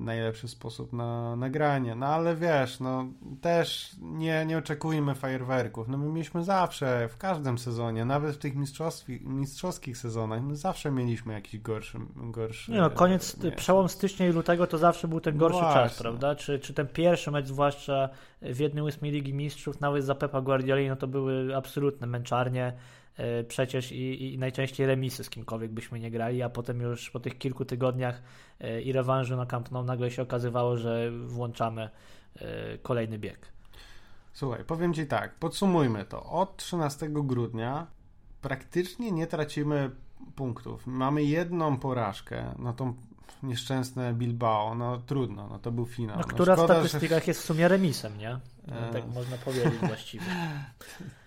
najlepszy 0.00 0.48
sposób 0.48 0.92
na 0.92 1.36
nagranie. 1.36 1.94
No 1.94 2.06
ale 2.06 2.36
wiesz, 2.36 2.80
no 2.80 3.04
też 3.40 3.90
nie, 4.00 4.46
nie 4.46 4.58
oczekujmy 4.58 5.14
fajerwerków. 5.14 5.88
No 5.88 5.98
my 5.98 6.08
mieliśmy 6.08 6.44
zawsze, 6.44 7.08
w 7.08 7.16
każdym 7.16 7.58
sezonie, 7.58 8.04
nawet 8.04 8.34
w 8.34 8.38
tych 8.38 8.56
mistrzowskich, 8.56 9.24
mistrzowskich 9.24 9.98
sezonach, 9.98 10.42
my 10.42 10.56
zawsze 10.56 10.90
mieliśmy 10.90 11.32
jakiś 11.32 11.60
gorszy... 11.60 11.98
gorszy 12.16 12.72
nie 12.72 12.80
no, 12.80 12.90
koniec, 12.90 13.42
nie, 13.42 13.52
przełom 13.52 13.88
stycznia 13.88 14.26
i 14.28 14.32
lutego 14.32 14.66
to 14.66 14.78
zawsze 14.78 15.08
był 15.08 15.20
ten 15.20 15.36
gorszy 15.36 15.62
no 15.62 15.74
czas, 15.74 15.98
prawda? 15.98 16.34
Czy, 16.34 16.58
czy 16.58 16.74
ten 16.74 16.86
pierwszy 16.86 17.30
mecz, 17.30 17.46
zwłaszcza 17.46 18.08
w 18.42 18.58
jednej 18.58 18.84
ósmej 18.84 19.10
Ligi 19.10 19.34
Mistrzów, 19.34 19.80
nawet 19.80 20.04
za 20.04 20.14
Pepa 20.14 20.40
Guardioli, 20.40 20.88
no 20.88 20.96
to 20.96 21.06
były 21.06 21.56
absolutne 21.56 22.06
męczarnie. 22.06 22.72
E, 23.16 23.44
przecież 23.44 23.92
i, 23.92 24.34
i, 24.34 24.38
najczęściej 24.38 24.86
remisy 24.86 25.24
z 25.24 25.30
kimkolwiek 25.30 25.70
byśmy 25.70 26.00
nie 26.00 26.10
grali, 26.10 26.42
a 26.42 26.48
potem 26.48 26.80
już 26.80 27.10
po 27.10 27.20
tych 27.20 27.38
kilku 27.38 27.64
tygodniach 27.64 28.22
e, 28.60 28.82
i 28.82 28.92
rewanżu 28.92 29.36
na 29.36 29.46
Camp 29.46 29.70
Nou 29.70 29.84
nagle 29.84 30.10
się 30.10 30.22
okazywało, 30.22 30.76
że 30.76 31.10
włączamy 31.10 31.90
e, 32.36 32.78
kolejny 32.78 33.18
bieg. 33.18 33.38
Słuchaj, 34.32 34.64
powiem 34.64 34.94
Ci 34.94 35.06
tak, 35.06 35.34
podsumujmy 35.34 36.04
to. 36.04 36.24
Od 36.24 36.56
13 36.56 37.08
grudnia 37.08 37.86
praktycznie 38.42 39.12
nie 39.12 39.26
tracimy 39.26 39.90
punktów. 40.36 40.86
Mamy 40.86 41.24
jedną 41.24 41.76
porażkę, 41.76 42.54
no 42.58 42.72
tą 42.72 42.94
nieszczęsne 43.42 44.14
Bilbao, 44.14 44.74
no 44.74 44.98
trudno, 44.98 45.48
no 45.48 45.58
to 45.58 45.72
był 45.72 45.86
finał. 45.86 46.18
No, 46.18 46.24
która 46.24 46.56
no, 46.56 46.62
szkoda, 46.62 46.74
w 46.74 46.88
statystykach 46.88 47.24
że... 47.24 47.30
jest 47.30 47.40
w 47.40 47.44
sumie 47.44 47.68
remisem, 47.68 48.18
nie? 48.18 48.38
No, 48.70 48.92
tak 48.92 49.06
można 49.14 49.36
powiedzieć 49.36 49.74
właściwie. 49.74 50.24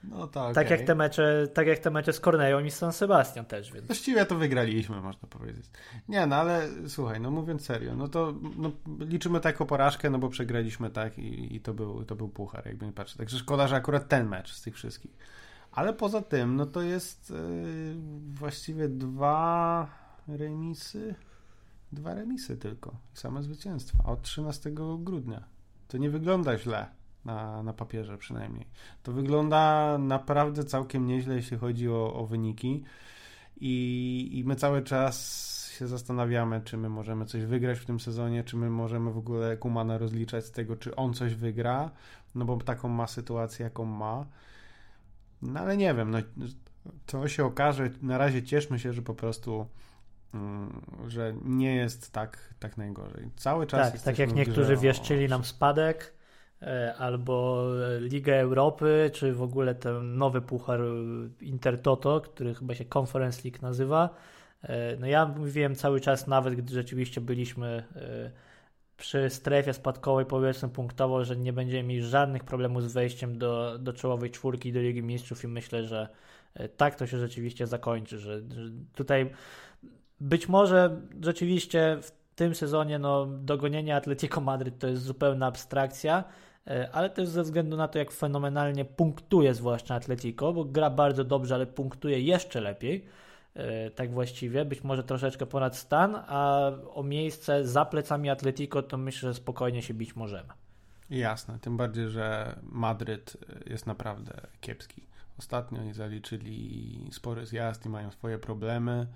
No 0.04 0.28
tak. 0.28 0.56
Tak, 0.56 0.70
jak 0.70 0.82
te 0.82 0.96
mecze, 0.96 1.48
tak 1.54 1.68
jak 1.68 1.80
te 1.80 1.91
mecze 1.91 2.14
z 2.14 2.20
Corneją 2.20 2.60
i 2.60 2.72
z 2.72 2.76
San 2.76 2.94
Sebastian 2.94 3.46
też, 3.46 3.72
więc. 3.72 3.88
Właściwie 3.88 4.26
to 4.26 4.36
wygraliśmy, 4.36 5.02
można 5.02 5.28
powiedzieć. 5.28 5.66
Nie, 6.10 6.28
no 6.28 6.36
ale 6.36 6.68
słuchaj, 6.88 7.22
no 7.22 7.32
mówiąc 7.32 7.66
serio, 7.66 7.96
no 7.96 8.08
to 8.08 8.34
no, 8.58 8.72
liczymy 9.00 9.39
tak 9.39 9.62
o 9.62 9.66
porażkę, 9.66 10.10
no 10.10 10.20
bo 10.20 10.30
przegraliśmy 10.30 10.89
tak 10.89 11.18
i, 11.18 11.56
i 11.56 11.62
to, 11.62 11.74
był, 11.74 12.06
to 12.06 12.16
był 12.16 12.30
puchar, 12.30 12.66
jakby 12.66 12.86
nie 12.86 12.91
patrzę. 12.91 13.18
Także 13.18 13.38
szkoda, 13.39 13.68
że 13.68 13.76
akurat 13.76 14.08
ten 14.08 14.28
mecz 14.28 14.54
z 14.54 14.62
tych 14.62 14.76
wszystkich. 14.76 15.12
Ale 15.72 15.94
poza 15.94 16.22
tym, 16.22 16.56
no 16.56 16.66
to 16.66 16.82
jest 16.82 17.30
yy, 17.30 17.96
właściwie 18.34 18.89
dwa 18.89 19.88
remisy 20.28 21.16
Dwa 21.94 22.14
remisy 22.14 22.58
tylko 22.58 22.96
same 23.14 23.44
zwycięstwa 23.44 24.04
od 24.04 24.22
13 24.22 24.72
grudnia. 25.00 25.44
To 25.88 25.98
nie 25.98 26.10
wygląda 26.10 26.58
źle 26.58 26.88
na, 27.26 27.63
na 27.63 27.74
papierze 27.74 28.17
przynajmniej. 28.17 28.67
To 29.03 29.11
wygląda 29.11 29.97
naprawdę 29.97 30.63
całkiem 30.63 31.07
nieźle, 31.07 31.36
jeśli 31.36 31.57
chodzi 31.57 31.89
o, 31.89 32.13
o 32.13 32.26
wyniki. 32.26 32.84
I, 33.57 34.30
I 34.34 34.43
my 34.43 34.55
cały 34.55 34.82
czas 34.82 35.53
się 35.71 35.88
zastanawiamy, 35.88 36.61
czy 36.61 36.78
my 36.78 36.89
możemy 36.89 37.26
coś 37.26 37.45
wygrać 37.45 37.80
w 37.80 37.86
tym 37.86 37.99
sezonie, 37.99 38.43
czy 38.43 38.57
my 38.57 38.69
możemy 38.69 39.11
w 39.11 39.17
ogóle 39.17 39.57
Kumana 39.57 39.97
rozliczać 39.97 40.45
z 40.45 40.51
tego, 40.51 40.76
czy 40.76 40.95
on 40.95 41.13
coś 41.13 41.36
wygra, 41.36 41.91
no 42.36 42.45
bo 42.45 42.57
taką 42.57 42.88
ma 42.88 43.07
sytuację, 43.07 43.63
jaką 43.63 43.86
ma. 43.86 44.26
No 45.41 45.59
ale 45.59 45.78
nie 45.78 45.93
wiem, 45.93 46.11
no, 46.11 46.17
to 47.05 47.28
się 47.28 47.45
okaże. 47.45 47.89
Na 48.01 48.17
razie 48.17 48.43
cieszmy 48.43 48.80
się, 48.80 48.93
że 48.93 49.01
po 49.01 49.13
prostu 49.13 49.67
Mm, 50.34 50.82
że 51.07 51.34
nie 51.45 51.76
jest 51.76 52.11
tak, 52.11 52.53
tak 52.59 52.78
najgorzej. 52.78 53.30
Cały 53.36 53.67
czas 53.67 53.91
Tak, 53.91 54.01
tak 54.01 54.19
jak 54.19 54.34
niektórzy 54.34 54.78
wieszczyli 54.78 55.28
nam 55.28 55.43
spadek, 55.43 56.13
albo 56.97 57.68
Ligę 57.99 58.39
Europy, 58.39 59.11
czy 59.14 59.34
w 59.34 59.41
ogóle 59.41 59.76
ten 59.76 60.18
nowy 60.18 60.41
puchar 60.41 60.80
Intertoto, 61.41 62.22
który 62.22 62.55
chyba 62.55 62.76
się 62.76 62.86
Conference 62.99 63.41
League 63.45 63.59
nazywa. 63.61 64.09
E, 64.64 64.97
no 64.97 65.07
ja 65.07 65.26
mówiłem 65.26 65.76
cały 65.76 66.01
czas, 66.01 66.28
nawet 66.28 66.55
gdy 66.55 66.74
rzeczywiście 66.74 67.22
byliśmy 67.22 67.84
e, 67.95 68.32
przy 68.97 69.30
strefie 69.30 69.74
spadkowej, 69.74 70.26
powiedzmy 70.26 70.70
punktowo, 70.70 71.26
że 71.26 71.36
nie 71.36 71.53
będziemy 71.53 71.84
mieli 71.84 72.03
żadnych 72.03 72.43
problemów 72.43 72.89
z 72.89 72.93
wejściem 72.93 73.38
do, 73.38 73.80
do 73.80 73.93
czołowej 73.93 74.32
czwórki 74.32 74.74
do 74.74 74.82
Ligi 74.82 75.03
Mistrzów 75.03 75.43
i 75.43 75.47
myślę, 75.47 75.84
że 75.84 76.07
tak 76.78 76.95
to 76.95 77.07
się 77.07 77.20
rzeczywiście 77.20 77.68
zakończy, 77.68 78.20
że, 78.20 78.39
że 78.39 78.72
tutaj 78.95 79.30
być 80.20 80.49
może 80.49 81.01
rzeczywiście 81.22 81.97
w 82.01 82.11
tym 82.36 82.55
sezonie 82.55 82.99
no, 82.99 83.26
dogonienie 83.26 83.95
Atletico 83.95 84.41
Madryt 84.41 84.80
to 84.80 84.88
jest 84.88 85.03
zupełna 85.03 85.45
abstrakcja, 85.45 86.24
e, 86.24 86.24
ale 86.91 87.09
też 87.09 87.28
ze 87.28 87.43
względu 87.43 87.78
na 87.78 87.88
to, 87.88 87.99
jak 87.99 88.11
fenomenalnie 88.11 88.86
punktuje 88.86 89.53
zwłaszcza 89.53 89.95
Atletico, 89.95 90.53
bo 90.53 90.66
gra 90.66 90.89
bardzo 90.89 91.24
dobrze, 91.24 91.55
ale 91.55 91.66
punktuje 91.66 92.22
jeszcze 92.22 92.61
lepiej, 92.61 93.05
e, 93.53 93.91
tak 93.91 94.11
właściwie, 94.11 94.66
być 94.66 94.84
może 94.84 95.03
troszeczkę 95.03 95.45
ponad 95.45 95.78
stan, 95.78 96.16
a 96.16 96.72
o 96.93 97.03
miejsce 97.03 97.68
za 97.68 97.86
plecami 97.86 98.30
Atletico 98.30 98.84
to 98.84 98.97
myślę, 98.97 99.30
że 99.30 99.34
spokojnie 99.34 99.82
się 99.82 99.93
bić 99.93 100.16
możemy. 100.16 100.49
Jasne, 101.09 101.59
tym 101.59 101.78
bardziej, 101.78 102.09
że 102.09 102.55
Madryt 102.64 103.38
jest 103.66 103.88
naprawdę 103.88 104.34
kiepski. 104.61 105.03
Ostatnio 105.39 105.80
oni 105.82 105.93
zaliczyli 105.93 107.09
spory 107.11 107.45
zjazd 107.45 107.86
i 107.86 107.89
mają 107.89 108.11
swoje 108.11 108.39
problemy. 108.39 109.07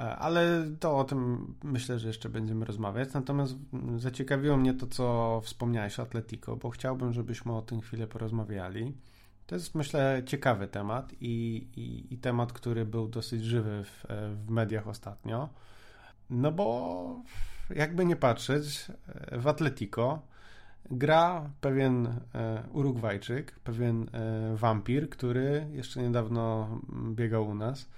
E, 0.00 0.16
ale 0.16 0.66
to 0.80 0.98
o 0.98 1.04
tym 1.04 1.54
myślę, 1.62 1.98
że 1.98 2.08
jeszcze 2.08 2.28
będziemy 2.28 2.64
rozmawiać. 2.64 3.12
Natomiast 3.12 3.56
zaciekawiło 3.96 4.56
mnie 4.56 4.74
to, 4.74 4.86
co 4.86 5.40
wspomniałeś 5.44 6.00
o 6.00 6.02
Atletico, 6.02 6.56
bo 6.56 6.70
chciałbym, 6.70 7.12
żebyśmy 7.12 7.52
o 7.56 7.62
tym 7.62 7.80
chwilę 7.80 8.06
porozmawiali. 8.06 8.94
To 9.46 9.54
jest, 9.54 9.74
myślę, 9.74 10.22
ciekawy 10.26 10.68
temat 10.68 11.12
i, 11.20 11.66
i, 11.76 12.14
i 12.14 12.18
temat, 12.18 12.52
który 12.52 12.86
był 12.86 13.08
dosyć 13.08 13.44
żywy 13.44 13.84
w, 13.84 14.04
w 14.46 14.50
mediach 14.50 14.88
ostatnio. 14.88 15.48
No 16.30 16.52
bo 16.52 17.22
jakby 17.76 18.04
nie 18.04 18.16
patrzeć, 18.16 18.86
w 19.32 19.48
Atletico 19.48 20.22
gra 20.90 21.50
pewien 21.60 22.06
e, 22.06 22.62
Urugwajczyk, 22.72 23.58
pewien 23.64 24.08
e, 24.12 24.56
wampir, 24.56 25.10
który 25.10 25.66
jeszcze 25.72 26.02
niedawno 26.02 26.68
biegał 27.14 27.48
u 27.48 27.54
nas 27.54 27.88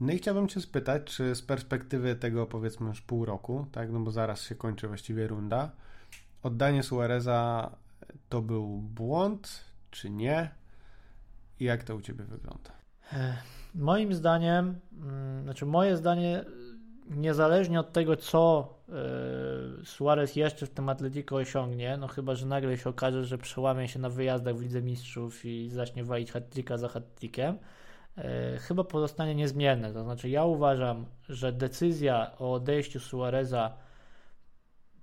no 0.00 0.12
i 0.12 0.18
chciałbym 0.18 0.48
Cię 0.48 0.60
spytać, 0.60 1.02
czy 1.04 1.34
z 1.34 1.42
perspektywy 1.42 2.16
tego 2.16 2.46
powiedzmy 2.46 2.88
już 2.88 3.00
pół 3.00 3.24
roku, 3.24 3.66
tak, 3.72 3.90
no 3.90 4.00
bo 4.00 4.10
zaraz 4.10 4.42
się 4.42 4.54
kończy 4.54 4.88
właściwie 4.88 5.26
runda, 5.26 5.70
oddanie 6.42 6.82
Suareza 6.82 7.70
to 8.28 8.42
był 8.42 8.66
błąd, 8.78 9.64
czy 9.90 10.10
nie? 10.10 10.50
I 11.60 11.64
jak 11.64 11.84
to 11.84 11.96
u 11.96 12.00
Ciebie 12.00 12.24
wygląda? 12.24 12.70
Moim 13.74 14.14
zdaniem, 14.14 14.80
mm, 15.02 15.42
znaczy 15.42 15.66
moje 15.66 15.96
zdanie, 15.96 16.44
niezależnie 17.10 17.80
od 17.80 17.92
tego, 17.92 18.16
co 18.16 18.74
e, 18.88 18.92
Suarez 19.84 20.36
jeszcze 20.36 20.66
w 20.66 20.70
tym 20.70 20.88
Atletico 20.88 21.36
osiągnie, 21.36 21.96
no 21.96 22.08
chyba, 22.08 22.34
że 22.34 22.46
nagle 22.46 22.78
się 22.78 22.90
okaże, 22.90 23.24
że 23.24 23.38
przełamie 23.38 23.88
się 23.88 23.98
na 23.98 24.08
wyjazdach 24.08 24.56
w 24.56 24.62
Lidze 24.62 24.82
Mistrzów 24.82 25.44
i 25.44 25.70
zacznie 25.70 26.04
walić 26.04 26.32
hat 26.32 26.44
za 26.76 26.88
hat 26.88 27.04
chyba 28.60 28.84
pozostanie 28.84 29.34
niezmienne. 29.34 29.92
To 29.92 30.02
znaczy, 30.02 30.28
ja 30.28 30.44
uważam, 30.44 31.06
że 31.28 31.52
decyzja 31.52 32.32
o 32.38 32.52
odejściu 32.52 33.00
Suareza 33.00 33.76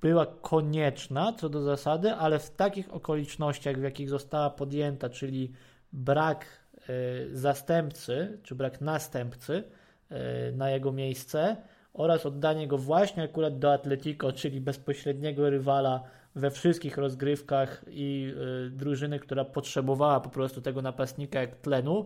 była 0.01 0.25
konieczna 0.25 1.33
co 1.33 1.49
do 1.49 1.61
zasady, 1.61 2.11
ale 2.11 2.39
w 2.39 2.51
takich 2.51 2.93
okolicznościach, 2.93 3.77
w 3.77 3.83
jakich 3.83 4.09
została 4.09 4.49
podjęta, 4.49 5.09
czyli 5.09 5.51
brak 5.93 6.45
e, 6.45 6.85
zastępcy, 7.31 8.39
czy 8.43 8.55
brak 8.55 8.81
następcy 8.81 9.63
e, 10.09 10.51
na 10.51 10.69
jego 10.69 10.91
miejsce 10.91 11.57
oraz 11.93 12.25
oddanie 12.25 12.67
go 12.67 12.77
właśnie 12.77 13.23
akurat 13.23 13.59
do 13.59 13.73
Atletico, 13.73 14.31
czyli 14.31 14.61
bezpośredniego 14.61 15.49
rywala 15.49 16.03
we 16.35 16.51
wszystkich 16.51 16.97
rozgrywkach 16.97 17.85
i 17.87 18.33
drużyny, 18.71 19.19
która 19.19 19.45
potrzebowała 19.45 20.19
po 20.19 20.29
prostu 20.29 20.61
tego 20.61 20.81
napastnika 20.81 21.41
jak 21.41 21.55
tlenu. 21.55 22.05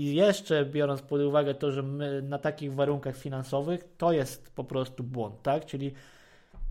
I 0.00 0.14
jeszcze 0.14 0.66
biorąc 0.66 1.02
pod 1.02 1.20
uwagę 1.20 1.54
to, 1.54 1.72
że 1.72 1.82
my 1.82 2.22
na 2.22 2.38
takich 2.38 2.74
warunkach 2.74 3.16
finansowych, 3.16 3.84
to 3.98 4.12
jest 4.12 4.50
po 4.54 4.64
prostu 4.64 5.04
błąd, 5.04 5.42
tak? 5.42 5.66
Czyli 5.66 5.92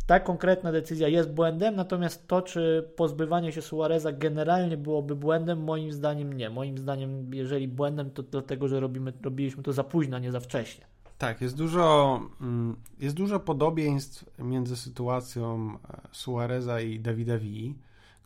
ta 0.05 0.19
konkretna 0.19 0.71
decyzja 0.71 1.07
jest 1.07 1.31
błędem, 1.31 1.75
natomiast 1.75 2.27
to, 2.27 2.41
czy 2.41 2.89
pozbywanie 2.95 3.51
się 3.51 3.61
Suareza 3.61 4.11
generalnie 4.11 4.77
byłoby 4.77 5.15
błędem, 5.15 5.63
moim 5.63 5.91
zdaniem 5.91 6.33
nie. 6.33 6.49
Moim 6.49 6.77
zdaniem, 6.77 7.33
jeżeli 7.33 7.67
błędem, 7.67 8.11
to 8.11 8.23
dlatego, 8.23 8.67
że 8.67 8.79
robimy, 8.79 9.13
robiliśmy 9.23 9.63
to 9.63 9.73
za 9.73 9.83
późno, 9.83 10.17
a 10.17 10.19
nie 10.19 10.31
za 10.31 10.39
wcześnie. 10.39 10.85
Tak, 11.17 11.41
jest 11.41 11.57
dużo, 11.57 12.19
mm, 12.41 12.75
jest 12.99 13.15
dużo 13.15 13.39
podobieństw 13.39 14.25
między 14.39 14.77
sytuacją 14.77 15.77
e, 15.89 16.01
Suareza 16.11 16.81
i 16.81 16.99
Davida 16.99 17.37
Villa, 17.37 17.73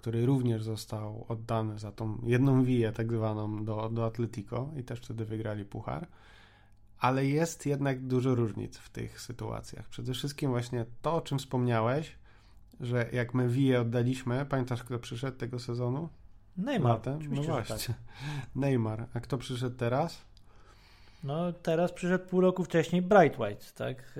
który 0.03 0.25
również 0.25 0.63
został 0.63 1.25
oddany 1.27 1.79
za 1.79 1.91
tą 1.91 2.17
jedną 2.23 2.63
wiję 2.63 2.91
tak 2.91 3.13
zwaną 3.13 3.65
do, 3.65 3.89
do 3.89 4.05
Atletico 4.05 4.69
i 4.77 4.83
też 4.83 4.99
wtedy 4.99 5.25
wygrali 5.25 5.65
puchar. 5.65 6.07
Ale 6.99 7.25
jest 7.25 7.65
jednak 7.65 8.07
dużo 8.07 8.35
różnic 8.35 8.77
w 8.77 8.89
tych 8.89 9.21
sytuacjach. 9.21 9.89
Przede 9.89 10.13
wszystkim 10.13 10.51
właśnie 10.51 10.85
to, 11.01 11.15
o 11.15 11.21
czym 11.21 11.39
wspomniałeś, 11.39 12.15
że 12.79 13.09
jak 13.13 13.33
my 13.33 13.49
wiję 13.49 13.81
oddaliśmy, 13.81 14.45
pamiętasz 14.45 14.83
kto 14.83 14.99
przyszedł 14.99 15.37
tego 15.37 15.59
sezonu? 15.59 16.09
Neymar. 16.57 16.91
Latem? 16.91 17.19
No 17.29 17.43
właśnie. 17.43 17.77
Tak. 17.77 17.95
Neymar. 18.55 19.07
A 19.13 19.19
kto 19.19 19.37
przyszedł 19.37 19.75
teraz? 19.75 20.21
No 21.23 21.53
teraz 21.53 21.91
przyszedł 21.91 22.25
pół 22.25 22.41
roku 22.41 22.63
wcześniej 22.63 23.01
Bright 23.01 23.39
White, 23.39 23.65
tak? 23.75 24.19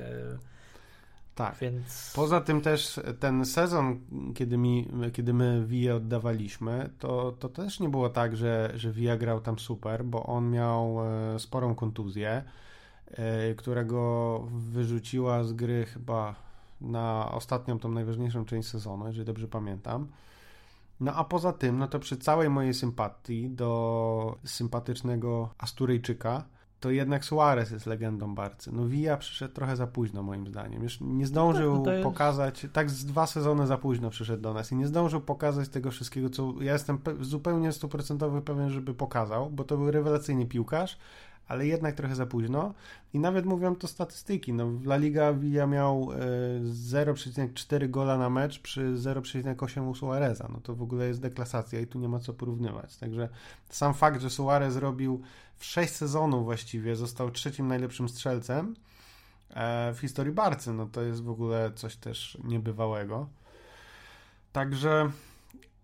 Tak. 1.35 1.57
Więc... 1.61 2.13
Poza 2.15 2.41
tym 2.41 2.61
też 2.61 2.99
ten 3.19 3.45
sezon, 3.45 3.99
kiedy, 4.35 4.57
mi, 4.57 4.87
kiedy 5.13 5.33
my 5.33 5.65
Via 5.65 5.95
oddawaliśmy, 5.95 6.89
to, 6.99 7.31
to 7.31 7.49
też 7.49 7.79
nie 7.79 7.89
było 7.89 8.09
tak, 8.09 8.37
że, 8.37 8.71
że 8.75 8.91
Via 8.91 9.17
grał 9.17 9.41
tam 9.41 9.59
super, 9.59 10.05
bo 10.05 10.23
on 10.25 10.51
miał 10.51 10.97
e, 11.35 11.39
sporą 11.39 11.75
kontuzję, 11.75 12.43
e, 13.11 13.55
którego 13.55 14.39
wyrzuciła 14.51 15.43
z 15.43 15.53
gry 15.53 15.85
chyba 15.85 16.35
na 16.81 17.31
ostatnią, 17.31 17.79
tą 17.79 17.91
najważniejszą 17.91 18.45
część 18.45 18.69
sezonu, 18.69 19.07
jeżeli 19.07 19.25
dobrze 19.25 19.47
pamiętam. 19.47 20.07
No 20.99 21.13
a 21.15 21.23
poza 21.23 21.53
tym, 21.53 21.77
no 21.77 21.87
to 21.87 21.99
przy 21.99 22.17
całej 22.17 22.49
mojej 22.49 22.73
sympatii 22.73 23.49
do 23.49 24.37
sympatycznego 24.45 25.49
Asturyjczyka, 25.57 26.45
to 26.83 26.91
jednak 26.91 27.25
Suarez 27.25 27.71
jest 27.71 27.85
legendą 27.85 28.35
Barcy. 28.35 28.71
No 28.71 28.87
Villa 28.87 29.17
przyszedł 29.17 29.53
trochę 29.53 29.75
za 29.75 29.87
późno 29.87 30.23
moim 30.23 30.47
zdaniem. 30.47 30.83
Już 30.83 31.01
nie 31.01 31.27
zdążył 31.27 31.75
no 31.75 31.83
tak, 31.83 31.97
no 31.97 32.03
pokazać, 32.03 32.67
tak 32.73 32.89
z 32.89 33.05
dwa 33.05 33.27
sezony 33.27 33.67
za 33.67 33.77
późno 33.77 34.09
przyszedł 34.09 34.43
do 34.43 34.53
nas 34.53 34.71
i 34.71 34.75
nie 34.75 34.87
zdążył 34.87 35.21
pokazać 35.21 35.69
tego 35.69 35.91
wszystkiego, 35.91 36.29
co 36.29 36.53
ja 36.61 36.73
jestem 36.73 36.97
pe 36.97 37.15
zupełnie 37.21 37.71
stuprocentowy 37.71 38.41
pewien, 38.41 38.69
żeby 38.69 38.93
pokazał, 38.93 39.49
bo 39.49 39.63
to 39.63 39.77
był 39.77 39.91
rewelacyjny 39.91 40.45
piłkarz, 40.45 40.97
ale 41.47 41.67
jednak 41.67 41.95
trochę 41.95 42.15
za 42.15 42.25
późno. 42.25 42.73
I 43.13 43.19
nawet 43.19 43.45
mówią 43.45 43.75
to 43.75 43.87
statystyki. 43.87 44.53
No, 44.53 44.63
La 44.85 44.97
Liga 44.97 45.33
Villa 45.33 45.67
miał 45.67 46.09
e, 46.11 46.17
0,4 46.63 47.89
gola 47.89 48.17
na 48.17 48.29
mecz 48.29 48.59
przy 48.59 48.95
0,8 48.95 49.89
u 49.89 49.95
Suareza. 49.95 50.47
No 50.53 50.59
to 50.63 50.75
w 50.75 50.81
ogóle 50.81 51.07
jest 51.07 51.21
deklasacja 51.21 51.79
i 51.79 51.87
tu 51.87 51.99
nie 51.99 52.09
ma 52.09 52.19
co 52.19 52.33
porównywać. 52.33 52.97
Także 52.97 53.29
sam 53.69 53.93
fakt, 53.93 54.21
że 54.21 54.29
Suarez 54.29 54.75
robił 54.75 55.21
w 55.57 55.65
6 55.65 55.93
sezonów 55.93 56.43
właściwie, 56.43 56.95
został 56.95 57.31
trzecim 57.31 57.67
najlepszym 57.67 58.09
strzelcem 58.09 58.75
e, 59.49 59.93
w 59.93 59.99
historii 59.99 60.33
Barcy, 60.33 60.73
no 60.73 60.85
to 60.85 61.01
jest 61.01 61.23
w 61.23 61.29
ogóle 61.29 61.71
coś 61.75 61.95
też 61.95 62.37
niebywałego. 62.43 63.29
Także 64.51 65.11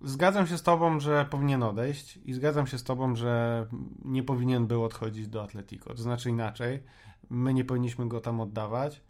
Zgadzam 0.02 0.48
się 0.48 0.58
z 0.58 0.64
Tobą, 0.64 1.00
że 1.00 1.26
powinien 1.30 1.64
odejść 1.64 2.20
i 2.26 2.34
zgadzam 2.34 2.68
się 2.68 2.78
z 2.78 2.84
Tobą, 2.84 3.16
że 3.16 3.66
nie 4.06 4.24
powinien 4.24 4.68
był 4.68 4.84
odchodzić 4.84 5.28
do 5.28 5.44
Atletico. 5.44 5.94
To 5.94 6.02
znaczy 6.02 6.30
inaczej, 6.30 6.84
my 7.30 7.54
nie 7.54 7.66
powinniśmy 7.66 8.08
go 8.08 8.22
tam 8.22 8.42
oddawać, 8.42 9.02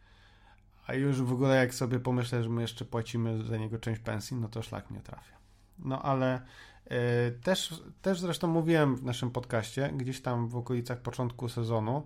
a 0.88 0.93
już 0.93 1.22
w 1.22 1.34
ogóle 1.34 1.55
jak 1.55 1.74
sobie 1.74 1.99
pomyślę, 1.99 2.43
że 2.43 2.49
my 2.49 2.62
jeszcze 2.62 2.86
płacimy 2.86 3.43
za 3.43 3.57
niego 3.57 3.80
część 3.80 4.01
pensji, 4.01 4.38
no 4.38 4.49
to 4.49 4.62
szlak 4.62 4.91
nie 4.91 4.99
trafia. 4.99 5.38
No 5.80 6.01
ale 6.01 6.41
też, 7.43 7.83
też 8.01 8.19
zresztą 8.19 8.47
mówiłem 8.47 8.95
w 8.95 9.03
naszym 9.03 9.31
podcaście, 9.31 9.93
gdzieś 9.95 10.21
tam 10.21 10.47
w 10.47 10.55
okolicach 10.55 11.01
początku 11.01 11.49
sezonu, 11.49 12.03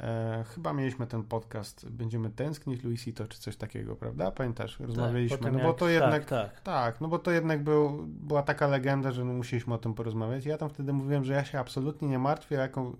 E, 0.00 0.44
chyba 0.54 0.72
mieliśmy 0.72 1.06
ten 1.06 1.22
podcast 1.22 1.88
Będziemy 1.90 2.30
tęsknić 2.30 2.82
Luisito 2.84 3.26
czy 3.26 3.38
coś 3.40 3.56
takiego, 3.56 3.96
prawda? 3.96 4.30
Pamiętasz? 4.30 4.76
Tak, 4.76 4.86
Rozmawialiśmy. 4.86 5.38
Tak, 5.38 5.52
no 5.52 5.58
bo 5.58 5.72
to 5.72 5.88
jak, 5.88 6.02
jednak 6.02 6.24
tak, 6.24 6.52
tak. 6.52 6.60
tak, 6.60 7.00
no 7.00 7.08
bo 7.08 7.18
to 7.18 7.30
jednak 7.30 7.64
był, 7.64 8.06
była 8.06 8.42
taka 8.42 8.66
legenda, 8.66 9.12
że 9.12 9.24
no 9.24 9.32
musieliśmy 9.32 9.74
o 9.74 9.78
tym 9.78 9.94
porozmawiać. 9.94 10.44
Ja 10.44 10.58
tam 10.58 10.70
wtedy 10.70 10.92
mówiłem, 10.92 11.24
że 11.24 11.32
ja 11.32 11.44
się 11.44 11.58
absolutnie 11.58 12.08
nie 12.08 12.18
martwię 12.18 12.56
jako, 12.56 12.92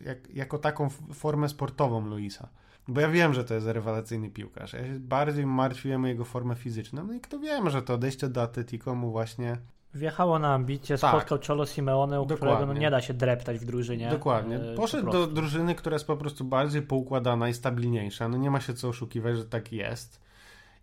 jak, 0.00 0.34
jako 0.34 0.58
taką 0.58 0.88
formę 1.14 1.48
sportową 1.48 2.06
Luisa. 2.06 2.48
Bo 2.88 3.00
ja 3.00 3.08
wiem, 3.08 3.34
że 3.34 3.44
to 3.44 3.54
jest 3.54 3.66
rewelacyjny 3.66 4.30
piłkarz. 4.30 4.72
Ja 4.72 4.86
się 4.86 5.00
bardziej 5.00 5.46
martwiłem 5.46 6.04
o 6.04 6.06
jego 6.06 6.24
formę 6.24 6.54
fizyczną. 6.54 7.06
No 7.06 7.12
i 7.12 7.20
kto 7.20 7.38
wie, 7.38 7.70
że 7.70 7.82
to 7.82 7.94
odejście 7.94 8.28
do 8.28 8.42
Atletico 8.42 8.94
mu 8.94 9.10
właśnie 9.10 9.56
Wjechało 9.94 10.38
na 10.38 10.54
ambicje, 10.54 10.98
tak. 10.98 11.10
spotkał 11.10 11.38
Cholo 11.46 11.66
Simeone, 11.66 12.20
u 12.20 12.26
Dokładnie. 12.26 12.56
którego 12.56 12.74
no 12.74 12.80
nie 12.80 12.90
da 12.90 13.00
się 13.00 13.14
dreptać 13.14 13.58
w 13.58 13.64
drużynie. 13.64 14.10
Dokładnie. 14.10 14.56
E, 14.56 14.74
Poszedł 14.74 15.06
po 15.06 15.12
do 15.12 15.26
drużyny, 15.26 15.74
która 15.74 15.94
jest 15.94 16.06
po 16.06 16.16
prostu 16.16 16.44
bardziej 16.44 16.82
poukładana 16.82 17.48
i 17.48 17.54
stabilniejsza. 17.54 18.28
No 18.28 18.36
nie 18.36 18.50
ma 18.50 18.60
się 18.60 18.74
co 18.74 18.88
oszukiwać, 18.88 19.36
że 19.36 19.44
tak 19.44 19.72
jest. 19.72 20.20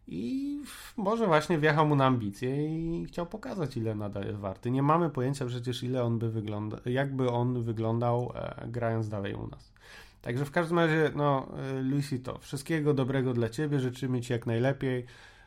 I 0.07 0.61
może 0.97 1.27
właśnie 1.27 1.57
wjechał 1.57 1.87
mu 1.87 1.95
na 1.95 2.05
ambicje 2.05 2.67
i 2.67 3.05
chciał 3.05 3.25
pokazać, 3.25 3.77
ile 3.77 3.95
nadal 3.95 4.25
jest 4.25 4.39
warty. 4.39 4.71
Nie 4.71 4.83
mamy 4.83 5.09
pojęcia 5.09 5.45
przecież, 5.45 5.83
ile 5.83 6.03
on 6.03 6.19
by 6.19 6.29
wyglądał, 6.29 6.79
jakby 6.85 7.29
on 7.29 7.61
wyglądał 7.61 8.31
e, 8.35 8.67
grając 8.67 9.09
dalej 9.09 9.33
u 9.33 9.47
nas. 9.47 9.73
Także 10.21 10.45
w 10.45 10.51
każdym 10.51 10.79
razie, 10.79 11.11
no, 11.15 11.47
e, 11.57 11.81
Luisito, 11.81 12.37
wszystkiego 12.37 12.93
dobrego 12.93 13.33
dla 13.33 13.49
Ciebie, 13.49 13.79
życzymy 13.79 14.21
Ci 14.21 14.33
jak 14.33 14.45
najlepiej. 14.45 15.05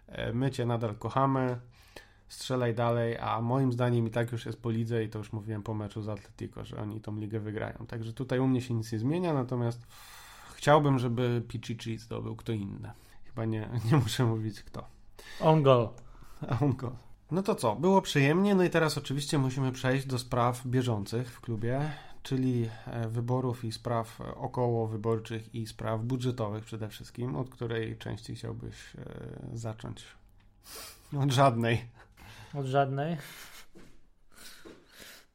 E, 0.08 0.32
my 0.32 0.50
Cię 0.50 0.66
nadal 0.66 0.94
kochamy 0.94 1.56
strzelaj 2.30 2.74
dalej, 2.74 3.18
a 3.18 3.40
moim 3.40 3.72
zdaniem 3.72 4.06
i 4.06 4.10
tak 4.10 4.32
już 4.32 4.46
jest 4.46 4.62
po 4.62 4.70
lidze 4.70 5.04
i 5.04 5.08
to 5.08 5.18
już 5.18 5.32
mówiłem 5.32 5.62
po 5.62 5.74
meczu 5.74 6.02
z 6.02 6.08
Atletico, 6.08 6.64
że 6.64 6.82
oni 6.82 7.00
tą 7.00 7.16
ligę 7.16 7.40
wygrają. 7.40 7.86
Także 7.88 8.12
tutaj 8.12 8.38
u 8.38 8.46
mnie 8.46 8.62
się 8.62 8.74
nic 8.74 8.92
nie 8.92 8.98
zmienia, 8.98 9.32
natomiast 9.32 9.86
chciałbym, 10.54 10.98
żeby 10.98 11.42
Pichichi 11.48 11.98
zdobył 11.98 12.36
kto 12.36 12.52
inny. 12.52 12.90
Chyba 13.24 13.44
nie, 13.44 13.68
nie 13.92 13.96
muszę 13.96 14.24
mówić 14.24 14.62
kto. 14.62 14.84
On 15.40 15.62
goal. 15.62 15.88
On 16.60 16.76
goal. 16.76 16.92
No 17.30 17.42
to 17.42 17.54
co, 17.54 17.76
było 17.76 18.02
przyjemnie, 18.02 18.54
no 18.54 18.64
i 18.64 18.70
teraz 18.70 18.98
oczywiście 18.98 19.38
musimy 19.38 19.72
przejść 19.72 20.06
do 20.06 20.18
spraw 20.18 20.66
bieżących 20.66 21.30
w 21.30 21.40
klubie, 21.40 21.90
czyli 22.22 22.68
e, 22.86 23.08
wyborów 23.08 23.64
i 23.64 23.72
spraw 23.72 24.20
około 24.20 24.86
wyborczych 24.86 25.54
i 25.54 25.66
spraw 25.66 26.02
budżetowych 26.02 26.64
przede 26.64 26.88
wszystkim, 26.88 27.36
od 27.36 27.48
której 27.48 27.96
części 27.98 28.34
chciałbyś 28.34 28.96
e, 28.96 29.58
zacząć? 29.58 30.04
Od 31.18 31.32
żadnej. 31.32 31.84
Od 32.54 32.66
żadnej. 32.66 33.16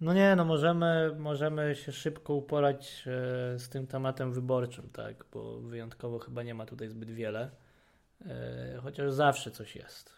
No 0.02 0.14
nie, 0.14 0.36
no 0.36 0.46
możemy, 0.46 1.16
możemy 1.20 1.76
się 1.76 1.92
szybko 1.92 2.34
uporać 2.34 3.04
e, 3.08 3.60
z 3.60 3.70
tym 3.70 3.88
tematem 3.88 4.34
wyborczym, 4.34 4.90
tak, 4.94 5.26
bo 5.34 5.60
wyjątkowo 5.60 6.20
chyba 6.20 6.44
nie 6.44 6.54
ma 6.54 6.66
tutaj 6.66 6.90
zbyt 6.90 7.10
wiele. 7.10 7.52
E, 8.26 8.80
chociaż 8.84 9.12
zawsze 9.12 9.52
coś 9.52 9.76
jest 9.76 10.14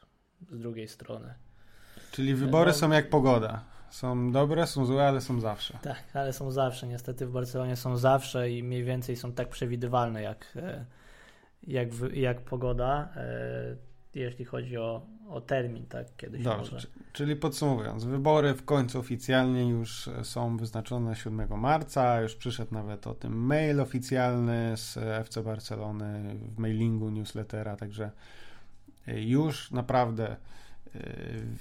z 0.51 0.59
drugiej 0.59 0.87
strony. 0.87 1.33
Czyli 2.11 2.35
wybory 2.35 2.71
no, 2.71 2.77
są 2.77 2.91
jak 2.91 3.09
pogoda. 3.09 3.63
Są 3.89 4.31
dobre, 4.31 4.67
są 4.67 4.85
złe, 4.85 5.07
ale 5.07 5.21
są 5.21 5.39
zawsze. 5.39 5.79
Tak, 5.81 6.03
ale 6.13 6.33
są 6.33 6.51
zawsze. 6.51 6.87
Niestety 6.87 7.25
w 7.25 7.31
Barcelonie 7.31 7.75
są 7.75 7.97
zawsze 7.97 8.51
i 8.51 8.63
mniej 8.63 8.83
więcej 8.83 9.15
są 9.15 9.33
tak 9.33 9.49
przewidywalne 9.49 10.21
jak, 10.21 10.53
e, 10.55 10.85
jak, 11.63 11.89
jak 12.13 12.41
pogoda 12.41 13.09
jeśli 14.22 14.45
chodzi 14.45 14.78
o, 14.78 15.01
o 15.30 15.41
termin, 15.41 15.86
tak, 15.86 16.07
kiedyś 16.18 16.43
Dobrze, 16.43 16.72
może. 16.72 16.88
czyli 17.13 17.36
podsumowując, 17.36 18.03
wybory 18.05 18.53
w 18.53 18.65
końcu 18.65 18.99
oficjalnie 18.99 19.70
już 19.70 20.09
są 20.24 20.57
wyznaczone 20.57 21.15
7 21.15 21.59
marca, 21.59 22.22
już 22.22 22.36
przyszedł 22.36 22.74
nawet 22.74 23.07
o 23.07 23.13
tym 23.13 23.45
mail 23.45 23.82
oficjalny 23.82 24.78
z 24.78 24.97
FC 24.97 25.43
Barcelony 25.43 26.36
w 26.55 26.59
mailingu 26.59 27.09
newslettera, 27.09 27.76
także 27.76 28.11
już 29.07 29.72
naprawdę 29.72 30.36
y, 30.95 30.99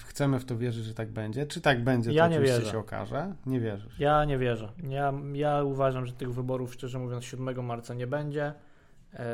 chcemy 0.04 0.40
w 0.40 0.44
to 0.44 0.58
wierzyć, 0.58 0.84
że 0.84 0.94
tak 0.94 1.10
będzie. 1.10 1.46
Czy 1.46 1.60
tak 1.60 1.84
będzie, 1.84 2.12
ja 2.12 2.24
to 2.24 2.30
nie 2.34 2.40
wierzę. 2.40 2.70
się 2.70 2.78
okaże. 2.78 3.34
Nie 3.46 3.60
wierzysz? 3.60 3.98
Ja 3.98 4.24
nie 4.24 4.38
wierzę. 4.38 4.72
Ja, 4.88 5.12
ja 5.32 5.62
uważam, 5.62 6.06
że 6.06 6.12
tych 6.12 6.34
wyborów, 6.34 6.74
szczerze 6.74 6.98
mówiąc, 6.98 7.24
7 7.24 7.64
marca 7.64 7.94
nie 7.94 8.06
będzie. 8.06 8.54
E, 9.16 9.24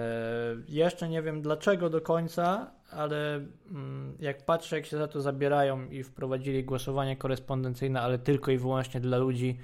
jeszcze 0.69 1.09
nie 1.09 1.23
wiem 1.23 1.43
dlaczego 1.43 1.91
do 1.91 2.01
końca, 2.01 2.71
ale 2.91 3.35
mm, 3.71 4.17
jak 4.21 4.45
patrzę, 4.45 4.77
jak 4.77 4.87
się 4.87 4.97
za 4.97 5.09
to 5.09 5.21
zabierają 5.21 5.89
i 5.91 6.03
wprowadzili 6.03 6.65
głosowanie 6.65 7.17
korespondencyjne, 7.17 8.01
ale 8.01 8.19
tylko 8.19 8.51
i 8.51 8.59
wyłącznie 8.59 9.01
dla 9.01 9.19
ludzi, 9.19 9.59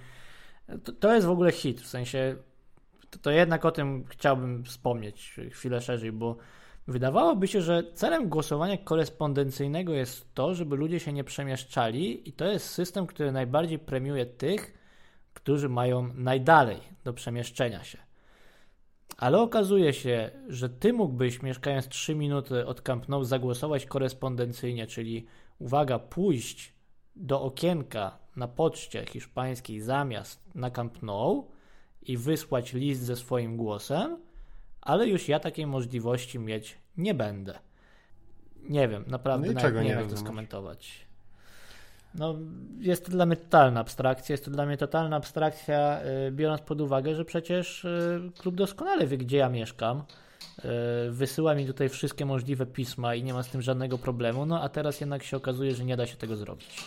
to, 0.84 0.92
to 0.92 1.14
jest 1.14 1.26
w 1.26 1.30
ogóle 1.30 1.52
hit. 1.52 1.80
W 1.80 1.86
sensie, 1.86 2.36
to, 3.10 3.18
to, 3.18 3.30
jednak 3.30 3.64
o 3.64 3.70
tym 3.70 4.04
chciałbym 4.08 4.64
wspomnieć 4.64 5.40
chwilę 5.50 5.80
szerzej, 5.80 6.12
bo 6.12 6.36
Wydawałoby 6.88 7.48
się, 7.48 7.62
że 7.62 7.82
celem 7.94 8.28
głosowania 8.28 8.76
korespondencyjnego 8.76 9.92
jest 9.92 10.34
to, 10.34 10.54
żeby 10.54 10.76
ludzie 10.76 11.00
się 11.00 11.12
nie 11.12 11.24
przemieszczali, 11.24 12.28
i 12.28 12.32
to 12.32 12.44
jest 12.44 12.70
system, 12.70 13.06
który 13.06 13.32
najbardziej 13.32 13.78
premiuje 13.78 14.26
tych, 14.26 14.74
którzy 15.34 15.68
mają 15.68 16.14
najdalej 16.14 16.78
do 17.04 17.12
przemieszczenia 17.12 17.84
się. 17.84 18.07
Ale 19.16 19.40
okazuje 19.40 19.92
się, 19.92 20.30
że 20.48 20.68
ty 20.68 20.92
mógłbyś, 20.92 21.42
mieszkając 21.42 21.88
3 21.88 22.14
minuty 22.14 22.66
od 22.66 22.80
Camp 22.82 23.08
Nou, 23.08 23.24
zagłosować 23.24 23.86
korespondencyjnie, 23.86 24.86
czyli 24.86 25.26
uwaga, 25.58 25.98
pójść 25.98 26.74
do 27.16 27.42
okienka 27.42 28.18
na 28.36 28.48
poczcie 28.48 29.06
hiszpańskiej 29.06 29.80
zamiast 29.80 30.54
na 30.54 30.70
Camp 30.70 31.02
Nou 31.02 31.50
i 32.02 32.16
wysłać 32.16 32.72
list 32.72 33.02
ze 33.02 33.16
swoim 33.16 33.56
głosem, 33.56 34.18
ale 34.80 35.08
już 35.08 35.28
ja 35.28 35.40
takiej 35.40 35.66
możliwości 35.66 36.38
mieć 36.38 36.78
nie 36.96 37.14
będę. 37.14 37.58
Nie 38.62 38.88
wiem, 38.88 39.04
naprawdę 39.06 39.46
No 39.46 39.52
nie 39.52 39.66
nie 39.80 39.90
wiem, 39.90 40.00
jak 40.00 40.10
to 40.10 40.16
skomentować. 40.16 41.07
No, 42.14 42.34
jest 42.80 43.04
to 43.04 43.10
dla 43.10 43.26
mnie 43.26 43.36
totalna 43.36 43.80
abstrakcja. 43.80 44.32
Jest 44.32 44.44
to 44.44 44.50
dla 44.50 44.66
mnie 44.66 44.76
totalna 44.76 45.16
abstrakcja, 45.16 46.00
y, 46.28 46.32
biorąc 46.32 46.60
pod 46.60 46.80
uwagę, 46.80 47.14
że 47.14 47.24
przecież 47.24 47.84
y, 47.84 48.20
klub 48.38 48.54
doskonale 48.54 49.06
wie, 49.06 49.18
gdzie 49.18 49.36
ja 49.36 49.48
mieszkam. 49.48 50.02
Y, 50.58 50.62
Wysyła 51.10 51.54
mi 51.54 51.66
tutaj 51.66 51.88
wszystkie 51.88 52.26
możliwe 52.26 52.66
pisma 52.66 53.14
i 53.14 53.22
nie 53.22 53.34
ma 53.34 53.42
z 53.42 53.48
tym 53.48 53.62
żadnego 53.62 53.98
problemu. 53.98 54.46
No 54.46 54.62
a 54.62 54.68
teraz 54.68 55.00
jednak 55.00 55.22
się 55.22 55.36
okazuje, 55.36 55.74
że 55.74 55.84
nie 55.84 55.96
da 55.96 56.06
się 56.06 56.16
tego 56.16 56.36
zrobić. 56.36 56.84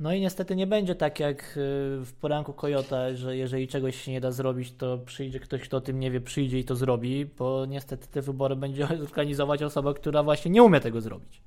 No 0.00 0.12
i 0.12 0.20
niestety 0.20 0.56
nie 0.56 0.66
będzie 0.66 0.94
tak 0.94 1.20
jak 1.20 1.52
w 2.04 2.12
poranku 2.20 2.52
Kojota, 2.52 3.14
że 3.14 3.36
jeżeli 3.36 3.68
czegoś 3.68 4.02
się 4.02 4.12
nie 4.12 4.20
da 4.20 4.30
zrobić, 4.30 4.72
to 4.72 4.98
przyjdzie 4.98 5.40
ktoś, 5.40 5.62
kto 5.62 5.76
o 5.76 5.80
tym 5.80 6.00
nie 6.00 6.10
wie, 6.10 6.20
przyjdzie 6.20 6.58
i 6.58 6.64
to 6.64 6.76
zrobi, 6.76 7.26
bo 7.26 7.66
niestety 7.66 8.08
te 8.08 8.22
wybory 8.22 8.56
będzie 8.56 8.88
organizować 9.08 9.62
osoba, 9.62 9.94
która 9.94 10.22
właśnie 10.22 10.50
nie 10.50 10.62
umie 10.62 10.80
tego 10.80 11.00
zrobić. 11.00 11.42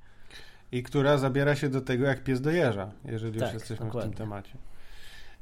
I 0.72 0.82
która 0.82 1.18
zabiera 1.18 1.54
się 1.56 1.68
do 1.68 1.80
tego 1.80 2.04
jak 2.04 2.24
pies 2.24 2.40
do 2.40 2.50
jeża, 2.50 2.90
jeżeli 3.04 3.34
już 3.34 3.44
Tak, 3.44 3.54
jesteśmy 3.54 3.86
dokładnie. 3.86 4.10
w 4.10 4.14
tym 4.14 4.18
temacie. 4.18 4.58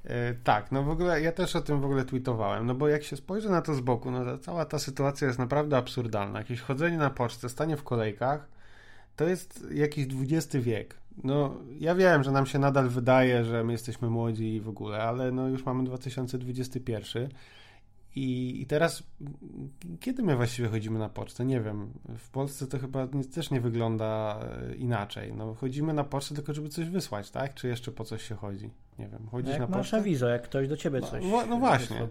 E, 0.05 0.35
tak, 0.35 0.72
no 0.72 0.83
w 0.83 0.91
ogóle 0.91 1.20
ja 1.20 1.33
też 1.33 1.57
o 1.57 1.61
tym 1.61 1.81
w 1.81 1.85
ogóle 1.85 2.05
tweetowałem, 2.05 2.66
no 2.66 2.74
bo 2.74 2.89
jak 2.89 3.03
się 3.03 3.16
spojrzy 3.16 3.51
na 3.51 3.62
to 3.62 3.74
z 3.74 3.81
boku, 3.81 4.11
no 4.11 4.24
to 4.24 4.39
cała 4.39 4.64
ta 4.64 4.78
sytuacja 4.78 5.26
jest 5.26 5.39
naprawdę 5.39 5.76
absurdalna. 5.76 6.39
Jakieś 6.39 6.61
chodzenie 6.61 6.97
na 6.97 7.11
pocztę, 7.11 7.49
stanie 7.49 7.76
w 7.76 7.83
kolejkach, 7.83 8.49
to 9.16 9.24
jest 9.24 9.66
jakiś 9.72 10.07
XX 10.20 10.57
wiek. 10.64 10.95
No, 11.24 11.57
ja 11.78 11.95
wiem, 11.95 12.22
że 12.22 12.33
nam 12.33 12.47
się 12.47 12.59
nadal 12.59 12.89
wydaje, 12.89 13.45
że 13.45 13.64
my 13.64 13.72
jesteśmy 13.72 14.11
młodzi 14.11 14.55
i 14.55 14.61
w 14.61 14.68
ogóle, 14.68 15.03
ale 15.03 15.33
no 15.33 15.49
już 15.49 15.64
mamy 15.66 15.85
2021 15.85 17.28
i, 18.16 18.58
i 18.62 18.66
teraz 18.66 19.02
kiedy 20.00 20.22
my 20.22 20.36
właściwie 20.36 20.68
chodzimy 20.68 20.98
na 20.98 21.08
pocztę? 21.08 21.44
Nie 21.44 21.61
wiem. 21.61 21.90
W 22.18 22.30
Polsce 22.30 22.66
to 22.66 22.78
chyba 22.78 23.08
też 23.34 23.50
nie 23.50 23.61
wygląda 23.61 24.40
e, 24.70 24.74
inaczej. 24.74 25.32
No, 25.34 25.54
chodzimy 25.54 25.94
na 25.94 26.04
pocztę 26.04 26.34
tylko, 26.34 26.54
żeby 26.54 26.68
coś 26.68 26.88
wysłać, 26.88 27.30
tak? 27.30 27.54
Czy 27.54 27.68
jeszcze 27.68 27.92
po 27.92 28.04
coś 28.04 28.22
się 28.22 28.34
chodzi? 28.34 28.70
Nie 28.98 29.08
wiem. 29.08 29.20
No 29.24 29.30
Chodzisz 29.30 29.50
jak 29.50 29.61
na 29.61 29.66
masz 29.66 29.76
pocztę? 29.78 29.96
awizo, 29.96 30.28
jak 30.28 30.42
ktoś 30.42 30.68
do 30.68 30.76
ciebie 30.76 31.00
No, 31.00 31.06
coś 31.06 31.24
no, 31.24 31.46
no 31.46 31.56
właśnie. 31.56 32.08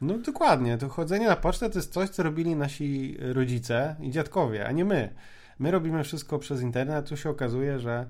No 0.00 0.18
dokładnie, 0.18 0.78
to 0.78 0.88
chodzenie 0.88 1.26
na 1.26 1.36
pocztę 1.36 1.70
to 1.70 1.78
jest 1.78 1.92
coś, 1.92 2.10
co 2.10 2.22
robili 2.22 2.56
nasi 2.56 3.16
rodzice 3.20 3.96
i 4.00 4.10
dziadkowie, 4.10 4.66
a 4.66 4.72
nie 4.72 4.84
my. 4.84 5.14
My 5.58 5.70
robimy 5.70 6.04
wszystko 6.04 6.38
przez 6.38 6.62
internet, 6.62 7.08
tu 7.08 7.16
się 7.16 7.30
okazuje, 7.30 7.78
że, 7.78 8.06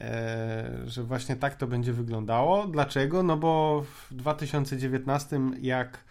e, 0.00 0.70
że 0.86 1.02
właśnie 1.02 1.36
tak 1.36 1.54
to 1.54 1.66
będzie 1.66 1.92
wyglądało. 1.92 2.66
Dlaczego? 2.66 3.22
No 3.22 3.36
bo 3.36 3.82
w 4.10 4.14
2019, 4.14 5.40
jak 5.60 6.04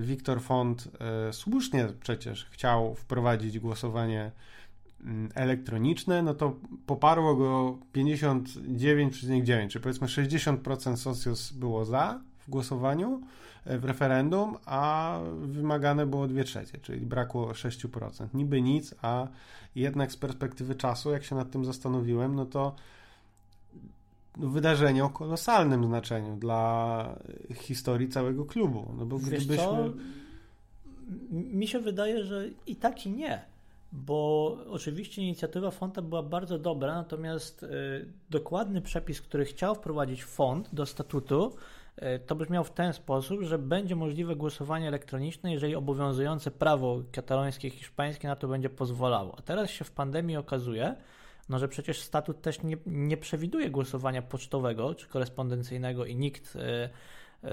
Wiktor 0.00 0.40
Font 0.40 0.88
e, 1.28 1.32
słusznie 1.32 1.88
przecież 2.00 2.46
chciał 2.50 2.94
wprowadzić 2.94 3.58
głosowanie 3.58 4.30
mm, 5.04 5.28
elektroniczne, 5.34 6.22
no 6.22 6.34
to 6.34 6.56
poparło 6.86 7.36
go 7.36 7.78
59,9, 7.94 9.68
czy 9.68 9.80
powiedzmy 9.80 10.06
60% 10.06 10.96
socjus 10.96 11.52
było 11.52 11.84
za 11.84 12.20
w 12.38 12.50
głosowaniu, 12.50 13.20
e, 13.64 13.78
w 13.78 13.84
referendum, 13.84 14.56
a 14.66 15.18
wymagane 15.42 16.06
było 16.06 16.28
2 16.28 16.44
trzecie, 16.44 16.78
czyli 16.78 17.06
brakło 17.06 17.52
6%. 17.52 18.26
Niby 18.34 18.62
nic, 18.62 18.94
a 19.02 19.28
jednak 19.74 20.12
z 20.12 20.16
perspektywy 20.16 20.74
czasu, 20.74 21.10
jak 21.10 21.24
się 21.24 21.36
nad 21.36 21.50
tym 21.50 21.64
zastanowiłem, 21.64 22.34
no 22.34 22.46
to 22.46 22.74
wydarzenie 24.36 25.04
o 25.04 25.10
kolosalnym 25.10 25.84
znaczeniu 25.84 26.36
dla 26.36 27.18
historii 27.54 28.08
całego 28.08 28.44
klubu. 28.44 28.94
No 28.98 29.06
bo 29.06 29.18
Wiesz 29.18 29.28
gdybyśmy... 29.28 29.56
co? 29.56 29.88
Mi 31.30 31.66
się 31.66 31.80
wydaje, 31.80 32.24
że 32.24 32.48
i 32.66 32.76
tak 32.76 33.06
i 33.06 33.10
nie. 33.10 33.52
Bo 33.92 34.56
oczywiście 34.70 35.22
inicjatywa 35.22 35.70
Fonta 35.70 36.02
była 36.02 36.22
bardzo 36.22 36.58
dobra, 36.58 36.94
natomiast 36.94 37.62
y, 37.62 37.68
dokładny 38.30 38.82
przepis, 38.82 39.20
który 39.20 39.44
chciał 39.44 39.74
wprowadzić 39.74 40.24
Font 40.24 40.74
do 40.74 40.86
statutu, 40.86 41.56
y, 41.98 42.18
to 42.26 42.34
brzmiał 42.34 42.64
w 42.64 42.70
ten 42.70 42.92
sposób, 42.92 43.42
że 43.42 43.58
będzie 43.58 43.96
możliwe 43.96 44.36
głosowanie 44.36 44.88
elektroniczne, 44.88 45.52
jeżeli 45.52 45.74
obowiązujące 45.74 46.50
prawo 46.50 47.02
katalońskie 47.12 47.68
i 47.68 47.70
hiszpańskie 47.70 48.28
na 48.28 48.36
to 48.36 48.48
będzie 48.48 48.70
pozwalało. 48.70 49.34
A 49.38 49.42
teraz 49.42 49.70
się 49.70 49.84
w 49.84 49.90
pandemii 49.90 50.36
okazuje, 50.36 50.94
no, 51.48 51.58
że 51.58 51.68
przecież 51.68 52.00
statut 52.00 52.42
też 52.42 52.62
nie, 52.62 52.76
nie 52.86 53.16
przewiduje 53.16 53.70
głosowania 53.70 54.22
pocztowego 54.22 54.94
czy 54.94 55.08
korespondencyjnego 55.08 56.04
i 56.04 56.16
nikt 56.16 56.56
y, 56.56 56.58
y, 56.58 57.48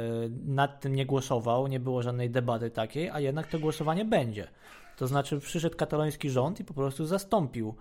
nad 0.46 0.82
tym 0.82 0.96
nie 0.96 1.06
głosował, 1.06 1.68
nie 1.68 1.80
było 1.80 2.02
żadnej 2.02 2.30
debaty 2.30 2.72
takiej, 2.72 3.10
a 3.10 3.20
jednak 3.20 3.48
to 3.48 3.60
głosowanie 3.60 4.06
będzie. 4.06 4.48
To 5.00 5.08
znaczy 5.08 5.40
przyszedł 5.40 5.78
kataloński 5.78 6.30
rząd 6.30 6.60
i 6.60 6.64
po 6.64 6.74
prostu 6.74 7.06
zastąpił 7.06 7.76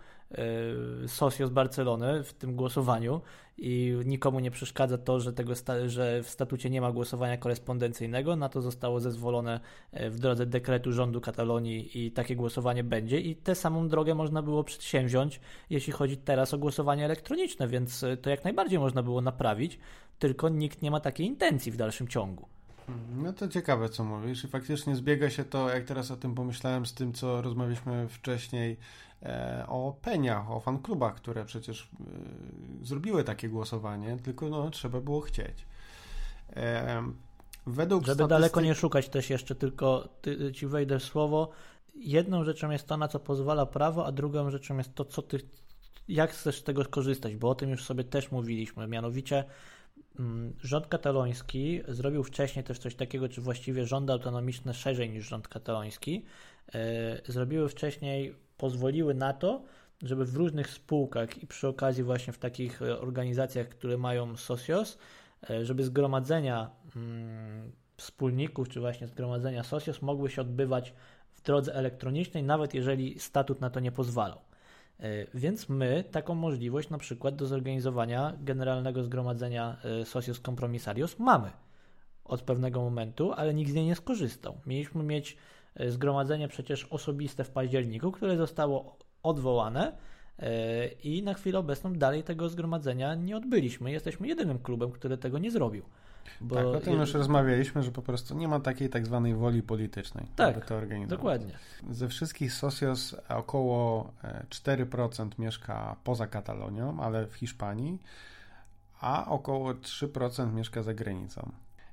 y, 1.05 1.09
Socio 1.09 1.47
z 1.47 1.51
Barcelony 1.51 2.25
w 2.25 2.33
tym 2.33 2.57
głosowaniu 2.57 3.21
i 3.57 3.97
nikomu 4.05 4.41
nie 4.41 4.51
przeszkadza 4.51 4.99
to, 4.99 5.21
że, 5.21 5.33
tego 5.33 5.53
że 5.87 6.23
w 6.23 6.29
statucie 6.31 6.71
nie 6.71 6.81
ma 6.81 6.93
głosowania 6.93 7.37
korespondencyjnego. 7.37 8.37
Na 8.37 8.49
to 8.49 8.63
zostało 8.63 9.01
zezwolone 9.01 9.61
e, 9.93 10.11
w 10.11 10.19
drodze 10.19 10.47
dekretu 10.47 10.93
rządu 10.93 11.21
Katalonii 11.21 12.07
i 12.07 12.13
takie 12.13 12.37
głosowanie 12.37 12.85
będzie 12.85 13.21
i 13.21 13.37
tę 13.37 13.55
samą 13.55 13.89
drogę 13.89 14.15
można 14.15 14.43
było 14.43 14.65
przedsięwziąć, 14.65 15.41
jeśli 15.71 15.93
chodzi 15.93 16.17
teraz 16.17 16.55
o 16.55 16.59
głosowanie 16.59 17.05
elektroniczne, 17.05 17.69
więc 17.69 18.03
e, 18.03 18.17
to 18.17 18.31
jak 18.31 18.45
najbardziej 18.45 18.79
można 18.79 19.03
było 19.03 19.21
naprawić, 19.21 19.79
tylko 20.19 20.49
nikt 20.49 20.83
nie 20.83 20.91
ma 20.91 21.01
takiej 21.01 21.27
intencji 21.27 21.73
w 21.73 21.77
dalszym 21.77 22.09
ciągu. 22.09 22.58
No 23.17 23.33
to 23.33 23.49
ciekawe, 23.49 23.89
co 23.89 24.05
mówisz. 24.05 24.45
I 24.45 24.49
faktycznie 24.49 24.97
zbiega 24.97 25.31
się 25.31 25.45
to, 25.45 25.69
jak 25.69 25.85
teraz 25.85 26.11
o 26.11 26.17
tym 26.17 26.35
pomyślałem, 26.35 26.87
z 26.87 26.95
tym, 26.95 27.13
co 27.13 27.43
rozmawialiśmy 27.43 28.09
wcześniej 28.09 28.77
e, 29.23 29.65
o 29.69 29.97
peniach, 30.03 30.51
o 30.51 30.61
fanklubach, 30.61 31.15
które 31.15 31.45
przecież 31.45 31.83
e, 32.83 32.87
zrobiły 32.87 33.25
takie 33.25 33.49
głosowanie, 33.49 34.17
tylko 34.17 34.49
no, 34.49 34.71
trzeba 34.71 35.01
było 35.01 35.21
chcieć. 35.21 35.67
E, 36.57 37.03
według 37.67 38.07
Żeby 38.07 38.23
statystyk- 38.23 38.29
daleko 38.29 38.61
nie 38.61 38.75
szukać 38.75 39.09
też 39.09 39.31
jeszcze 39.31 39.55
tylko 39.55 40.09
ty, 40.23 40.53
ci 40.53 40.67
wejdę 40.67 40.99
w 40.99 41.05
słowo. 41.05 41.51
Jedną 41.95 42.45
rzeczą 42.45 42.71
jest 42.71 42.87
to, 42.87 42.97
na 42.97 43.09
co 43.09 43.21
pozwala 43.21 43.67
prawo, 43.67 44.07
a 44.07 44.13
drugą 44.13 44.51
rzeczą 44.51 44.79
jest 44.79 44.95
to, 44.95 45.05
co 45.05 45.23
ty, 45.23 45.41
jak 46.09 46.31
chcesz 46.31 46.59
z 46.59 46.63
tego 46.63 46.85
skorzystać, 46.85 47.37
bo 47.37 47.51
o 47.51 47.55
tym 47.55 47.71
już 47.71 47.85
sobie 47.85 48.05
też 48.05 48.31
mówiliśmy. 48.31 48.89
Mianowicie 48.89 49.45
rząd 50.63 50.87
kataloński 50.87 51.81
zrobił 51.89 52.25
wcześniej 52.25 52.65
też 52.65 52.79
coś 52.79 52.95
takiego, 52.95 53.29
czy 53.29 53.41
właściwie 53.41 53.87
rządy 53.87 54.13
autonomiczne 54.13 54.75
szerzej 54.75 55.11
niż 55.11 55.29
rząd 55.29 55.49
kataloński, 55.49 56.25
e, 56.75 57.33
zrobiły 57.33 57.69
wcześniej, 57.69 58.35
pozwoliły 58.57 59.15
na 59.15 59.33
to, 59.33 59.63
żeby 60.03 60.25
w 60.25 60.37
różnych 60.37 60.71
spółkach 60.71 61.43
i 61.43 61.47
przy 61.47 61.69
okazji 61.69 62.05
właśnie 62.05 62.33
w 62.33 62.39
takich 62.39 62.83
e, 62.83 63.01
organizacjach, 63.01 63.69
które 63.69 63.99
mają 63.99 64.37
socios, 64.37 64.99
e, 65.51 65.65
żeby 65.65 65.85
zgromadzenia 65.85 66.71
mm, 66.97 67.73
wspólników, 67.97 68.69
czy 68.69 68.81
właśnie 68.81 69.07
zgromadzenia 69.07 69.63
socios 69.63 70.03
mogły 70.03 70.31
się 70.31 70.43
odbywać 70.43 70.95
w 71.33 71.43
drodze 71.43 71.75
elektronicznej, 71.75 72.43
nawet 72.43 72.75
jeżeli 72.75 73.21
statut 73.21 73.61
na 73.61 73.71
to 73.71 73.81
nie 73.81 73.93
pozwalał. 73.93 74.48
E, 75.01 75.27
Więc 75.35 75.69
my 75.69 76.05
taką 76.11 76.35
możliwość 76.35 76.91
na 76.91 76.99
przykład 76.99 77.37
do 77.37 77.47
zorganizowania 77.47 78.37
generalnego 78.41 79.05
zgromadzenia 79.05 79.77
e, 79.85 80.05
Socios 80.05 80.41
Compromisarios 80.41 81.19
mamy 81.19 81.51
od 82.25 82.43
pewnego 82.43 82.81
momentu, 82.81 83.33
ale 83.33 83.55
nikt 83.55 83.71
z 83.71 83.75
niej 83.75 83.87
nie 83.87 83.97
skorzystał. 83.97 84.61
Mieliśmy 84.67 85.03
mieć 85.03 85.37
e, 85.75 85.91
zgromadzenie 85.91 86.49
przecież 86.49 86.85
osobiste 86.85 87.45
w 87.45 87.51
październiku, 87.51 88.13
które 88.13 88.37
zostało 88.37 88.99
odwołane 89.23 89.93
i 91.03 91.23
na 91.23 91.35
chwilę 91.35 91.59
obecną 91.59 91.93
dalej 91.93 92.25
tego 92.25 92.49
zgromadzenia 92.49 93.15
nie 93.15 93.37
odbyliśmy. 93.37 93.93
Jesteśmy 93.93 94.29
jedynym 94.29 94.59
klubem, 94.59 94.93
który 94.93 95.19
tego 95.19 95.39
nie 95.39 95.51
zrobił. 95.51 95.83
Bo 96.41 96.55
Tak, 96.55 96.67
o 96.67 96.81
tym 96.81 97.01
już 97.01 97.15
rozmawialiśmy, 97.15 97.83
że 97.83 97.93
po 97.93 98.03
prostu 98.03 98.35
nie 98.35 98.49
ma 98.49 98.61
takiej 98.61 98.89
tak 98.89 99.07
zwanej 99.07 99.35
woli 99.35 99.63
politycznej, 99.63 100.27
Tak, 100.37 100.55
żeby 100.55 100.67
to 100.67 100.77
organizować. 100.77 101.19
Dokładnie. 101.19 101.53
Ze 101.91 102.09
wszystkich 102.09 102.53
socios 102.53 103.17
około 103.29 104.13
e, 104.25 104.45
4% 104.51 105.29
mieszka 105.39 105.97
poza 106.05 106.27
Katalonią, 106.27 107.01
ale 107.01 107.27
w 107.27 107.35
Hiszpanii, 107.35 108.03
a 109.01 109.27
około 109.27 109.75
3% 109.75 110.53
mieszka 110.53 110.83
za 110.83 110.95
granicą. 110.95 111.53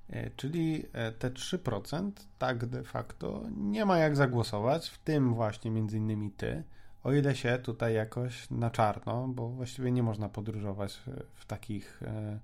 E, 0.10 0.30
Czyli 0.30 0.86
e, 0.94 1.12
te 1.12 1.30
3% 1.30 2.12
tak 2.38 2.66
de 2.66 2.84
facto 2.84 3.44
nie 3.58 3.86
ma 3.86 3.98
jak 3.98 4.16
zagłosować, 4.16 4.90
w 4.90 4.98
tym 4.98 5.34
właśnie 5.34 5.72
między 5.72 5.98
innymi 5.98 6.32
ty, 6.32 6.64
o 7.04 7.14
ile 7.14 7.36
się 7.36 7.60
tutaj 7.64 7.94
jakoś 7.94 8.50
na 8.52 8.70
czarno, 8.70 9.28
bo 9.28 9.50
właściwie 9.50 9.92
nie 9.92 10.04
można 10.04 10.30
podróżować 10.30 11.02
w 11.36 11.46
takich 11.46 12.04
e, 12.04 12.40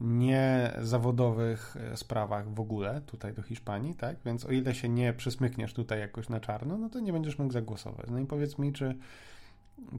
niezawodowych 0.00 1.76
e, 1.76 1.96
sprawach 1.96 2.48
w 2.48 2.60
ogóle 2.60 3.00
tutaj 3.00 3.34
do 3.34 3.42
Hiszpanii, 3.42 3.94
tak? 3.94 4.16
Więc 4.24 4.44
o 4.44 4.50
ile 4.50 4.74
się 4.74 4.88
nie 4.88 5.12
przysmykniesz 5.12 5.74
tutaj 5.74 6.00
jakoś 6.00 6.28
na 6.28 6.40
czarno, 6.40 6.78
no 6.78 6.88
to 6.88 7.00
nie 7.00 7.12
będziesz 7.12 7.38
mógł 7.38 7.52
zagłosować. 7.52 8.06
No 8.10 8.18
i 8.18 8.26
powiedz 8.26 8.58
mi, 8.58 8.72
czy, 8.72 8.96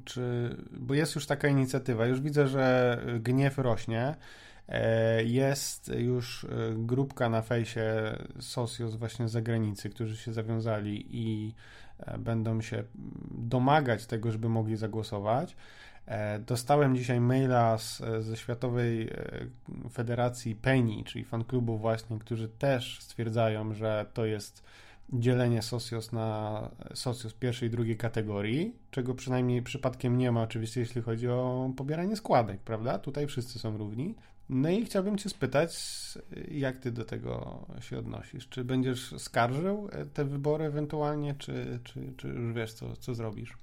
czy 0.05 0.55
bo 0.71 0.93
jest 0.93 1.15
już 1.15 1.25
taka 1.25 1.47
inicjatywa, 1.47 2.05
już 2.05 2.21
widzę, 2.21 2.47
że 2.47 2.97
gniew 3.19 3.57
rośnie. 3.57 4.15
E, 4.67 5.23
jest 5.23 5.91
już 5.97 6.45
grupka 6.75 7.29
na 7.29 7.41
fejsie 7.41 8.17
Socios 8.39 8.95
właśnie 8.95 9.27
z 9.27 9.31
zagranicy, 9.31 9.89
którzy 9.89 10.17
się 10.17 10.33
zawiązali 10.33 11.05
i 11.09 11.55
E, 12.01 12.17
będą 12.17 12.61
się 12.61 12.83
domagać 13.31 14.05
tego, 14.05 14.31
żeby 14.31 14.49
mogli 14.49 14.75
zagłosować. 14.75 15.55
E, 16.05 16.39
dostałem 16.39 16.95
dzisiaj 16.95 17.21
maila 17.21 17.77
z, 17.77 18.01
ze 18.19 18.37
Światowej 18.37 19.09
e, 19.09 19.89
Federacji 19.89 20.55
PENI, 20.55 21.03
czyli 21.03 21.25
fanklubu 21.25 21.77
właśnie, 21.77 22.19
którzy 22.19 22.49
też 22.49 22.99
stwierdzają, 23.01 23.73
że 23.73 24.05
to 24.13 24.25
jest 24.25 24.63
dzielenie 25.13 25.61
socios 25.61 26.11
na 26.11 26.69
socios 26.93 27.33
pierwszej 27.33 27.67
i 27.67 27.71
drugiej 27.71 27.97
kategorii, 27.97 28.75
czego 28.91 29.15
przynajmniej 29.15 29.61
przypadkiem 29.61 30.17
nie 30.17 30.31
ma 30.31 30.41
oczywiście, 30.41 30.79
jeśli 30.79 31.01
chodzi 31.01 31.27
o 31.27 31.71
pobieranie 31.77 32.15
składek, 32.15 32.61
prawda? 32.61 32.99
Tutaj 32.99 33.27
wszyscy 33.27 33.59
są 33.59 33.77
równi. 33.77 34.15
No 34.49 34.69
i 34.69 34.85
chciałbym 34.85 35.17
Cię 35.17 35.29
spytać, 35.29 35.77
jak 36.51 36.77
Ty 36.77 36.91
do 36.91 37.05
tego 37.05 37.65
się 37.81 37.97
odnosisz? 37.99 38.49
Czy 38.49 38.63
będziesz 38.63 39.13
skarżył 39.17 39.89
te 40.13 40.25
wybory 40.25 40.65
ewentualnie, 40.65 41.35
czy, 41.35 41.79
czy, 41.83 42.13
czy 42.17 42.27
już 42.27 42.53
wiesz, 42.53 42.73
co, 42.73 42.95
co 42.95 43.15
zrobisz? 43.15 43.57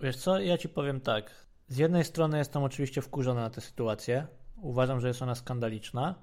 Wiesz 0.00 0.16
co, 0.16 0.40
ja 0.40 0.58
Ci 0.58 0.68
powiem 0.68 1.00
tak. 1.00 1.30
Z 1.72 1.76
jednej 1.76 2.04
strony 2.04 2.38
jestem 2.38 2.62
oczywiście 2.62 3.02
wkurzony 3.02 3.40
na 3.40 3.50
tę 3.50 3.60
sytuację. 3.60 4.26
Uważam, 4.56 5.00
że 5.00 5.08
jest 5.08 5.22
ona 5.22 5.34
skandaliczna. 5.34 6.14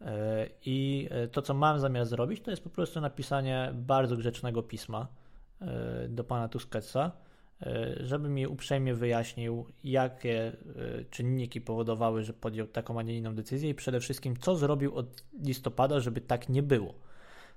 E, 0.00 0.48
I 0.64 1.08
e, 1.10 1.28
to, 1.28 1.42
co 1.42 1.54
mam 1.54 1.80
zamiar 1.80 2.06
zrobić, 2.06 2.42
to 2.42 2.50
jest 2.50 2.64
po 2.64 2.70
prostu 2.70 3.00
napisanie 3.00 3.70
bardzo 3.74 4.16
grzecznego 4.16 4.62
pisma 4.62 5.08
e, 5.60 6.08
do 6.08 6.24
pana 6.24 6.48
Tusketsa, 6.48 7.12
żeby 8.00 8.28
mi 8.28 8.46
uprzejmie 8.46 8.94
wyjaśnił, 8.94 9.66
jakie 9.84 10.56
czynniki 11.10 11.60
powodowały, 11.60 12.22
że 12.22 12.32
podjął 12.32 12.66
taką, 12.66 12.98
a 12.98 13.02
nie 13.02 13.16
inną 13.16 13.34
decyzję 13.34 13.70
i 13.70 13.74
przede 13.74 14.00
wszystkim, 14.00 14.36
co 14.36 14.56
zrobił 14.56 14.94
od 14.94 15.24
listopada, 15.44 16.00
żeby 16.00 16.20
tak 16.20 16.48
nie 16.48 16.62
było. 16.62 16.94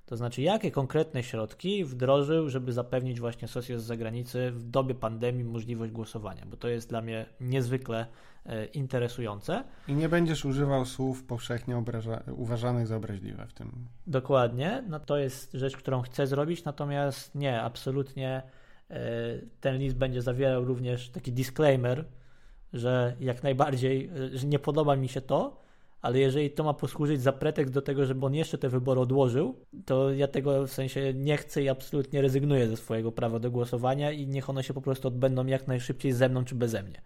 To 0.06 0.18
znaczy, 0.18 0.41
jakie 0.41 0.72
konkretne 0.72 1.24
środki 1.24 1.86
wdrożył, 1.86 2.49
żeby 2.49 2.74
zapewnić 2.74 3.20
właśnie 3.20 3.47
sosję 3.47 3.80
z 3.80 3.84
zagranicy 3.84 4.52
w 4.52 4.64
dobie 4.64 4.95
pandemii 4.95 5.43
możliwość 5.43 5.91
głosowania, 5.91 6.45
bo 6.45 6.58
to 6.58 6.68
jest 6.68 6.89
dla 6.89 7.02
mnie 7.02 7.26
niezwykle 7.41 8.06
e, 8.45 8.66
interesujące. 8.66 9.64
I 9.88 9.93
nie 9.93 10.10
będziesz 10.10 10.45
używał 10.45 10.86
słów 10.86 11.24
powszechnie 11.24 11.76
obraża- 11.76 12.34
uważanych 12.36 12.88
za 12.88 12.95
obraźliwe 12.95 13.47
w 13.47 13.54
tym. 13.54 13.72
Dokładnie, 14.08 14.84
no 14.89 14.99
to 14.99 15.18
jest 15.18 15.54
rzecz, 15.54 15.78
którą 15.78 16.02
chcę 16.02 16.28
zrobić, 16.28 16.64
natomiast 16.64 17.36
nie, 17.36 17.62
absolutnie 17.62 18.41
e, 18.89 18.99
ten 19.62 19.78
list 19.78 19.97
będzie 19.97 20.22
zawierał 20.22 20.66
również 20.66 21.10
taki 21.10 21.32
disclaimer, 21.32 22.06
że 22.74 23.16
jak 23.20 23.43
najbardziej, 23.43 24.10
e, 24.34 24.38
że 24.38 24.47
nie 24.47 24.60
podoba 24.60 24.95
mi 24.95 25.08
się 25.08 25.22
to, 25.22 25.61
ale 26.02 26.20
jeżeli 26.20 26.52
to 26.52 26.64
ma 26.64 26.74
posłużyć 26.74 27.22
za 27.22 27.32
pretekst 27.32 27.74
do 27.74 27.82
tego, 27.82 28.06
żeby 28.06 28.26
on 28.26 28.34
jeszcze 28.34 28.58
te 28.58 28.70
wybory 28.70 29.02
odłożył, 29.02 29.56
to 29.86 30.12
ja 30.12 30.28
tego 30.28 30.68
w 30.68 30.72
sensie 30.72 31.14
nie 31.14 31.38
chcę 31.38 31.64
i 31.64 31.70
absolutnie 31.70 32.22
rezygnuję 32.22 32.68
ze 32.68 32.78
swojego 32.78 33.12
prawa 33.12 33.39
do 33.39 33.52
głosowania 33.52 34.12
i 34.12 34.28
niech 34.28 34.49
one 34.49 34.64
się 34.64 34.74
po 34.74 34.82
prostu 34.82 35.08
odbędą 35.08 35.45
jak 35.45 35.68
najszybciej 35.68 36.12
ze 36.12 36.30
mną 36.30 36.45
czy 36.45 36.56
beze 36.56 36.84
mnie. 36.84 37.02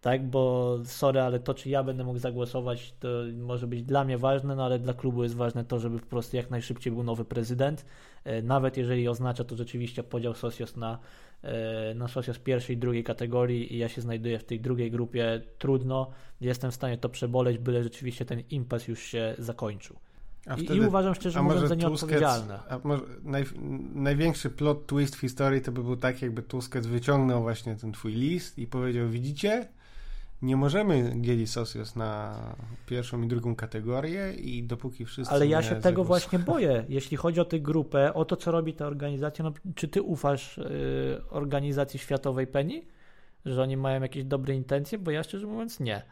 Tak, 0.00 0.26
bo 0.26 0.74
sorry, 0.84 1.20
ale 1.20 1.40
to, 1.40 1.54
czy 1.54 1.70
ja 1.70 1.82
będę 1.82 2.04
mógł 2.04 2.18
zagłosować, 2.18 2.94
to 3.00 3.08
może 3.36 3.66
być 3.66 3.82
dla 3.82 4.04
mnie 4.04 4.18
ważne, 4.18 4.56
no 4.56 4.64
ale 4.64 4.78
dla 4.78 4.94
klubu 4.94 5.22
jest 5.22 5.34
ważne 5.34 5.64
to, 5.64 5.78
żeby 5.78 5.98
po 5.98 6.06
prostu 6.06 6.36
jak 6.36 6.50
najszybciej 6.50 6.92
był 6.92 7.02
nowy 7.02 7.24
prezydent. 7.24 7.84
E, 8.24 8.42
nawet 8.42 8.76
jeżeli 8.76 9.08
oznacza 9.08 9.44
to 9.44 9.56
rzeczywiście 9.56 10.02
podział 10.02 10.34
Socios 10.34 10.76
na 10.76 10.98
E, 11.42 11.94
na 11.94 12.08
z 12.08 12.38
pierwszej 12.38 12.76
i 12.76 12.78
drugiej 12.78 13.04
kategorii 13.04 13.74
i 13.74 13.78
ja 13.78 13.88
się 13.88 14.00
znajduję 14.00 14.38
w 14.38 14.44
tej 14.44 14.60
drugiej 14.60 14.90
grupie, 14.90 15.42
trudno. 15.58 16.10
Jestem 16.40 16.70
w 16.70 16.74
stanie 16.74 16.98
to 16.98 17.08
przeboleć, 17.08 17.58
byle 17.58 17.82
rzeczywiście 17.82 18.24
ten 18.24 18.42
impas 18.50 18.88
już 18.88 19.02
się 19.02 19.34
zakończył. 19.38 19.96
I, 20.56 20.64
wtedy, 20.64 20.76
I, 20.76 20.86
uważam 20.86 21.14
szczerze 21.14 21.42
mówiąc 21.42 21.68
za 21.68 21.74
nieodpowiedzialne. 21.74 22.58
A 22.68 22.78
może 22.84 23.02
naj, 23.22 23.44
największy 23.94 24.50
plot 24.50 24.86
twist 24.86 25.16
w 25.16 25.20
historii 25.20 25.60
to 25.60 25.72
by 25.72 25.82
był 25.82 25.96
tak, 25.96 26.22
jakby 26.22 26.42
Tusquets 26.42 26.86
wyciągnął 26.86 27.42
właśnie 27.42 27.76
ten 27.76 27.92
twój 27.92 28.12
list 28.12 28.58
i 28.58 28.66
powiedział, 28.66 29.08
widzicie, 29.08 29.68
nie 30.42 30.56
możemy 30.56 31.12
dzielić 31.20 31.50
Socios 31.50 31.96
na 31.96 32.40
pierwszą 32.86 33.22
i 33.22 33.28
drugą 33.28 33.56
kategorię 33.56 34.32
i 34.32 34.62
dopóki 34.62 35.04
wszyscy. 35.04 35.34
Ale 35.34 35.46
ja 35.46 35.62
się 35.62 35.76
tego 35.76 36.04
właśnie 36.04 36.38
boję. 36.38 36.84
Jeśli 36.88 37.16
chodzi 37.16 37.40
o 37.40 37.44
tę 37.44 37.60
grupę, 37.60 38.14
o 38.14 38.24
to, 38.24 38.36
co 38.36 38.50
robi 38.50 38.74
ta 38.74 38.86
organizacja, 38.86 39.44
no, 39.44 39.52
czy 39.74 39.88
ty 39.88 40.02
ufasz 40.02 40.58
y, 40.58 41.22
organizacji 41.30 41.98
światowej 41.98 42.46
PENI, 42.46 42.86
że 43.44 43.62
oni 43.62 43.76
mają 43.76 44.02
jakieś 44.02 44.24
dobre 44.24 44.54
intencje? 44.54 44.98
Bo 44.98 45.10
ja 45.10 45.22
szczerze 45.22 45.46
mówiąc 45.46 45.80
nie. 45.80 46.02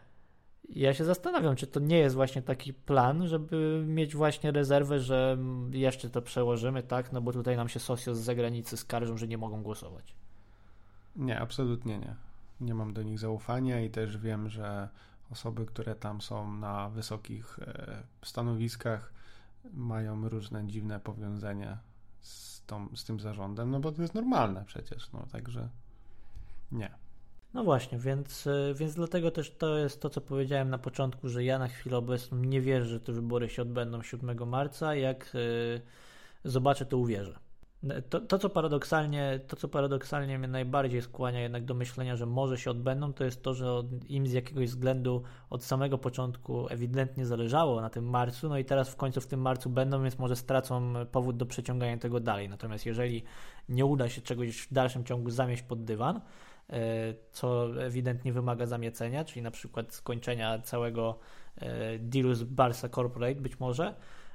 Ja 0.69 0.95
się 0.95 1.05
zastanawiam, 1.05 1.57
czy 1.57 1.67
to 1.67 1.81
nie 1.81 1.99
jest 1.99 2.15
właśnie 2.15 2.43
taki 2.43 2.75
plan, 2.75 3.29
żeby 3.29 3.85
mieć 3.87 4.15
właśnie 4.15 4.53
rezerwę, 4.53 5.01
że 5.01 5.39
jeszcze 5.71 6.11
to 6.11 6.23
przełożymy, 6.23 6.83
tak? 6.83 7.13
No 7.13 7.21
bo 7.21 7.33
tutaj 7.33 7.57
nam 7.57 7.69
się 7.69 7.81
Socios 7.81 8.19
z 8.19 8.21
zagranicy 8.21 8.77
skarżą, 8.77 9.17
że 9.17 9.29
nie 9.29 9.39
mogą 9.39 9.63
głosować. 9.63 10.15
Nie, 11.17 11.41
absolutnie 11.41 11.99
nie 11.99 12.17
nie 12.61 12.75
mam 12.75 12.93
do 12.93 13.03
nich 13.03 13.19
zaufania 13.19 13.81
i 13.81 13.91
też 13.91 14.19
wiem, 14.19 14.49
że 14.49 14.89
osoby, 15.31 15.67
które 15.67 15.95
tam 15.95 16.21
są 16.21 16.53
na 16.53 16.91
wysokich 16.91 17.59
e, 17.59 18.03
stanowiskach, 18.23 19.13
mają 19.73 20.29
różne 20.29 20.67
dziwne 20.67 21.01
powiązania 21.01 21.79
z, 22.21 22.63
tą, 22.67 22.97
z 22.97 23.05
tym 23.05 23.21
zarządem, 23.21 23.71
no 23.71 23.81
bo 23.81 23.93
to 23.93 24.03
jest 24.03 24.15
normalne 24.15 24.65
przecież, 24.65 25.13
no 25.13 25.27
także 25.33 25.69
nie. 26.73 26.91
No 27.55 27.65
właśnie, 27.65 27.99
więc, 27.99 28.47
e, 28.47 28.75
więc 28.75 28.95
dlatego 28.95 29.31
też 29.31 29.57
to 29.57 29.79
jest 29.79 30.01
to, 30.01 30.11
co 30.11 30.21
powiedziałem 30.21 30.71
na 30.71 30.79
początku, 30.79 31.29
że 31.29 31.45
ja 31.45 31.59
na 31.59 31.69
chwilę 31.69 31.97
obecną 31.97 32.39
nie 32.39 32.61
wierzę, 32.61 32.87
że 32.89 33.01
te 33.01 33.13
wybory 33.13 33.49
się 33.49 33.63
odbędą 33.63 34.03
7 34.03 34.49
marca. 34.49 34.95
Jak 34.95 35.35
y, 35.35 35.81
zobaczę, 36.45 36.87
to 36.87 36.99
uwierzę. 36.99 37.44
To, 38.11 38.21
to, 38.21 38.39
co 38.39 38.51
paradoksalnie, 38.51 39.41
to, 39.49 39.57
co 39.57 39.69
paradoksalnie 39.69 40.39
mnie 40.39 40.49
najbardziej 40.49 41.03
skłania 41.03 41.41
jednak 41.41 41.65
do 41.65 41.75
myślenia, 41.75 42.17
że 42.17 42.27
może 42.27 42.59
się 42.59 42.71
odbędą, 42.71 43.13
to 43.13 43.25
jest 43.25 43.43
to, 43.43 43.55
że 43.55 43.83
im 44.09 44.27
z 44.27 44.33
jakiegoś 44.33 44.69
względu 44.69 45.23
od 45.51 45.65
samego 45.65 45.99
początku 45.99 46.69
ewidentnie 46.69 47.27
zależało 47.27 47.81
na 47.81 47.91
tym 47.91 48.11
marcu, 48.11 48.49
no 48.49 48.59
i 48.59 48.65
teraz 48.65 48.89
w 48.89 48.97
końcu 48.97 49.21
w 49.21 49.27
tym 49.27 49.41
marcu 49.41 49.71
będą, 49.71 50.03
więc 50.03 50.19
może 50.19 50.37
stracą 50.37 50.93
powód 51.13 51.37
do 51.37 51.47
przeciągania 51.47 51.99
tego 51.99 52.21
dalej. 52.21 52.49
Natomiast 52.49 52.87
jeżeli 52.87 53.23
nie 53.69 53.85
uda 53.85 54.09
się 54.09 54.21
czegoś 54.21 54.59
w 54.59 54.73
dalszym 54.73 55.05
ciągu 55.05 55.31
zamieść 55.31 55.63
pod 55.63 55.85
dywan, 55.85 56.21
e, 56.71 56.81
co 57.33 57.69
ewidentnie 57.85 58.33
wymaga 58.33 58.67
zamiecenia, 58.67 59.25
czyli 59.25 59.43
na 59.43 59.51
przykład 59.51 59.95
skończenia 59.95 60.59
całego 60.59 61.19
e, 61.57 61.99
dealu 61.99 62.35
z 62.35 62.45
Barca 62.45 62.89
Corporate 62.89 63.41
być 63.41 63.61
może, 63.61 63.95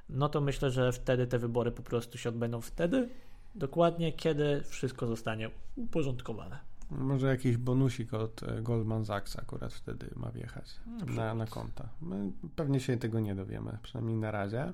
no 0.09 0.29
to 0.29 0.41
myślę, 0.41 0.69
że 0.69 0.91
wtedy 0.91 1.27
te 1.27 1.39
wybory 1.39 1.71
po 1.71 1.83
prostu 1.83 2.17
się 2.17 2.29
odbędą 2.29 2.61
wtedy, 2.61 3.09
dokładnie 3.55 4.13
kiedy 4.13 4.63
wszystko 4.63 5.07
zostanie 5.07 5.49
uporządkowane. 5.75 6.59
Może 6.91 7.27
jakiś 7.27 7.57
bonusik 7.57 8.13
od 8.13 8.43
e, 8.43 8.61
Goldman 8.61 9.05
Sachs 9.05 9.39
akurat 9.39 9.73
wtedy 9.73 10.09
ma 10.15 10.31
wjechać 10.31 10.79
na, 11.15 11.33
na 11.33 11.45
konta. 11.45 11.89
My 12.01 12.31
pewnie 12.55 12.79
się 12.79 12.97
tego 12.97 13.19
nie 13.19 13.35
dowiemy, 13.35 13.77
przynajmniej 13.83 14.17
na 14.17 14.31
razie. 14.31 14.73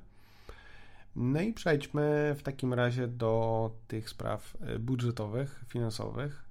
No 1.15 1.41
i 1.41 1.53
przejdźmy 1.53 2.35
w 2.37 2.43
takim 2.43 2.73
razie 2.73 3.07
do 3.07 3.71
tych 3.87 4.09
spraw 4.09 4.57
e, 4.61 4.79
budżetowych, 4.79 5.65
finansowych. 5.67 6.45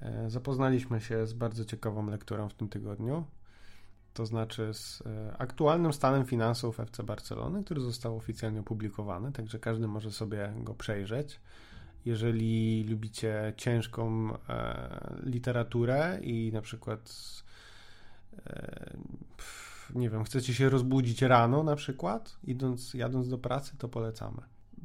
E, 0.00 0.30
zapoznaliśmy 0.30 1.00
się 1.00 1.26
z 1.26 1.32
bardzo 1.32 1.64
ciekawą 1.64 2.10
lekturą 2.10 2.48
w 2.48 2.54
tym 2.54 2.68
tygodniu, 2.68 3.24
to 4.14 4.26
znaczy 4.26 4.74
z 4.74 5.02
aktualnym 5.38 5.92
stanem 5.92 6.26
finansów 6.26 6.80
FC 6.80 7.02
Barcelony, 7.02 7.64
który 7.64 7.80
został 7.80 8.16
oficjalnie 8.16 8.60
opublikowany, 8.60 9.32
także 9.32 9.58
każdy 9.58 9.88
może 9.88 10.10
sobie 10.10 10.52
go 10.56 10.74
przejrzeć. 10.74 11.40
Jeżeli 12.04 12.84
lubicie 12.84 13.52
ciężką 13.56 14.32
e, 14.48 15.16
literaturę 15.22 16.18
i 16.22 16.50
na 16.52 16.60
przykład 16.60 17.12
e, 18.46 18.96
nie 19.94 20.10
wiem, 20.10 20.24
chcecie 20.24 20.54
się 20.54 20.68
rozbudzić 20.68 21.22
rano 21.22 21.62
na 21.62 21.76
przykład, 21.76 22.38
idąc, 22.44 22.94
jadąc 22.94 23.28
do 23.28 23.38
pracy, 23.38 23.76
to 23.78 23.88
polecamy. 23.88 24.42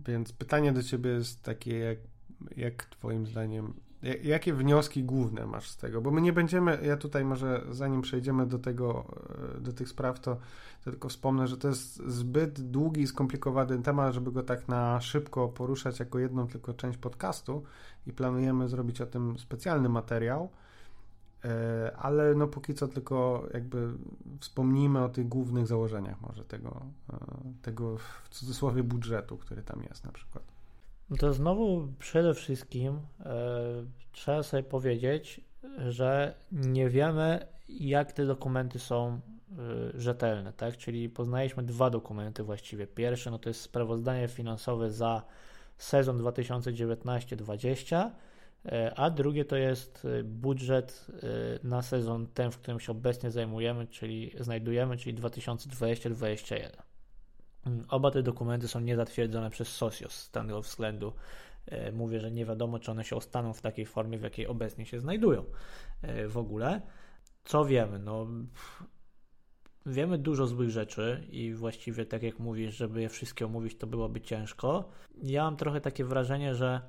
Więc 0.07 0.33
pytanie 0.33 0.73
do 0.73 0.83
ciebie 0.83 1.09
jest 1.09 1.43
takie, 1.43 1.77
jak, 1.77 1.97
jak 2.57 2.85
twoim 2.85 3.27
zdaniem 3.27 3.73
Jakie 4.23 4.53
wnioski 4.53 5.03
główne 5.03 5.45
masz 5.45 5.69
z 5.69 5.77
tego? 5.77 6.01
Bo 6.01 6.11
my 6.11 6.21
nie 6.21 6.33
będziemy, 6.33 6.79
ja 6.83 6.97
tutaj 6.97 7.25
może 7.25 7.61
zanim 7.71 8.01
przejdziemy 8.01 8.45
do 8.45 8.59
tego, 8.59 9.05
e, 9.57 9.61
do 9.61 9.73
tych 9.73 9.89
spraw, 9.89 10.19
to, 10.19 10.35
to 10.83 10.91
tylko 10.91 11.09
wspomnę, 11.09 11.47
że 11.47 11.57
to 11.57 11.67
jest 11.67 11.95
zbyt 12.07 12.61
długi 12.61 13.01
i 13.01 13.07
skomplikowany 13.07 13.81
temat, 13.81 14.13
żeby 14.13 14.31
go 14.31 14.43
tak 14.43 14.67
na 14.67 15.01
szybko 15.01 15.47
poruszać 15.47 15.99
jako 15.99 16.19
jedną 16.19 16.47
tylko 16.47 16.73
część 16.73 16.97
podcastu 16.97 17.63
i 18.07 18.13
planujemy 18.13 18.69
zrobić 18.69 19.01
o 19.01 19.05
tym 19.05 19.39
specjalny 19.39 19.89
materiał. 19.89 20.49
E, 21.45 21.95
ale 21.97 22.35
no 22.35 22.47
póki 22.47 22.73
co 22.73 22.87
tylko 22.87 23.47
jakby 23.53 23.87
wspomnijmy 24.39 25.03
o 25.03 25.09
tych 25.09 25.27
głównych 25.27 25.67
założeniach 25.67 26.21
może 26.21 26.45
tego, 26.45 26.85
e, 27.13 27.17
tego 27.61 27.97
w 27.97 28.29
cudzysłowie 28.29 28.83
budżetu, 28.83 29.37
który 29.37 29.63
tam 29.63 29.83
jest 29.83 30.03
na 30.05 30.11
przykład. 30.11 30.54
No 31.09 31.17
to 31.17 31.33
znowu 31.33 31.87
przede 31.99 32.33
wszystkim 32.33 32.99
e, 33.19 33.35
trzeba 34.11 34.43
sobie 34.43 34.63
powiedzieć, 34.63 35.41
że 35.87 36.33
nie 36.51 36.89
wiemy 36.89 37.47
jak 37.69 38.13
te 38.13 38.25
dokumenty 38.25 38.79
są 38.79 39.19
y, 39.95 40.01
rzetelne, 40.01 40.53
tak? 40.53 40.77
Czyli 40.77 41.09
poznaliśmy 41.09 41.63
dwa 41.63 41.89
dokumenty 41.89 42.43
właściwie. 42.43 42.87
Pierwszy 42.87 43.31
no 43.31 43.39
to 43.39 43.49
jest 43.49 43.61
sprawozdanie 43.61 44.27
finansowe 44.27 44.91
za 44.91 45.23
sezon 45.77 46.21
2019-2020 46.21 48.09
E, 48.65 48.93
a 48.95 49.09
drugie 49.09 49.45
to 49.45 49.55
jest 49.55 50.05
e, 50.19 50.23
budżet 50.23 51.07
e, 51.63 51.67
na 51.67 51.81
sezon 51.81 52.27
ten, 52.33 52.51
w 52.51 52.57
którym 52.57 52.79
się 52.79 52.91
obecnie 52.91 53.31
zajmujemy, 53.31 53.87
czyli 53.87 54.31
znajdujemy, 54.39 54.97
czyli 54.97 55.17
2020-2021. 55.17 56.69
Mm, 57.65 57.85
oba 57.89 58.11
te 58.11 58.23
dokumenty 58.23 58.67
są 58.67 58.79
niezatwierdzone 58.79 59.49
przez 59.49 59.67
SOSIOS 59.67 60.13
z 60.13 60.31
tego 60.31 60.61
względu. 60.61 61.13
Mówię, 61.93 62.19
że 62.19 62.31
nie 62.31 62.45
wiadomo, 62.45 62.79
czy 62.79 62.91
one 62.91 63.03
się 63.03 63.15
ostaną 63.15 63.53
w 63.53 63.61
takiej 63.61 63.85
formie, 63.85 64.17
w 64.17 64.23
jakiej 64.23 64.47
obecnie 64.47 64.85
się 64.85 64.99
znajdują 64.99 65.45
w 66.27 66.37
ogóle. 66.37 66.81
Co 67.43 67.65
wiemy? 67.65 67.99
No, 67.99 68.27
wiemy 69.85 70.17
dużo 70.17 70.47
złych 70.47 70.69
rzeczy 70.69 71.27
i 71.29 71.53
właściwie, 71.53 72.05
tak 72.05 72.23
jak 72.23 72.39
mówisz, 72.39 72.75
żeby 72.75 73.01
je 73.01 73.09
wszystkie 73.09 73.45
omówić, 73.45 73.77
to 73.77 73.87
byłoby 73.87 74.21
ciężko. 74.21 74.89
Ja 75.23 75.43
mam 75.43 75.57
trochę 75.57 75.81
takie 75.81 76.05
wrażenie, 76.05 76.55
że 76.55 76.81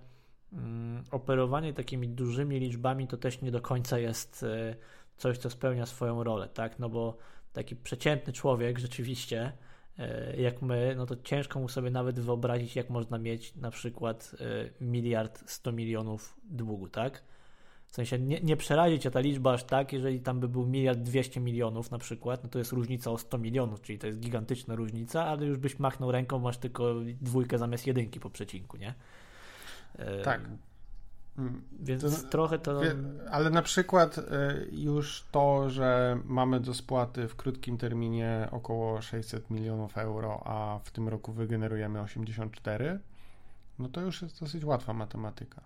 Mm, 0.53 1.05
operowanie 1.11 1.73
takimi 1.73 2.09
dużymi 2.09 2.61
liczbami 2.61 3.07
to 3.07 3.17
też 3.17 3.43
nie 3.43 3.51
do 3.51 3.61
końca 3.61 3.99
jest 3.99 4.43
e, 4.43 4.77
coś, 5.17 5.39
co 5.39 5.51
spełnia 5.51 5.87
swoją 5.87 6.25
rolę, 6.25 6.49
tak? 6.49 6.79
No 6.79 6.89
bo 6.89 7.17
taki 7.53 7.77
przeciętny 7.77 8.33
człowiek 8.33 8.79
rzeczywiście, 8.79 9.41
e, 9.43 9.53
jak 10.39 10.63
my, 10.63 10.95
no 10.97 11.07
to 11.07 11.17
ciężko 11.17 11.61
mu 11.61 11.69
sobie 11.69 11.91
nawet 11.91 12.21
wyobrazić, 12.21 12.77
jak 12.77 12.91
można 12.91 13.19
mieć 13.19 13.55
na 13.55 13.71
przykład 13.71 14.37
e, 14.41 14.85
miliard 14.85 15.51
100 15.51 15.73
milionów 15.73 16.37
długu, 16.45 16.89
tak? 16.89 17.23
W 17.87 17.95
sensie 17.95 18.19
nie, 18.19 18.41
nie 18.41 18.57
przerazi 18.57 18.99
ta 19.11 19.21
liczba 19.21 19.53
aż 19.53 19.65
tak, 19.65 19.93
jeżeli 19.93 20.21
tam 20.21 20.41
by 20.41 20.49
był 20.49 20.67
miliard 20.67 20.99
200 20.99 21.41
milionów 21.41 21.91
na 21.91 21.99
przykład, 21.99 22.43
no 22.43 22.49
to 22.49 22.59
jest 22.59 22.73
różnica 22.73 23.11
o 23.11 23.19
100 23.19 23.39
milionów, 23.39 23.83
czyli 23.83 23.99
to 23.99 24.07
jest 24.07 24.21
gigantyczna 24.21 24.75
różnica, 24.75 25.25
ale 25.25 25.47
już 25.47 25.59
byś 25.59 25.79
machnął 25.79 26.13
ręką, 26.13 26.39
masz 26.39 26.59
tylko 26.59 26.95
dwójkę 27.21 27.59
zamiast 27.59 27.87
jedynki 27.87 28.21
po 28.21 28.31
przecinku, 28.31 28.77
nie? 28.77 28.95
Tak. 30.25 30.41
Więc 31.81 32.23
to, 32.23 32.29
trochę 32.29 32.59
to. 32.59 32.81
Ale 33.31 33.51
na 33.51 33.63
przykład 33.63 34.19
e, 34.19 34.23
już 34.73 35.25
to, 35.33 35.71
że 35.71 36.19
mamy 36.25 36.61
do 36.61 36.75
spłaty 36.75 37.29
w 37.29 37.37
krótkim 37.37 37.79
terminie 37.79 38.49
około 38.51 39.03
600 39.03 39.51
milionów 39.51 39.99
euro, 39.99 40.43
a 40.45 40.79
w 40.85 40.91
tym 40.91 41.09
roku 41.09 41.33
wygenerujemy 41.33 42.01
84, 42.01 42.99
no 43.79 43.89
to 43.89 44.01
już 44.01 44.23
jest 44.23 44.41
dosyć 44.41 44.65
łatwa 44.65 44.93
matematyka. 44.93 45.61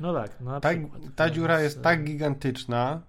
No 0.00 0.14
tak, 0.14 0.40
no 0.40 0.60
ta, 0.60 0.68
ta 1.16 1.30
dziura 1.30 1.60
jest 1.60 1.82
tak 1.82 2.04
gigantyczna, 2.04 3.02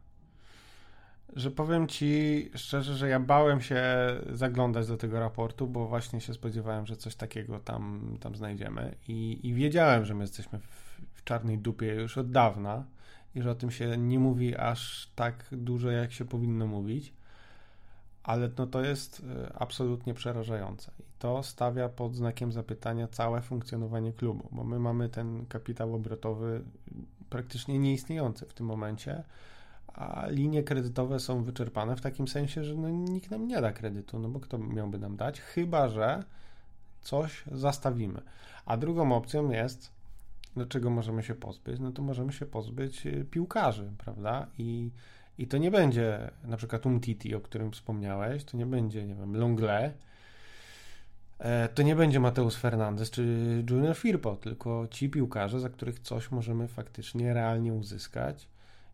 że 1.35 1.51
powiem 1.51 1.87
ci 1.87 2.51
szczerze, 2.55 2.95
że 2.95 3.09
ja 3.09 3.19
bałem 3.19 3.61
się 3.61 3.83
zaglądać 4.31 4.87
do 4.87 4.97
tego 4.97 5.19
raportu, 5.19 5.67
bo 5.67 5.87
właśnie 5.87 6.21
się 6.21 6.33
spodziewałem, 6.33 6.85
że 6.85 6.95
coś 6.95 7.15
takiego 7.15 7.59
tam, 7.59 8.17
tam 8.19 8.35
znajdziemy 8.35 8.95
i, 9.07 9.39
i 9.43 9.53
wiedziałem, 9.53 10.05
że 10.05 10.15
my 10.15 10.23
jesteśmy 10.23 10.59
w 10.59 10.86
czarnej 11.28 11.57
dupie 11.57 11.95
już 11.95 12.17
od 12.17 12.32
dawna 12.32 12.84
i 13.36 13.41
że 13.41 13.51
o 13.51 13.55
tym 13.55 13.71
się 13.71 13.97
nie 13.97 14.19
mówi 14.19 14.57
aż 14.57 15.11
tak 15.15 15.45
dużo, 15.51 15.91
jak 15.91 16.11
się 16.11 16.25
powinno 16.25 16.67
mówić, 16.67 17.13
ale 18.23 18.49
no 18.57 18.67
to 18.67 18.82
jest 18.82 19.23
e, 19.45 19.53
absolutnie 19.53 20.13
przerażające 20.13 20.91
i 20.99 21.03
to 21.19 21.43
stawia 21.43 21.89
pod 21.89 22.15
znakiem 22.15 22.51
zapytania 22.51 23.07
całe 23.07 23.41
funkcjonowanie 23.41 24.13
klubu, 24.13 24.49
bo 24.51 24.63
my 24.63 24.80
mamy 24.80 25.09
ten 25.09 25.45
kapitał 25.45 25.95
obrotowy 25.95 26.61
praktycznie 27.30 27.80
nieistniejący 27.80 28.45
w 28.45 28.53
tym 28.53 28.65
momencie, 28.65 29.23
a 29.88 30.28
linie 30.30 30.63
kredytowe 30.63 31.19
są 31.19 31.43
wyczerpane 31.43 31.95
w 31.95 32.01
takim 32.01 32.28
sensie, 32.28 32.63
że 32.63 32.75
no, 32.75 32.89
nikt 32.89 33.32
nam 33.32 33.47
nie 33.47 33.61
da 33.61 33.71
kredytu, 33.71 34.19
no 34.19 34.30
bo 34.30 34.39
kto 34.39 34.57
miałby 34.57 34.97
nam 34.97 35.17
dać, 35.17 35.41
chyba 35.41 35.89
że 35.89 36.23
coś 37.01 37.43
zastawimy. 37.51 38.21
A 38.65 38.78
drugą 38.78 39.11
opcją 39.11 39.49
jest, 39.49 39.96
do 40.57 40.65
czego 40.65 40.89
możemy 40.89 41.23
się 41.23 41.35
pozbyć, 41.35 41.79
no 41.79 41.91
to 41.91 42.01
możemy 42.01 42.33
się 42.33 42.45
pozbyć 42.45 43.05
y, 43.05 43.25
piłkarzy, 43.31 43.91
prawda? 43.97 44.47
I, 44.57 44.91
i 45.37 45.47
to 45.47 45.57
nie 45.57 45.71
będzie 45.71 46.31
na 46.43 46.57
przykład 46.57 46.85
Umtiti, 46.85 47.35
o 47.35 47.41
którym 47.41 47.71
wspomniałeś, 47.71 48.43
to 48.43 48.57
nie 48.57 48.65
będzie, 48.65 49.07
nie 49.07 49.15
wiem, 49.15 49.35
Longle, 49.35 49.93
e, 51.39 51.69
to 51.69 51.83
nie 51.83 51.95
będzie 51.95 52.19
Mateusz 52.19 52.55
Fernandez 52.55 53.11
czy 53.11 53.23
Junior 53.69 53.95
Firpo, 53.95 54.35
tylko 54.35 54.87
ci 54.91 55.09
piłkarze, 55.09 55.59
za 55.59 55.69
których 55.69 55.99
coś 55.99 56.31
możemy 56.31 56.67
faktycznie 56.67 57.33
realnie 57.33 57.73
uzyskać 57.73 58.47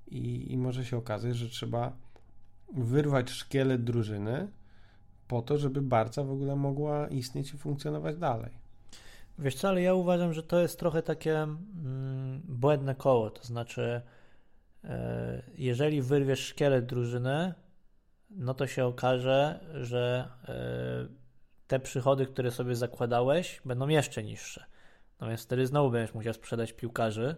i, 0.07 0.53
i 0.53 0.57
może 0.57 0.85
się 0.85 0.97
okazać, 0.97 1.35
że 1.35 1.49
trzeba 1.49 1.91
wyrwać 2.73 3.29
szkielet 3.29 3.83
drużyny 3.83 4.47
po 5.27 5.41
to, 5.41 5.57
żeby 5.57 5.81
Barca 5.81 6.23
w 6.23 6.31
ogóle 6.31 6.55
mogła 6.55 7.07
istnieć 7.07 7.53
i 7.53 7.57
funkcjonować 7.57 8.17
dalej. 8.17 8.62
Wiesz 9.39 9.55
co, 9.55 9.67
ale 9.69 9.81
ja 9.81 9.93
uważam, 9.93 10.33
że 10.33 10.43
to 10.43 10.59
jest 10.59 10.79
trochę 10.79 11.01
takie 11.01 11.37
mm, 11.37 12.41
błędne 12.45 12.95
koło, 12.95 13.29
to 13.29 13.43
znaczy 13.43 14.01
e, 14.83 15.43
jeżeli 15.57 16.01
wyrwiesz 16.01 16.39
szkielet 16.39 16.85
drużyny, 16.85 17.53
no 18.29 18.53
to 18.53 18.67
się 18.67 18.85
okaże, 18.85 19.59
że 19.73 20.29
e, 20.47 21.23
te 21.67 21.79
przychody, 21.79 22.25
które 22.25 22.51
sobie 22.51 22.75
zakładałeś, 22.75 23.61
będą 23.65 23.87
jeszcze 23.87 24.23
niższe. 24.23 24.65
No 25.19 25.27
więc 25.27 25.43
wtedy 25.43 25.67
znowu 25.67 25.91
będziesz 25.91 26.15
musiał 26.15 26.33
sprzedać 26.33 26.73
piłkarzy, 26.73 27.35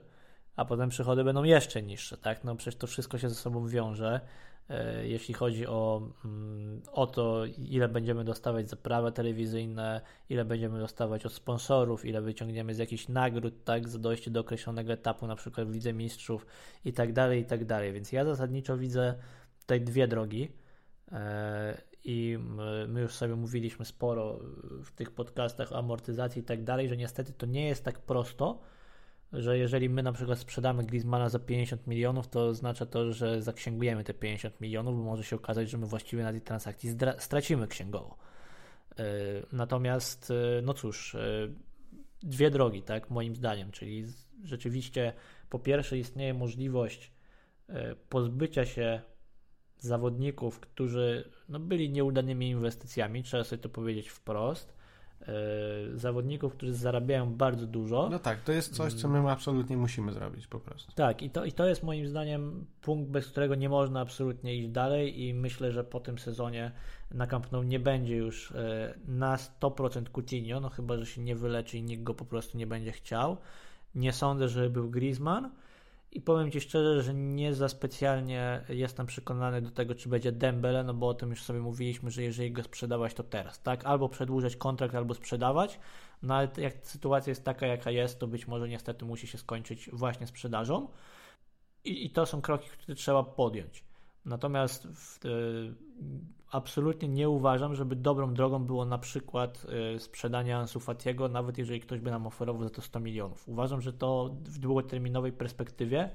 a 0.56 0.66
potem 0.66 0.90
przychody 0.90 1.24
będą 1.24 1.44
jeszcze 1.44 1.82
niższe, 1.82 2.18
tak? 2.18 2.44
No 2.44 2.56
przecież 2.56 2.76
to 2.76 2.88
wszystko 2.88 3.18
się 3.18 3.30
ze 3.30 3.36
sobą 3.36 3.68
wiąże. 3.68 4.22
E, 4.70 5.08
jeśli 5.08 5.34
chodzi 5.34 5.68
o, 5.68 6.10
mm, 6.26 6.82
o 6.92 7.08
to, 7.08 7.46
ile 7.46 7.90
będziemy 7.90 8.24
dostawać 8.24 8.70
za 8.70 8.76
prawa 8.76 9.12
telewizyjne, 9.12 10.02
ile 10.30 10.46
będziemy 10.46 10.80
dostawać 10.80 11.26
od 11.26 11.34
sponsorów, 11.34 12.06
ile 12.06 12.22
wyciągniemy 12.22 12.76
z 12.76 12.78
jakichś 12.78 13.08
nagród, 13.08 13.64
tak, 13.64 13.90
za 13.90 14.00
dojście 14.00 14.32
do 14.32 14.40
określonego 14.40 14.94
etapu, 14.94 15.28
na 15.28 15.36
przykład 15.36 15.68
w 15.68 15.74
Lidze 15.74 15.94
Mistrzów 15.94 16.46
i 16.86 16.94
tak 16.94 17.14
dalej, 17.14 17.42
i 17.42 17.46
tak 17.46 17.66
dalej. 17.66 17.94
Więc 17.94 18.12
ja 18.12 18.26
zasadniczo 18.26 18.78
widzę 18.78 19.16
tutaj 19.60 19.82
dwie 19.82 20.08
drogi 20.08 20.52
e, 21.12 21.82
i 22.04 22.38
my 22.88 23.02
już 23.02 23.14
sobie 23.14 23.36
mówiliśmy 23.36 23.86
sporo 23.86 24.40
w 24.84 24.92
tych 24.92 25.12
podcastach 25.12 25.72
o 25.72 25.78
amortyzacji 25.78 26.42
i 26.42 26.46
tak 26.46 26.64
dalej, 26.64 26.90
że 26.90 26.98
niestety 26.98 27.34
to 27.34 27.46
nie 27.46 27.68
jest 27.68 27.84
tak 27.84 28.00
prosto, 28.00 28.62
że 29.38 29.58
jeżeli 29.58 29.90
my 29.90 30.04
na 30.04 30.12
przykład 30.12 30.40
sprzedamy 30.40 30.84
Griezmana 30.84 31.30
za 31.30 31.40
50 31.40 31.88
milionów, 31.88 32.28
to 32.28 32.46
oznacza 32.46 32.86
to, 32.86 33.14
że 33.14 33.42
zaksięgujemy 33.42 34.04
te 34.04 34.14
50 34.14 34.62
milionów, 34.62 34.98
bo 34.98 35.04
może 35.04 35.24
się 35.24 35.36
okazać, 35.36 35.70
że 35.70 35.78
my 35.78 35.86
właściwie 35.86 36.24
na 36.24 36.32
tej 36.32 36.42
transakcji 36.42 36.98
stracimy 37.18 37.68
księgowo. 37.68 38.18
E, 39.00 39.04
natomiast, 39.52 40.32
e, 40.32 40.62
no 40.62 40.74
cóż, 40.74 41.16
e, 41.16 41.48
dwie 42.24 42.52
drogi, 42.52 42.82
tak, 42.82 43.10
moim 43.10 43.36
zdaniem, 43.36 43.72
czyli 43.72 44.06
rzeczywiście 44.44 45.14
po 45.50 45.60
pierwsze 45.60 45.98
istnieje 45.98 46.34
możliwość 46.34 47.12
pozbycia 48.10 48.66
się 48.66 49.02
zawodników, 49.78 50.60
którzy 50.60 51.32
no, 51.50 51.60
byli 51.60 51.90
nieudanymi 51.90 52.50
inwestycjami, 52.50 53.24
trzeba 53.24 53.44
sobie 53.44 53.62
to 53.62 53.70
powiedzieć 53.70 54.10
wprost, 54.10 54.76
zawodników, 55.96 56.54
którzy 56.54 56.74
zarabiają 56.74 57.34
bardzo 57.34 57.68
dużo. 57.68 58.10
No 58.12 58.20
tak, 58.20 58.42
to 58.42 58.52
jest 58.52 58.76
coś, 58.76 58.94
co 58.94 59.10
my 59.10 59.32
absolutnie 59.32 59.78
musimy 59.78 60.14
zrobić 60.14 60.48
po 60.48 60.60
prostu. 60.60 60.92
Tak, 60.96 61.22
i 61.22 61.30
to, 61.30 61.46
i 61.46 61.52
to 61.52 61.68
jest 61.68 61.84
moim 61.84 62.08
zdaniem 62.08 62.66
punkt, 62.82 63.10
bez 63.10 63.28
którego 63.28 63.56
nie 63.56 63.70
można 63.70 64.00
absolutnie 64.00 64.56
iść 64.56 64.70
dalej 64.70 65.24
i 65.24 65.34
myślę, 65.34 65.72
że 65.72 65.84
po 65.84 66.00
tym 66.00 66.20
sezonie 66.20 66.72
na 67.12 67.28
Camp 67.28 67.52
Nou 67.52 67.64
nie 67.64 67.80
będzie 67.80 68.16
już 68.16 68.52
e, 68.52 68.96
na 69.08 69.38
100% 69.62 70.04
Coutinho, 70.12 70.60
no 70.60 70.70
chyba, 70.70 70.98
że 70.98 71.06
się 71.06 71.22
nie 71.22 71.36
wyleczy 71.36 71.78
i 71.78 71.84
nikt 71.84 72.04
go 72.04 72.14
po 72.14 72.26
prostu 72.26 72.58
nie 72.58 72.68
będzie 72.68 72.92
chciał. 72.92 73.38
Nie 73.96 74.14
sądzę, 74.14 74.50
że 74.50 74.70
był 74.70 74.90
Griezmann. 74.90 75.52
I 76.16 76.22
powiem 76.22 76.52
Ci 76.52 76.62
szczerze, 76.62 77.02
że 77.02 77.14
nie 77.14 77.54
za 77.54 77.70
specjalnie 77.70 78.66
jestem 78.70 79.06
przekonany 79.06 79.62
do 79.62 79.72
tego, 79.72 79.96
czy 79.96 80.10
będzie 80.10 80.32
Dembele, 80.32 80.84
no 80.84 80.94
bo 80.94 81.08
o 81.08 81.14
tym 81.14 81.30
już 81.30 81.44
sobie 81.44 81.60
mówiliśmy, 81.60 82.12
że 82.12 82.24
jeżeli 82.24 82.52
go 82.52 82.64
sprzedawać, 82.64 83.14
to 83.14 83.24
teraz, 83.24 83.62
tak? 83.62 83.86
Albo 83.86 84.10
przedłużać 84.10 84.56
kontrakt, 84.56 84.96
albo 84.96 85.14
sprzedawać. 85.14 85.80
No 86.24 86.36
ale 86.36 86.48
jak 86.58 86.74
sytuacja 86.88 87.32
jest 87.32 87.44
taka, 87.44 87.68
jaka 87.68 87.92
jest, 87.92 88.20
to 88.20 88.28
być 88.28 88.48
może 88.48 88.70
niestety 88.70 89.06
musi 89.06 89.28
się 89.28 89.38
skończyć 89.38 89.90
właśnie 89.94 90.28
sprzedażą. 90.28 90.88
I, 91.84 92.06
i 92.06 92.10
to 92.10 92.26
są 92.26 92.42
kroki, 92.42 92.70
które 92.70 92.96
trzeba 92.96 93.24
podjąć. 93.24 93.84
Natomiast 94.26 94.88
w, 94.88 95.20
absolutnie 96.56 97.10
nie 97.10 97.30
uważam, 97.30 97.76
żeby 97.76 97.96
dobrą 97.96 98.34
drogą 98.34 98.66
było 98.66 98.86
na 98.86 98.98
przykład 98.98 99.66
y, 99.96 100.00
sprzedanie 100.00 100.58
Ansu 100.58 100.80
Fatiego, 100.80 101.30
nawet 101.30 101.58
jeżeli 101.58 101.80
ktoś 101.80 102.00
by 102.00 102.12
nam 102.12 102.28
oferował 102.28 102.64
za 102.64 102.70
to 102.70 102.82
100 102.82 103.00
milionów. 103.00 103.50
Uważam, 103.50 103.82
że 103.82 103.94
to 103.94 104.36
w 104.44 104.60
długoterminowej 104.60 105.32
perspektywie 105.32 106.10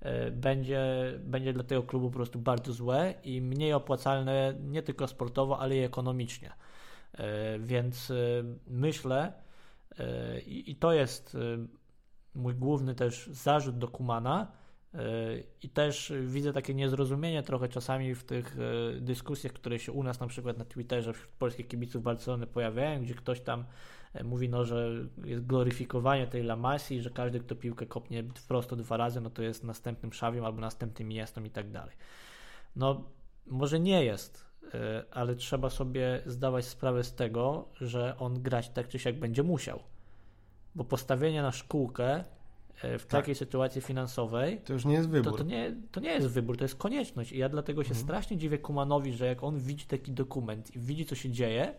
e, 0.00 0.30
będzie, 0.30 1.12
będzie 1.24 1.52
dla 1.52 1.64
tego 1.64 1.82
klubu 1.82 2.10
po 2.10 2.16
prostu 2.16 2.38
bardzo 2.38 2.72
złe 2.72 3.14
i 3.24 3.40
mniej 3.40 3.72
opłacalne 3.72 4.54
nie 4.60 4.82
tylko 4.82 5.06
sportowo, 5.06 5.58
ale 5.58 5.76
i 5.76 5.78
ekonomicznie. 5.78 6.52
E, 7.12 7.58
więc 7.58 8.12
myślę, 8.66 9.32
i 10.46 10.76
to 10.76 10.92
jest 10.92 11.36
mój 12.34 12.54
główny 12.54 12.94
też 12.94 13.26
zarzut 13.26 13.78
do 13.78 13.88
Kumana, 13.88 14.52
i 15.62 15.68
też 15.68 16.12
widzę 16.26 16.52
takie 16.52 16.74
niezrozumienie 16.74 17.42
trochę 17.42 17.68
czasami 17.68 18.14
w 18.14 18.24
tych 18.24 18.56
dyskusjach, 19.00 19.52
które 19.52 19.78
się 19.78 19.92
u 19.92 20.02
nas 20.02 20.20
na 20.20 20.26
przykład 20.26 20.58
na 20.58 20.64
Twitterze 20.64 21.12
wśród 21.12 21.30
polskich 21.30 21.68
kibiców 21.68 22.02
Barcelony 22.02 22.46
pojawiają, 22.46 23.02
gdzie 23.02 23.14
ktoś 23.14 23.40
tam 23.40 23.64
E, 24.14 24.24
mówi, 24.24 24.48
no, 24.48 24.64
że 24.64 24.90
jest 25.24 25.46
gloryfikowanie 25.46 26.26
tej 26.26 26.42
Lamasji, 26.42 27.02
że 27.02 27.10
każdy, 27.10 27.40
kto 27.40 27.56
piłkę 27.56 27.86
kopnie 27.86 28.24
prosto 28.48 28.76
dwa 28.76 28.96
razy, 28.96 29.20
no 29.20 29.30
to 29.30 29.42
jest 29.42 29.64
następnym 29.64 30.12
Szawiem 30.12 30.44
albo 30.44 30.60
następnym 30.60 31.08
Miestą 31.08 31.44
i 31.44 31.50
tak 31.50 31.70
dalej. 31.70 31.96
No, 32.76 33.04
może 33.46 33.80
nie 33.80 34.04
jest, 34.04 34.46
e, 34.74 35.04
ale 35.10 35.34
trzeba 35.34 35.70
sobie 35.70 36.22
zdawać 36.26 36.64
sprawę 36.64 37.04
z 37.04 37.14
tego, 37.14 37.68
że 37.80 38.18
on 38.18 38.42
grać 38.42 38.68
tak 38.68 38.88
czy 38.88 38.98
siak 38.98 39.18
będzie 39.18 39.42
musiał. 39.42 39.80
Bo 40.74 40.84
postawienie 40.84 41.42
na 41.42 41.52
szkółkę 41.52 42.24
e, 42.82 42.98
w 42.98 43.06
tak. 43.06 43.10
takiej 43.20 43.34
sytuacji 43.34 43.80
finansowej. 43.80 44.60
To 44.64 44.72
już 44.72 44.84
nie 44.84 44.94
jest 44.94 45.08
wybór. 45.08 45.32
To, 45.32 45.38
to, 45.38 45.44
nie, 45.44 45.74
to 45.92 46.00
nie 46.00 46.10
jest 46.10 46.26
wybór, 46.26 46.56
to 46.56 46.64
jest 46.64 46.76
konieczność. 46.76 47.32
I 47.32 47.38
ja 47.38 47.48
dlatego 47.48 47.84
się 47.84 47.90
mhm. 47.90 48.04
strasznie 48.04 48.36
dziwię 48.36 48.58
Kumanowi, 48.58 49.12
że 49.12 49.26
jak 49.26 49.44
on 49.44 49.58
widzi 49.58 49.86
taki 49.86 50.12
dokument 50.12 50.76
i 50.76 50.78
widzi, 50.78 51.06
co 51.06 51.14
się 51.14 51.30
dzieje, 51.30 51.74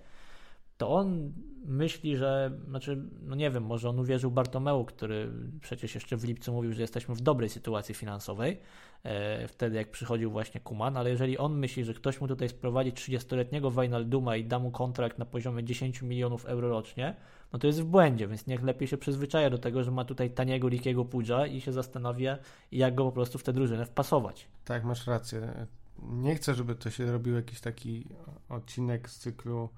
to 0.77 0.89
on 0.89 1.33
myśli, 1.65 2.17
że, 2.17 2.51
znaczy, 2.67 3.03
no 3.21 3.35
nie 3.35 3.51
wiem, 3.51 3.63
może 3.63 3.89
on 3.89 3.99
uwierzył 3.99 4.31
Bartomeu, 4.31 4.85
który 4.85 5.31
przecież 5.61 5.95
jeszcze 5.95 6.17
w 6.17 6.23
lipcu 6.23 6.53
mówił, 6.53 6.73
że 6.73 6.81
jesteśmy 6.81 7.15
w 7.15 7.21
dobrej 7.21 7.49
sytuacji 7.49 7.95
finansowej, 7.95 8.59
e, 9.03 9.47
wtedy 9.47 9.75
jak 9.75 9.91
przychodził 9.91 10.31
właśnie 10.31 10.61
Kuman, 10.61 10.97
ale 10.97 11.09
jeżeli 11.09 11.37
on 11.37 11.57
myśli, 11.57 11.83
że 11.83 11.93
ktoś 11.93 12.21
mu 12.21 12.27
tutaj 12.27 12.49
sprowadzi 12.49 12.91
30-letniego 12.91 13.71
Wijnalduma 13.71 14.35
i 14.35 14.45
da 14.45 14.59
mu 14.59 14.71
kontrakt 14.71 15.17
na 15.17 15.25
poziomie 15.25 15.63
10 15.63 16.01
milionów 16.01 16.45
euro 16.45 16.69
rocznie, 16.69 17.15
no 17.53 17.59
to 17.59 17.67
jest 17.67 17.81
w 17.81 17.85
błędzie, 17.85 18.27
więc 18.27 18.47
niech 18.47 18.63
lepiej 18.63 18.87
się 18.87 18.97
przyzwyczaja 18.97 19.49
do 19.49 19.57
tego, 19.57 19.83
że 19.83 19.91
ma 19.91 20.05
tutaj 20.05 20.29
taniego, 20.29 20.67
likiego 20.67 21.05
pudża 21.05 21.47
i 21.47 21.61
się 21.61 21.71
zastanawia, 21.71 22.37
jak 22.71 22.95
go 22.95 23.05
po 23.05 23.11
prostu 23.11 23.37
w 23.37 23.43
tę 23.43 23.53
drużynę 23.53 23.85
wpasować. 23.85 24.47
Tak, 24.65 24.83
masz 24.83 25.07
rację. 25.07 25.67
Nie 26.01 26.35
chcę, 26.35 26.53
żeby 26.53 26.75
to 26.75 26.89
się 26.89 27.11
robił 27.11 27.35
jakiś 27.35 27.61
taki 27.61 28.05
odcinek 28.49 29.09
z 29.09 29.19
cyklu 29.19 29.69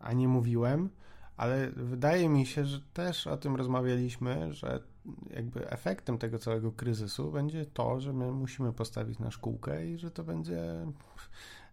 a 0.00 0.12
nie 0.12 0.28
mówiłem, 0.28 0.90
ale 1.36 1.70
wydaje 1.70 2.28
mi 2.28 2.46
się, 2.46 2.64
że 2.64 2.80
też 2.92 3.26
o 3.26 3.36
tym 3.36 3.56
rozmawialiśmy, 3.56 4.54
że 4.54 4.80
jakby 5.30 5.70
efektem 5.70 6.18
tego 6.18 6.38
całego 6.38 6.72
kryzysu 6.72 7.32
będzie 7.32 7.66
to, 7.66 8.00
że 8.00 8.12
my 8.12 8.32
musimy 8.32 8.72
postawić 8.72 9.18
na 9.18 9.30
szkółkę 9.30 9.86
i 9.86 9.98
że 9.98 10.10
to 10.10 10.24
będzie 10.24 10.86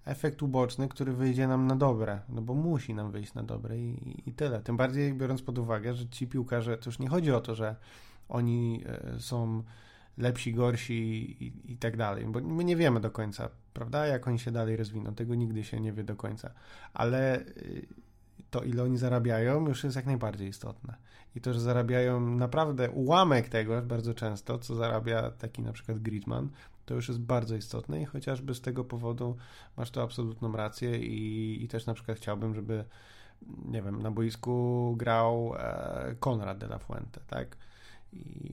efekt 0.06 0.42
uboczny, 0.42 0.88
który 0.88 1.14
wyjdzie 1.14 1.48
nam 1.48 1.68
na 1.68 1.76
dobre, 1.76 2.22
no 2.30 2.42
bo 2.42 2.54
musi 2.54 2.94
nam 2.94 3.12
wyjść 3.12 3.34
na 3.34 3.44
dobre 3.44 3.80
i, 3.80 4.22
i 4.30 4.34
tyle. 4.34 4.62
Tym 4.62 4.78
bardziej 4.78 5.14
biorąc 5.14 5.42
pod 5.42 5.58
uwagę, 5.58 5.94
że 5.94 6.10
ci 6.10 6.28
piłkarze, 6.28 6.78
to 6.78 6.90
już 6.90 7.00
nie 7.00 7.10
chodzi 7.10 7.32
o 7.32 7.42
to, 7.42 7.56
że 7.56 7.76
oni 8.30 8.84
e, 8.86 9.20
są 9.20 9.64
lepsi, 10.18 10.54
gorsi 10.54 10.94
i, 11.44 11.72
i, 11.72 11.78
tak 11.78 11.98
dalej, 11.98 12.26
bo 12.26 12.42
my 12.42 12.64
nie 12.64 12.76
wiemy 12.76 13.00
do 13.00 13.12
końca, 13.12 13.50
prawda, 13.74 14.08
jak 14.08 14.28
oni 14.28 14.40
się 14.40 14.52
dalej 14.52 14.78
rozwiną, 14.78 15.16
tego 15.16 15.36
nigdy 15.36 15.64
się 15.64 15.80
nie 15.80 15.94
wie 15.94 16.04
do 16.04 16.16
końca, 16.16 16.54
ale 16.94 17.40
y, 17.40 17.88
to, 18.50 18.64
ile 18.64 18.84
oni 18.84 18.98
zarabiają, 18.98 19.68
już 19.68 19.84
jest 19.84 19.96
jak 19.96 20.06
najbardziej 20.06 20.50
istotne. 20.50 20.96
I 21.36 21.42
to, 21.42 21.54
że 21.54 21.60
zarabiają 21.60 22.20
naprawdę 22.20 22.92
ułamek 22.92 23.50
tego 23.50 23.82
bardzo 23.82 24.14
często, 24.14 24.60
co 24.60 24.76
zarabia 24.76 25.32
taki 25.32 25.62
na 25.62 25.74
przykład 25.74 26.00
Griezmann, 26.00 26.50
to 26.86 26.94
już 26.94 27.08
jest 27.08 27.20
bardzo 27.20 27.56
istotne 27.56 28.02
i 28.02 28.06
chociażby 28.06 28.56
z 28.56 28.62
tego 28.62 28.84
powodu 28.84 29.38
masz 29.78 29.92
to 29.92 30.04
absolutną 30.04 30.52
rację 30.52 30.98
i, 30.98 31.64
i 31.64 31.68
też 31.68 31.86
na 31.86 31.94
przykład 31.94 32.18
chciałbym, 32.18 32.56
żeby 32.56 32.86
nie 33.66 33.82
wiem, 33.82 34.02
na 34.02 34.12
boisku 34.12 34.96
grał 34.98 35.54
e, 35.58 36.16
Konrad 36.20 36.58
de 36.58 36.66
la 36.66 36.80
Fuente, 36.80 37.22
tak? 37.28 37.58
I 38.14 38.52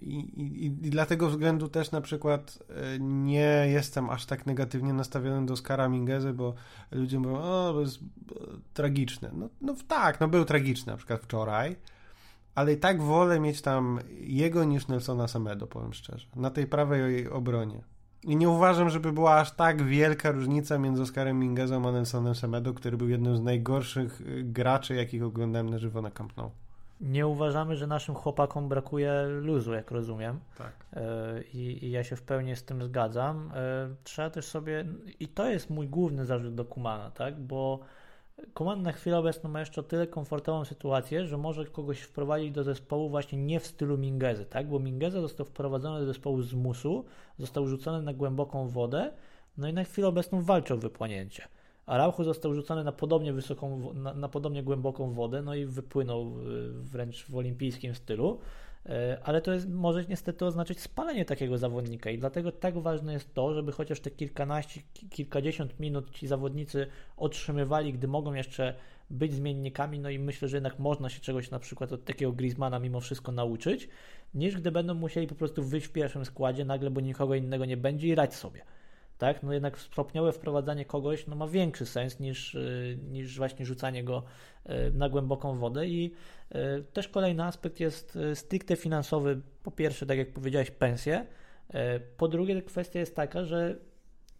i, 0.00 0.18
i, 0.18 0.66
I 0.66 0.90
dlatego 0.90 1.28
względu 1.28 1.68
też 1.68 1.90
na 1.90 2.00
przykład 2.00 2.58
e, 2.68 2.98
nie 3.00 3.66
jestem 3.68 4.10
aż 4.10 4.26
tak 4.26 4.46
negatywnie 4.46 4.92
nastawiony 4.92 5.46
do 5.46 5.54
Oscara 5.54 5.88
Mingezy, 5.88 6.32
bo 6.32 6.54
ludzie 6.90 7.18
mówią, 7.18 7.36
o, 7.36 7.72
to 7.72 7.80
jest 7.80 7.98
e, 7.98 8.02
tragiczne. 8.74 9.30
No, 9.32 9.48
no 9.60 9.74
tak, 9.88 10.20
no 10.20 10.28
był 10.28 10.44
tragiczny 10.44 10.92
na 10.92 10.96
przykład 10.96 11.20
wczoraj, 11.20 11.76
ale 12.54 12.72
i 12.72 12.76
tak 12.76 13.02
wolę 13.02 13.40
mieć 13.40 13.62
tam 13.62 13.98
jego 14.20 14.64
niż 14.64 14.88
Nelsona 14.88 15.28
Samedo, 15.28 15.66
powiem 15.66 15.92
szczerze, 15.92 16.26
na 16.36 16.50
tej 16.50 16.66
prawej 16.66 17.28
obronie. 17.28 17.82
I 18.22 18.36
nie 18.36 18.48
uważam, 18.48 18.90
żeby 18.90 19.12
była 19.12 19.36
aż 19.36 19.52
tak 19.52 19.82
wielka 19.82 20.30
różnica 20.30 20.78
między 20.78 21.02
Oscarem 21.02 21.38
Mingezą 21.38 21.88
a 21.88 21.92
Nelsonem 21.92 22.34
Semedo, 22.34 22.74
który 22.74 22.96
był 22.96 23.08
jednym 23.08 23.36
z 23.36 23.40
najgorszych 23.40 24.20
e, 24.20 24.42
graczy, 24.42 24.94
jakich 24.94 25.22
oglądałem 25.22 25.70
na 25.70 25.78
żywo 25.78 26.02
na 26.02 26.10
Camp 26.10 26.36
Nou 26.36 26.50
nie 27.00 27.26
uważamy, 27.26 27.76
że 27.76 27.86
naszym 27.86 28.14
chłopakom 28.14 28.68
brakuje 28.68 29.24
luzu, 29.26 29.72
jak 29.72 29.90
rozumiem. 29.90 30.40
Tak. 30.58 30.72
E, 30.92 31.42
I, 31.42 31.84
I, 31.84 31.90
ja 31.90 32.04
się 32.04 32.16
w 32.16 32.22
pełni 32.22 32.56
z 32.56 32.64
tym 32.64 32.82
zgadzam. 32.82 33.52
E, 33.54 33.88
trzeba 34.04 34.30
też 34.30 34.44
sobie, 34.44 34.84
i 35.20 35.28
to 35.28 35.50
jest 35.50 35.70
mój 35.70 35.88
główny 35.88 36.26
zarzut 36.26 36.54
do 36.54 36.64
Kumana, 36.64 37.10
tak? 37.10 37.40
Bo 37.40 37.80
Kuman 38.54 38.82
na 38.82 38.92
chwilę 38.92 39.18
obecną 39.18 39.50
ma 39.50 39.60
jeszcze 39.60 39.80
o 39.80 39.84
tyle 39.84 40.06
komfortową 40.06 40.64
sytuację, 40.64 41.26
że 41.26 41.38
może 41.38 41.64
kogoś 41.64 42.00
wprowadzić 42.00 42.52
do 42.52 42.64
zespołu 42.64 43.10
właśnie 43.10 43.38
nie 43.38 43.60
w 43.60 43.66
stylu 43.66 43.98
Mingezy, 43.98 44.46
tak? 44.46 44.68
Bo 44.68 44.78
Mingeza 44.78 45.20
został 45.20 45.46
wprowadzony 45.46 46.00
do 46.00 46.06
zespołu 46.06 46.42
z 46.42 46.54
musu, 46.54 47.04
został 47.38 47.66
rzucony 47.66 48.02
na 48.02 48.14
głęboką 48.14 48.68
wodę, 48.68 49.12
no 49.56 49.68
i 49.68 49.72
na 49.72 49.84
chwilę 49.84 50.08
obecną 50.08 50.42
walczył 50.42 50.76
o 50.76 50.80
wypłanięcie. 50.80 51.48
Araujo 51.86 52.24
został 52.24 52.54
rzucony 52.54 52.84
na 52.84 52.92
podobnie 52.92 53.32
wysoką, 53.32 53.92
na, 53.94 54.14
na, 54.14 54.28
podobnie 54.28 54.62
głęboką 54.62 55.12
wodę, 55.12 55.42
no 55.42 55.54
i 55.54 55.66
wypłynął 55.66 56.40
y, 56.40 56.72
wręcz 56.72 57.24
w 57.24 57.36
olimpijskim 57.36 57.94
stylu. 57.94 58.38
Y, 58.86 58.90
ale 59.22 59.40
to 59.40 59.52
jest, 59.52 59.68
może 59.68 60.04
niestety 60.04 60.44
oznaczać 60.44 60.80
spalenie 60.80 61.24
takiego 61.24 61.58
zawodnika. 61.58 62.10
I 62.10 62.18
dlatego 62.18 62.52
tak 62.52 62.78
ważne 62.78 63.12
jest 63.12 63.34
to, 63.34 63.54
żeby 63.54 63.72
chociaż 63.72 64.00
te 64.00 64.10
kilkanaście, 64.10 64.80
kilkadziesiąt 65.10 65.80
minut 65.80 66.10
ci 66.10 66.26
zawodnicy 66.26 66.86
otrzymywali, 67.16 67.92
gdy 67.92 68.08
mogą 68.08 68.34
jeszcze 68.34 68.74
być 69.10 69.34
zmiennikami, 69.34 69.98
no 69.98 70.10
i 70.10 70.18
myślę, 70.18 70.48
że 70.48 70.56
jednak 70.56 70.78
można 70.78 71.08
się 71.08 71.20
czegoś 71.20 71.50
na 71.50 71.58
przykład 71.58 71.92
od 71.92 72.04
takiego 72.04 72.32
Griezmana 72.32 72.78
mimo 72.78 73.00
wszystko 73.00 73.32
nauczyć, 73.32 73.88
niż 74.34 74.56
gdy 74.56 74.70
będą 74.70 74.94
musieli 74.94 75.26
po 75.26 75.34
prostu 75.34 75.62
wyjść 75.62 75.86
w 75.86 75.92
pierwszym 75.92 76.24
składzie 76.24 76.64
nagle, 76.64 76.90
bo 76.90 77.00
nikogo 77.00 77.34
innego 77.34 77.64
nie 77.64 77.76
będzie 77.76 78.08
i 78.08 78.14
rać 78.14 78.34
sobie 78.34 78.64
tak? 79.24 79.42
No 79.42 79.52
jednak 79.52 79.78
stopniowe 79.78 80.32
wprowadzanie 80.32 80.84
kogoś 80.84 81.26
no, 81.26 81.36
ma 81.36 81.46
większy 81.46 81.86
sens 81.86 82.20
niż, 82.20 82.54
y, 82.54 82.98
niż 83.10 83.36
właśnie 83.36 83.66
rzucanie 83.66 84.04
go 84.04 84.22
y, 84.66 84.92
na 84.92 85.08
głęboką 85.08 85.58
wodę 85.58 85.86
i 85.86 86.12
y, 86.54 86.84
też 86.92 87.08
kolejny 87.08 87.44
aspekt 87.44 87.80
jest 87.80 88.18
stricte 88.34 88.76
finansowy. 88.76 89.40
Po 89.62 89.70
pierwsze, 89.70 90.06
tak 90.06 90.18
jak 90.18 90.32
powiedziałeś, 90.32 90.70
pensje. 90.70 91.26
Po 92.16 92.28
drugie, 92.28 92.62
kwestia 92.62 92.98
jest 92.98 93.16
taka, 93.16 93.44
że 93.44 93.76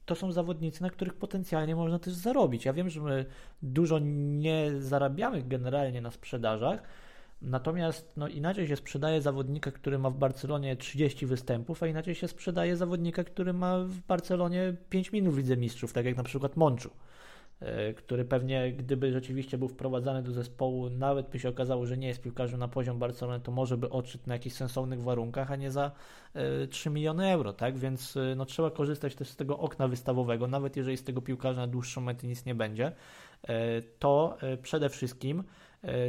to 0.07 0.14
są 0.14 0.32
zawodnicy, 0.32 0.82
na 0.82 0.91
których 0.91 1.14
potencjalnie 1.14 1.76
można 1.76 1.99
też 1.99 2.14
zarobić. 2.14 2.64
Ja 2.64 2.72
wiem, 2.72 2.91
że 2.91 3.01
my 3.01 3.24
dużo 3.62 3.99
nie 3.99 4.70
zarabiamy 4.78 5.43
generalnie 5.43 6.01
na 6.01 6.11
sprzedażach, 6.11 6.82
Natomiast 7.45 8.16
no, 8.16 8.28
inaczej 8.28 8.68
się 8.68 8.76
sprzedaje 8.76 9.22
zawodnika, 9.22 9.70
który 9.70 9.99
ma 9.99 10.11
w 10.11 10.16
Barcelonie 10.16 10.76
30 10.76 11.26
występów, 11.26 11.82
a 11.82 11.86
inaczej 11.86 12.14
się 12.14 12.28
sprzedaje 12.28 12.76
zawodnika, 12.76 13.24
który 13.24 13.53
ma 13.53 13.78
w 13.78 13.99
Barcelonie 13.99 14.76
5 14.90 15.12
minut 15.12 15.34
widzę 15.34 15.57
mistrzów, 15.57 15.92
tak 15.92 16.07
jak 16.07 16.16
na 16.16 16.22
przykład 16.22 16.57
Mączu, 16.57 16.90
e, 17.61 17.95
który 17.95 18.24
pewnie 18.24 18.72
gdyby 18.72 19.12
rzeczywiście 19.12 19.59
był 19.59 19.68
wprowadzany 19.68 20.22
do 20.22 20.32
zespołu, 20.32 20.90
nawet 20.90 21.30
by 21.30 21.38
się 21.38 21.49
okazało, 21.49 21.86
że 21.86 21.97
nie 21.97 22.09
jest 22.09 22.22
piłkarzem 22.22 22.61
na 22.61 22.68
poziom 22.68 22.99
Barcelony, 22.99 23.40
to 23.40 23.53
może 23.53 23.76
by 23.76 23.90
odszedł 23.90 24.24
na 24.26 24.34
jakichś 24.34 24.57
sensownych 24.57 25.03
warunkach, 25.03 25.51
a 25.51 25.57
nie 25.57 25.70
za 25.70 25.90
3 26.70 26.88
e, 26.88 26.92
miliony 26.92 27.30
euro, 27.30 27.53
tak? 27.53 27.78
Więc 27.78 28.16
e, 28.16 28.34
no, 28.36 28.45
trzeba 28.45 28.70
korzystać 28.70 29.14
też 29.14 29.28
z 29.28 29.36
tego 29.36 29.59
okna 29.59 29.88
wystawowego, 29.88 30.47
nawet 30.47 30.76
jeżeli 30.76 30.97
z 30.97 31.05
tego 31.05 31.22
piłkarza 31.22 31.61
na 31.61 31.66
dłuższą 31.66 32.01
metę 32.01 32.26
nic 32.26 32.45
nie 32.45 32.55
będzie, 32.55 32.92
to 33.99 34.36
przede 34.62 34.88
wszystkim 34.88 35.45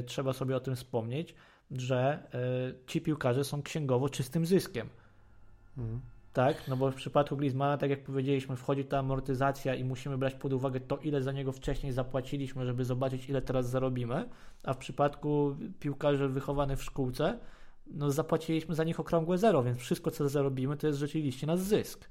trzeba 0.05 0.33
sobie 0.33 0.55
o 0.55 0.59
tym 0.59 0.75
wspomnieć, 0.75 1.35
że 1.71 2.27
e, 2.33 2.87
ci 2.87 3.01
piłkarze 3.01 3.43
są 3.43 3.61
księgowo 3.61 4.09
czystym 4.09 4.45
zyskiem. 4.45 4.89
Mhm. 5.77 6.01
Tak, 6.33 6.67
no 6.67 6.77
bo 6.77 6.91
w 6.91 6.95
przypadku 6.95 7.37
Griezmana, 7.37 7.77
tak 7.77 7.89
jak 7.89 8.03
powiedzieliśmy, 8.03 8.55
wchodzi 8.55 8.85
ta 8.85 8.99
amortyzacja 8.99 9.75
i 9.75 9.83
musimy 9.83 10.17
brać 10.17 10.35
pod 10.35 10.53
uwagę 10.53 10.79
to, 10.79 10.97
ile 10.97 11.21
za 11.21 11.31
niego 11.31 11.51
wcześniej 11.51 11.91
zapłaciliśmy, 11.91 12.65
żeby 12.65 12.85
zobaczyć, 12.85 13.29
ile 13.29 13.41
teraz 13.41 13.69
zarobimy, 13.69 14.29
a 14.63 14.73
w 14.73 14.77
przypadku 14.77 15.55
piłkarzy 15.79 16.27
wychowanych 16.27 16.79
w 16.79 16.83
szkółce, 16.83 17.39
no 17.87 18.11
zapłaciliśmy 18.11 18.75
za 18.75 18.83
nich 18.83 18.99
okrągłe 18.99 19.37
zero, 19.37 19.63
więc 19.63 19.77
wszystko, 19.77 20.11
co 20.11 20.29
zarobimy, 20.29 20.77
to 20.77 20.87
jest 20.87 20.99
rzeczywiście 20.99 21.47
nasz 21.47 21.59
zysk. 21.59 22.09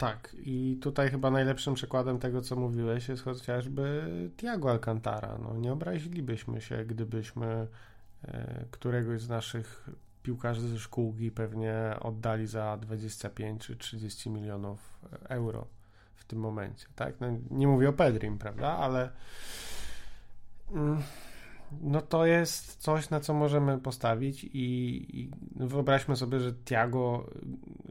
Tak, 0.00 0.36
i 0.38 0.78
tutaj 0.82 1.10
chyba 1.10 1.30
najlepszym 1.30 1.74
przykładem 1.74 2.18
tego, 2.18 2.42
co 2.42 2.56
mówiłeś, 2.56 3.08
jest 3.08 3.22
chociażby 3.22 4.10
Tiago 4.36 4.70
Alcantara. 4.70 5.38
No, 5.38 5.56
nie 5.56 5.72
obrazilibyśmy 5.72 6.60
się, 6.60 6.84
gdybyśmy 6.84 7.66
e, 8.24 8.64
któregoś 8.70 9.20
z 9.20 9.28
naszych 9.28 9.88
piłkarze 10.22 10.60
ze 10.60 10.78
szkółki 10.78 11.30
pewnie 11.30 11.74
oddali 12.00 12.46
za 12.46 12.76
25 12.76 13.66
czy 13.66 13.76
30 13.76 14.30
milionów 14.30 15.00
euro 15.28 15.66
w 16.14 16.24
tym 16.24 16.38
momencie, 16.38 16.86
tak? 16.94 17.14
No, 17.20 17.26
nie 17.50 17.66
mówię 17.66 17.88
o 17.88 17.92
Pedrim, 17.92 18.38
prawda, 18.38 18.68
ale 18.68 19.10
mm, 20.72 21.02
no 21.80 22.00
to 22.00 22.26
jest 22.26 22.76
coś, 22.76 23.10
na 23.10 23.20
co 23.20 23.34
możemy 23.34 23.78
postawić 23.78 24.44
i, 24.44 25.20
i 25.20 25.30
wyobraźmy 25.56 26.16
sobie, 26.16 26.40
że 26.40 26.52
Tiago 26.52 27.30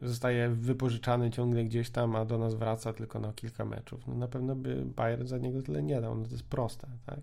zostaje 0.02 0.48
wypożyczany 0.48 1.30
ciągle 1.30 1.64
gdzieś 1.64 1.90
tam, 1.90 2.16
a 2.16 2.24
do 2.24 2.38
nas 2.38 2.54
wraca 2.54 2.92
tylko 2.92 3.20
na 3.20 3.32
kilka 3.32 3.64
meczów. 3.64 4.06
No 4.06 4.14
na 4.14 4.28
pewno 4.28 4.56
by 4.56 4.84
Bayern 4.84 5.26
za 5.26 5.38
niego 5.38 5.62
tyle 5.62 5.82
nie 5.82 6.00
dał, 6.00 6.14
no 6.14 6.24
to 6.24 6.30
jest 6.30 6.48
proste, 6.48 6.88
tak? 7.06 7.20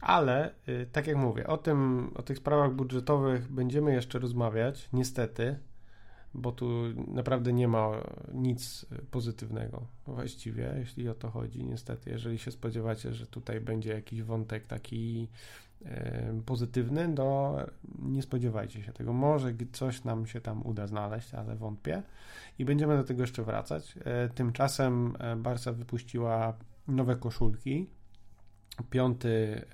Ale, 0.00 0.54
y, 0.68 0.86
tak 0.92 1.06
jak 1.06 1.16
mówię, 1.16 1.46
o 1.46 1.56
tym, 1.56 2.10
o 2.14 2.22
tych 2.22 2.38
sprawach 2.38 2.72
budżetowych 2.72 3.52
będziemy 3.52 3.92
jeszcze 3.92 4.18
rozmawiać, 4.18 4.88
niestety, 4.92 5.58
bo 6.34 6.52
tu 6.52 6.68
naprawdę 7.06 7.52
nie 7.52 7.68
ma 7.68 7.90
nic 8.34 8.86
pozytywnego 9.10 9.86
właściwie, 10.06 10.74
jeśli 10.78 11.08
o 11.08 11.14
to 11.14 11.30
chodzi. 11.30 11.64
Niestety, 11.64 12.10
jeżeli 12.10 12.38
się 12.38 12.50
spodziewacie, 12.50 13.14
że 13.14 13.26
tutaj 13.26 13.60
będzie 13.60 13.92
jakiś 13.92 14.22
wątek 14.22 14.66
taki 14.66 15.28
pozytywny, 16.46 17.14
to 17.14 17.56
nie 17.98 18.22
spodziewajcie 18.22 18.82
się 18.82 18.92
tego. 18.92 19.12
Może 19.12 19.54
coś 19.72 20.04
nam 20.04 20.26
się 20.26 20.40
tam 20.40 20.66
uda 20.66 20.86
znaleźć, 20.86 21.34
ale 21.34 21.56
wątpię 21.56 22.02
i 22.58 22.64
będziemy 22.64 22.96
do 22.96 23.04
tego 23.04 23.22
jeszcze 23.22 23.42
wracać. 23.42 23.98
E, 24.04 24.28
tymczasem 24.28 25.16
e, 25.18 25.36
Barca 25.36 25.72
wypuściła 25.72 26.54
nowe 26.88 27.16
koszulki. 27.16 27.86
Piąty 28.90 29.28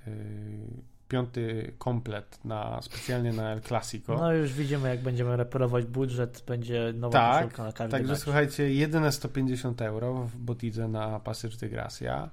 y, 0.07 0.90
piąty 1.11 1.73
komplet 1.77 2.45
na, 2.45 2.81
specjalnie 2.81 3.33
na 3.33 3.51
El 3.51 3.61
Clasico. 3.61 4.15
No 4.15 4.33
już 4.33 4.53
widzimy, 4.53 4.89
jak 4.89 5.01
będziemy 5.01 5.37
reperować 5.37 5.85
budżet, 5.85 6.43
będzie 6.47 6.93
nowa 6.95 7.19
tak, 7.19 7.43
koszulka 7.43 7.63
na 7.63 7.71
każdy 7.71 7.91
Także 7.91 8.13
mecz. 8.13 8.21
słuchajcie, 8.21 8.73
jedyne 8.73 9.11
150 9.11 9.81
euro 9.81 10.13
w 10.13 10.37
Botidze 10.37 10.87
na 10.87 11.19
Passage 11.19 11.57
de 11.57 11.69
Gracia, 11.69 12.29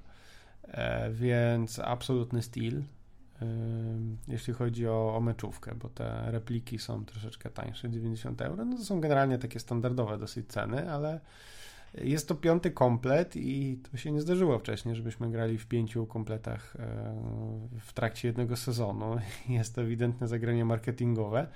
e, 0.68 1.11
więc 1.11 1.79
absolutny 1.79 2.43
styl, 2.43 2.79
e, 2.79 3.47
jeśli 4.29 4.55
chodzi 4.55 4.89
o, 4.89 5.16
o 5.16 5.20
meczówkę, 5.20 5.74
bo 5.74 5.89
te 5.89 6.31
repliki 6.31 6.79
są 6.79 7.05
troszeczkę 7.05 7.51
tańsze, 7.51 7.91
90 7.91 8.43
euro, 8.43 8.64
no 8.64 8.76
to 8.76 8.85
są 8.85 9.01
generalnie 9.01 9.39
takie 9.39 9.61
standardowe 9.61 10.18
dosyć 10.18 10.49
ceny, 10.49 10.93
ale 10.93 11.20
jest 11.95 12.28
to 12.28 12.34
piąty 12.34 12.70
komplet 12.70 13.36
i 13.36 13.78
to 13.91 13.97
się 13.97 14.12
nie 14.12 14.20
zdarzyło 14.20 14.59
wcześniej, 14.59 14.95
żebyśmy 14.95 15.30
grali 15.30 15.59
w 15.59 15.66
pięciu 15.66 16.07
kompletach 16.07 16.76
e, 16.76 17.78
w 17.80 17.93
trakcie 17.93 18.28
jednego 18.28 18.57
sezonu. 18.57 19.16
Jest 19.49 19.74
to 19.74 19.82
ewidentne 19.82 20.28
zagranie 20.28 20.64
marketingowe, 20.64 21.47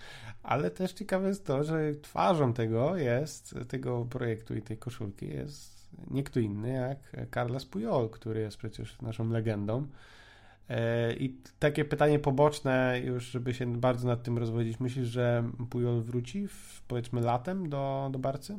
ale 0.42 0.70
też 0.70 0.92
ciekawe 0.92 1.28
jest 1.28 1.46
to, 1.46 1.64
że 1.64 1.94
twarzą 2.02 2.52
tego 2.52 2.96
jest, 2.96 3.54
tego 3.68 4.04
projektu 4.04 4.56
i 4.56 4.62
tej 4.62 4.78
koszulki 4.78 5.28
jest 5.28 5.82
nie 6.10 6.22
kto 6.22 6.40
inny 6.40 6.72
jak 6.72 7.30
Carlos 7.34 7.66
Puyol, 7.66 8.10
który 8.10 8.40
jest 8.40 8.56
przecież 8.56 9.02
naszą 9.02 9.30
legendą. 9.30 9.86
E, 10.68 11.12
I 11.12 11.36
takie 11.58 11.84
pytanie 11.84 12.18
poboczne, 12.18 13.00
już 13.04 13.24
żeby 13.24 13.54
się 13.54 13.76
bardzo 13.76 14.08
nad 14.08 14.22
tym 14.22 14.38
rozwodzić. 14.38 14.80
Myślisz, 14.80 15.08
że 15.08 15.50
Puyol 15.70 16.02
wróci 16.02 16.48
w, 16.48 16.82
powiedzmy 16.88 17.20
latem 17.20 17.68
do, 17.68 18.08
do 18.12 18.18
Barcy? 18.18 18.58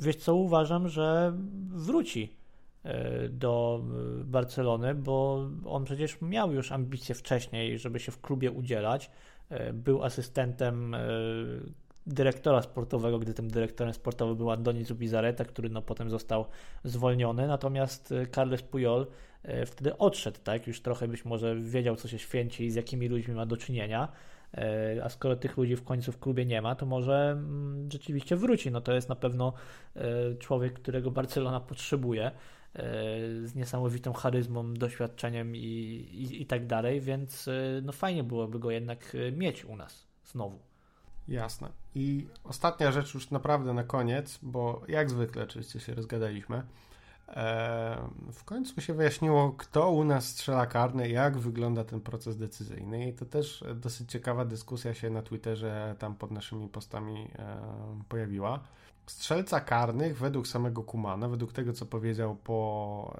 Wiesz 0.00 0.16
co, 0.16 0.34
uważam, 0.34 0.88
że 0.88 1.32
wróci 1.68 2.36
e, 2.82 3.28
do 3.28 3.82
e, 4.20 4.24
Barcelony, 4.24 4.94
bo 4.94 5.48
on 5.66 5.84
przecież 5.84 6.20
miał 6.22 6.52
już 6.52 6.72
ambicje 6.72 7.14
wcześniej, 7.14 7.78
żeby 7.78 8.00
się 8.00 8.12
w 8.12 8.20
klubie 8.20 8.50
udzielać. 8.50 9.10
E, 9.48 9.72
był 9.72 10.04
asystentem 10.04 10.96
dyrektora 12.06 12.62
sportowego, 12.62 13.18
gdy 13.18 13.34
tym 13.34 13.50
dyrektorem 13.50 13.94
sportowym 13.94 14.36
był 14.36 14.50
Andoni 14.50 14.84
Zubizarreta, 14.84 15.44
który 15.44 15.68
no 15.68 15.82
potem 15.82 16.10
został 16.10 16.44
zwolniony, 16.84 17.46
natomiast 17.46 18.14
Carles 18.34 18.62
Puyol 18.62 19.06
wtedy 19.66 19.98
odszedł, 19.98 20.38
tak? 20.44 20.66
Już 20.66 20.82
trochę 20.82 21.08
być 21.08 21.24
może 21.24 21.56
wiedział, 21.56 21.96
co 21.96 22.08
się 22.08 22.18
święci 22.18 22.64
i 22.64 22.70
z 22.70 22.74
jakimi 22.74 23.08
ludźmi 23.08 23.34
ma 23.34 23.46
do 23.46 23.56
czynienia. 23.56 24.08
E, 24.54 25.00
a 25.04 25.08
skoro 25.08 25.36
tych 25.36 25.56
ludzi 25.56 25.76
w 25.76 25.84
końcu 25.84 26.12
w 26.12 26.18
klubie 26.18 26.46
nie 26.46 26.62
ma, 26.62 26.74
to 26.74 26.86
może 26.86 27.30
mm, 27.32 27.90
rzeczywiście 27.92 28.36
wróci. 28.36 28.70
No 28.70 28.80
to 28.80 28.92
jest 28.92 29.08
na 29.08 29.16
pewno 29.16 29.52
e, 29.96 30.34
człowiek, 30.34 30.72
którego 30.72 31.10
Barcelona 31.10 31.60
potrzebuje 31.60 32.26
e, 32.26 32.32
z 33.44 33.54
niesamowitą 33.54 34.12
charyzmą, 34.12 34.74
doświadczeniem 34.74 35.56
i, 35.56 35.60
i, 35.60 36.42
i 36.42 36.46
tak 36.46 36.66
dalej, 36.66 37.00
więc 37.00 37.48
no 37.82 37.92
fajnie 37.92 38.24
byłoby 38.24 38.58
go 38.58 38.70
jednak 38.70 39.16
mieć 39.32 39.64
u 39.64 39.76
nas 39.76 40.06
znowu. 40.24 40.58
Jasne. 41.28 41.68
I 41.94 42.26
ostatnia 42.44 42.92
rzecz 42.92 43.14
już 43.14 43.30
naprawdę 43.30 43.74
na 43.74 43.84
koniec, 43.84 44.38
bo 44.42 44.82
jak 44.88 45.10
zwykle 45.10 45.42
oczywiście 45.42 45.80
się 45.80 45.94
rozgadaliśmy. 45.94 46.62
W 48.32 48.44
końcu 48.44 48.80
się 48.80 48.94
wyjaśniło, 48.94 49.52
kto 49.58 49.90
u 49.90 50.04
nas 50.04 50.28
strzela 50.28 50.66
karne, 50.66 51.08
jak 51.08 51.38
wygląda 51.38 51.84
ten 51.84 52.00
proces 52.00 52.36
decyzyjny. 52.36 53.08
I 53.08 53.12
to 53.12 53.26
też 53.26 53.64
dosyć 53.74 54.10
ciekawa 54.10 54.44
dyskusja 54.44 54.94
się 54.94 55.10
na 55.10 55.22
Twitterze 55.22 55.96
tam 55.98 56.14
pod 56.14 56.30
naszymi 56.30 56.68
postami 56.68 57.30
pojawiła. 58.08 58.60
Strzelca 59.06 59.60
karnych 59.60 60.18
według 60.18 60.48
samego 60.48 60.82
Kumana, 60.82 61.28
według 61.28 61.52
tego 61.52 61.72
co 61.72 61.86
powiedział 61.86 62.36
po, 62.36 63.16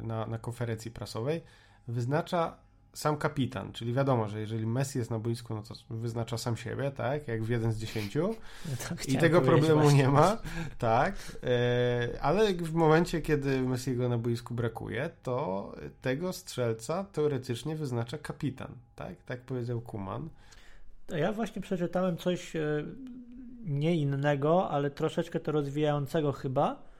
e, 0.00 0.02
na, 0.06 0.26
na 0.26 0.38
konferencji 0.38 0.90
prasowej, 0.90 1.42
wyznacza 1.88 2.56
sam 2.94 3.16
kapitan, 3.16 3.72
czyli 3.72 3.92
wiadomo, 3.92 4.28
że 4.28 4.40
jeżeli 4.40 4.66
Messi 4.66 4.98
jest 4.98 5.10
na 5.10 5.18
boisku, 5.18 5.54
no 5.54 5.62
to 5.62 5.74
wyznacza 5.90 6.38
sam 6.38 6.56
siebie, 6.56 6.90
tak, 6.90 7.28
jak 7.28 7.42
w 7.42 7.48
jeden 7.48 7.72
z 7.72 7.78
dziesięciu. 7.78 8.34
I 9.08 9.16
tego 9.16 9.40
problemu 9.40 9.80
właśnie. 9.80 9.98
nie 9.98 10.08
ma, 10.08 10.38
tak, 10.78 11.14
e, 11.42 12.22
ale 12.22 12.54
w 12.54 12.74
momencie, 12.74 13.22
kiedy 13.22 13.62
Messiego 13.62 14.08
na 14.08 14.18
boisku 14.18 14.54
brakuje, 14.54 15.10
to 15.22 15.72
tego 16.00 16.32
strzelca 16.32 17.04
teoretycznie 17.04 17.76
wyznacza 17.76 18.18
kapitan, 18.18 18.74
tak, 18.96 19.22
tak 19.22 19.40
powiedział 19.40 19.80
Kuman. 19.80 20.28
Ja 21.08 21.32
właśnie 21.32 21.62
przeczytałem 21.62 22.16
coś 22.16 22.56
e, 22.56 22.84
nie 23.64 23.96
innego, 23.96 24.70
ale 24.70 24.90
troszeczkę 24.90 25.40
to 25.40 25.52
rozwijającego 25.52 26.32
chyba, 26.32 26.93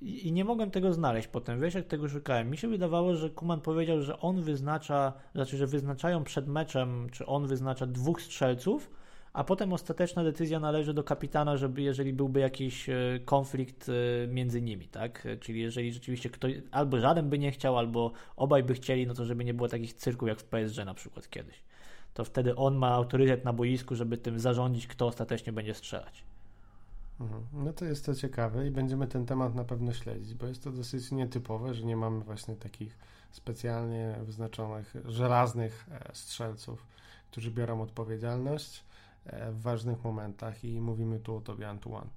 i 0.00 0.32
nie 0.32 0.44
mogłem 0.44 0.70
tego 0.70 0.92
znaleźć 0.92 1.28
potem, 1.28 1.60
wiesz, 1.60 1.74
jak 1.74 1.86
tego 1.86 2.08
szukałem. 2.08 2.50
Mi 2.50 2.56
się 2.56 2.68
wydawało, 2.68 3.14
że 3.14 3.30
Kuman 3.30 3.60
powiedział, 3.60 4.02
że 4.02 4.20
on 4.20 4.42
wyznacza, 4.42 5.12
znaczy, 5.34 5.56
że 5.56 5.66
wyznaczają 5.66 6.24
przed 6.24 6.48
meczem, 6.48 7.08
czy 7.12 7.26
on 7.26 7.46
wyznacza 7.46 7.86
dwóch 7.86 8.22
strzelców, 8.22 8.90
a 9.32 9.44
potem 9.44 9.72
ostateczna 9.72 10.24
decyzja 10.24 10.60
należy 10.60 10.94
do 10.94 11.04
kapitana, 11.04 11.56
żeby 11.56 11.82
jeżeli 11.82 12.12
byłby 12.12 12.40
jakiś 12.40 12.88
e, 12.88 12.94
konflikt 13.24 13.88
e, 13.88 14.26
między 14.28 14.62
nimi, 14.62 14.88
tak? 14.88 15.28
Czyli 15.40 15.60
jeżeli 15.60 15.92
rzeczywiście 15.92 16.30
ktoś, 16.30 16.52
albo 16.70 17.00
żaden 17.00 17.28
by 17.28 17.38
nie 17.38 17.50
chciał, 17.50 17.78
albo 17.78 18.12
obaj 18.36 18.62
by 18.62 18.74
chcieli, 18.74 19.06
no 19.06 19.14
to 19.14 19.24
żeby 19.24 19.44
nie 19.44 19.54
było 19.54 19.68
takich 19.68 19.94
cyrków 19.94 20.28
jak 20.28 20.40
w 20.40 20.44
PSG 20.44 20.84
na 20.84 20.94
przykład 20.94 21.30
kiedyś. 21.30 21.62
To 22.14 22.24
wtedy 22.24 22.56
on 22.56 22.76
ma 22.76 22.88
autorytet 22.88 23.44
na 23.44 23.52
boisku, 23.52 23.94
żeby 23.94 24.16
tym 24.18 24.40
zarządzić, 24.40 24.86
kto 24.86 25.06
ostatecznie 25.06 25.52
będzie 25.52 25.74
strzelać. 25.74 26.24
Mhm. 27.20 27.42
No 27.52 27.72
to 27.72 27.84
jest 27.84 28.06
to 28.06 28.14
ciekawe 28.14 28.66
i 28.66 28.70
będziemy 28.70 29.06
ten 29.06 29.26
temat 29.26 29.54
na 29.54 29.64
pewno 29.64 29.92
śledzić, 29.92 30.34
bo 30.34 30.46
jest 30.46 30.64
to 30.64 30.72
dosyć 30.72 31.12
nietypowe, 31.12 31.74
że 31.74 31.84
nie 31.84 31.96
mamy 31.96 32.20
właśnie 32.20 32.56
takich 32.56 32.98
specjalnie 33.30 34.16
wyznaczonych, 34.22 34.94
żelaznych 35.04 35.86
e, 35.90 36.10
strzelców, 36.14 36.86
którzy 37.30 37.50
biorą 37.50 37.82
odpowiedzialność 37.82 38.84
e, 39.26 39.52
w 39.52 39.62
ważnych 39.62 40.04
momentach 40.04 40.64
i 40.64 40.80
mówimy 40.80 41.18
tu 41.18 41.36
o 41.36 41.40
tobie 41.40 41.68
Antoine. 41.68 42.08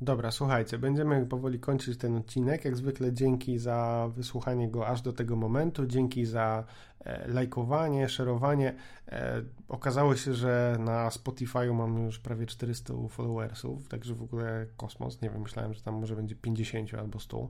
Dobra, 0.00 0.30
słuchajcie, 0.30 0.78
będziemy 0.78 1.26
powoli 1.26 1.60
kończyć 1.60 1.98
ten 1.98 2.16
odcinek. 2.16 2.64
Jak 2.64 2.76
zwykle 2.76 3.12
dzięki 3.12 3.58
za 3.58 4.08
wysłuchanie 4.14 4.68
go 4.68 4.86
aż 4.86 5.02
do 5.02 5.12
tego 5.12 5.36
momentu, 5.36 5.86
dzięki 5.86 6.24
za 6.24 6.64
e, 7.00 7.28
lajkowanie, 7.28 8.08
szerowanie. 8.08 8.74
E, 9.08 9.42
okazało 9.68 10.16
się, 10.16 10.34
że 10.34 10.76
na 10.80 11.08
Spotify'u 11.08 11.74
mamy 11.74 12.00
już 12.00 12.18
prawie 12.18 12.46
400 12.46 12.94
followersów, 13.08 13.88
także 13.88 14.14
w 14.14 14.22
ogóle 14.22 14.66
kosmos. 14.76 15.22
Nie 15.22 15.30
wiem, 15.30 15.42
myślałem, 15.42 15.74
że 15.74 15.82
tam 15.82 15.94
może 15.94 16.16
będzie 16.16 16.34
50 16.34 16.94
albo 16.94 17.20
100. 17.20 17.48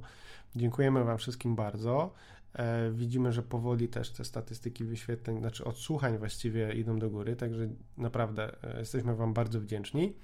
Dziękujemy 0.56 1.05
Wam 1.05 1.18
wszystkim 1.18 1.56
bardzo. 1.56 2.12
E, 2.55 2.90
widzimy, 2.90 3.32
że 3.32 3.43
powoli 3.43 3.89
też 3.89 4.10
te 4.10 4.24
statystyki 4.24 4.85
wyświetleń, 4.85 5.39
znaczy 5.39 5.64
odsłuchań 5.64 6.18
właściwie 6.18 6.73
idą 6.73 6.98
do 6.98 7.10
góry, 7.10 7.36
także 7.36 7.68
naprawdę 7.97 8.56
jesteśmy 8.78 9.16
Wam 9.16 9.35
bardzo 9.35 9.60
wdzięczni. 9.60 10.14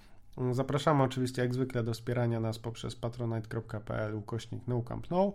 Zapraszamy 0.52 1.02
oczywiście 1.02 1.42
jak 1.42 1.54
zwykle 1.54 1.82
do 1.82 1.92
wspierania 1.92 2.40
nas 2.40 2.58
poprzez 2.58 2.96
patronite.pl 2.96 4.14
ukośnik 4.14 4.62
no 4.66 5.32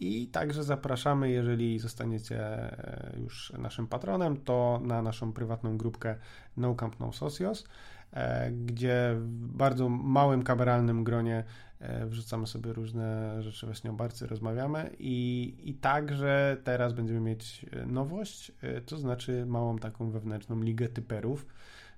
i 0.00 0.26
także 0.26 0.64
zapraszamy, 0.64 1.30
jeżeli 1.30 1.78
zostaniecie 1.78 2.40
e, 2.40 3.12
już 3.20 3.52
naszym 3.58 3.86
patronem, 3.86 4.36
to 4.36 4.80
na 4.82 5.02
naszą 5.02 5.32
prywatną 5.32 5.76
grupkę 5.78 6.16
No 6.56 6.74
Camp 6.74 7.00
No 7.00 7.12
Socios, 7.12 7.64
e, 8.12 8.50
gdzie 8.50 9.14
w 9.18 9.46
bardzo 9.56 9.88
małym 9.88 10.42
kameralnym 10.42 11.04
gronie 11.04 11.44
E, 11.84 12.06
wrzucamy 12.06 12.46
sobie 12.46 12.72
różne 12.72 13.42
rzeczy 13.42 13.66
właśnie 13.66 13.90
o 13.90 13.94
Barcy, 13.94 14.26
rozmawiamy 14.26 14.90
i, 14.98 15.54
i 15.64 15.74
także 15.74 16.56
teraz 16.64 16.92
będziemy 16.92 17.20
mieć 17.20 17.66
nowość, 17.86 18.52
to 18.86 18.98
znaczy 18.98 19.46
małą 19.46 19.78
taką 19.78 20.10
wewnętrzną 20.10 20.62
ligę 20.62 20.88
typerów, 20.88 21.46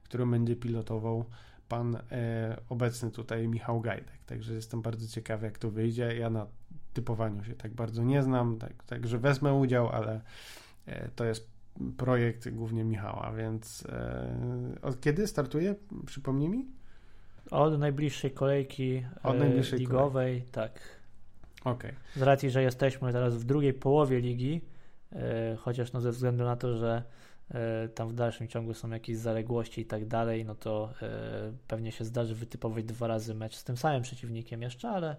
którą 0.05 0.31
będzie 0.31 0.57
pilotował 0.57 1.25
pan 1.69 1.97
e, 2.13 2.57
obecny 2.69 3.11
tutaj 3.11 3.49
Michał 3.49 3.81
Gajdek. 3.81 4.25
Także 4.27 4.55
jestem 4.55 4.83
bardzo 4.83 5.09
ciekawy, 5.09 5.47
jak 5.47 5.59
to 5.59 5.71
wyjdzie. 5.71 6.17
Ja 6.19 6.31
na 6.31 6.47
typowaniu 6.95 7.45
się 7.45 7.55
tak 7.55 7.75
bardzo 7.75 8.05
nie 8.05 8.23
znam, 8.23 8.59
tak, 8.59 8.85
także 8.85 9.19
wezmę 9.19 9.55
udział, 9.55 9.89
ale 9.89 10.21
e, 10.87 11.09
to 11.09 11.25
jest 11.25 11.51
projekt 11.97 12.49
głównie 12.49 12.85
Michała, 12.85 13.33
więc 13.33 13.87
e, 13.87 14.79
od 14.83 15.01
kiedy 15.01 15.27
startuje? 15.27 15.75
Przypomnij 16.07 16.49
mi? 16.49 16.67
Od 17.51 17.79
najbliższej 17.79 18.31
kolejki 18.31 19.05
Od 19.23 19.39
najbliższej 19.39 19.79
ligowej, 19.79 20.33
kolejki. 20.33 20.53
tak. 20.53 20.81
Okay. 21.65 21.95
Z 22.17 22.23
racji, 22.23 22.51
że 22.51 22.63
jesteśmy 22.63 23.13
teraz 23.13 23.37
w 23.37 23.45
drugiej 23.45 23.75
połowie 23.75 24.21
ligi, 24.21 24.61
chociaż 25.59 25.93
no 25.93 26.01
ze 26.01 26.13
względu 26.13 26.45
na 26.45 26.57
to, 26.57 26.77
że 26.77 27.03
tam 27.95 28.09
w 28.09 28.13
dalszym 28.13 28.49
ciągu 28.49 28.75
są 28.75 28.91
jakieś 28.91 29.17
zaległości 29.17 29.81
i 29.81 29.87
tak 29.87 30.07
dalej, 30.07 30.45
no 30.45 30.55
to 30.55 30.93
e, 31.03 31.53
pewnie 31.69 31.93
się 31.93 32.05
zdarzy 32.05 32.35
wytypować 32.35 32.85
dwa 32.85 33.07
razy 33.07 33.35
mecz 33.35 33.57
z 33.57 33.65
tym 33.65 33.77
samym 33.77 34.03
przeciwnikiem 34.03 34.63
jeszcze, 34.63 34.89
ale 34.89 35.17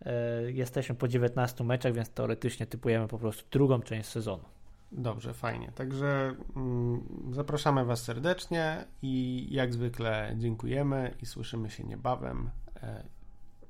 e, 0.00 0.52
jesteśmy 0.52 0.94
po 0.94 1.08
19 1.08 1.64
meczach, 1.64 1.92
więc 1.92 2.10
teoretycznie 2.10 2.66
typujemy 2.66 3.08
po 3.08 3.18
prostu 3.18 3.44
drugą 3.50 3.80
część 3.80 4.08
sezonu. 4.08 4.44
Dobrze, 4.92 5.34
fajnie. 5.34 5.72
Także 5.74 6.34
mm, 6.56 7.02
zapraszamy 7.32 7.84
Was 7.84 8.02
serdecznie 8.02 8.84
i 9.02 9.46
jak 9.50 9.72
zwykle 9.72 10.34
dziękujemy 10.38 11.14
i 11.22 11.26
słyszymy 11.26 11.70
się 11.70 11.84
niebawem. 11.84 12.50
E, 12.82 13.04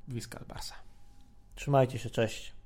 Wiskal 0.08 0.44
Barsa. 0.48 0.74
Trzymajcie 1.54 1.98
się, 1.98 2.10
cześć. 2.10 2.59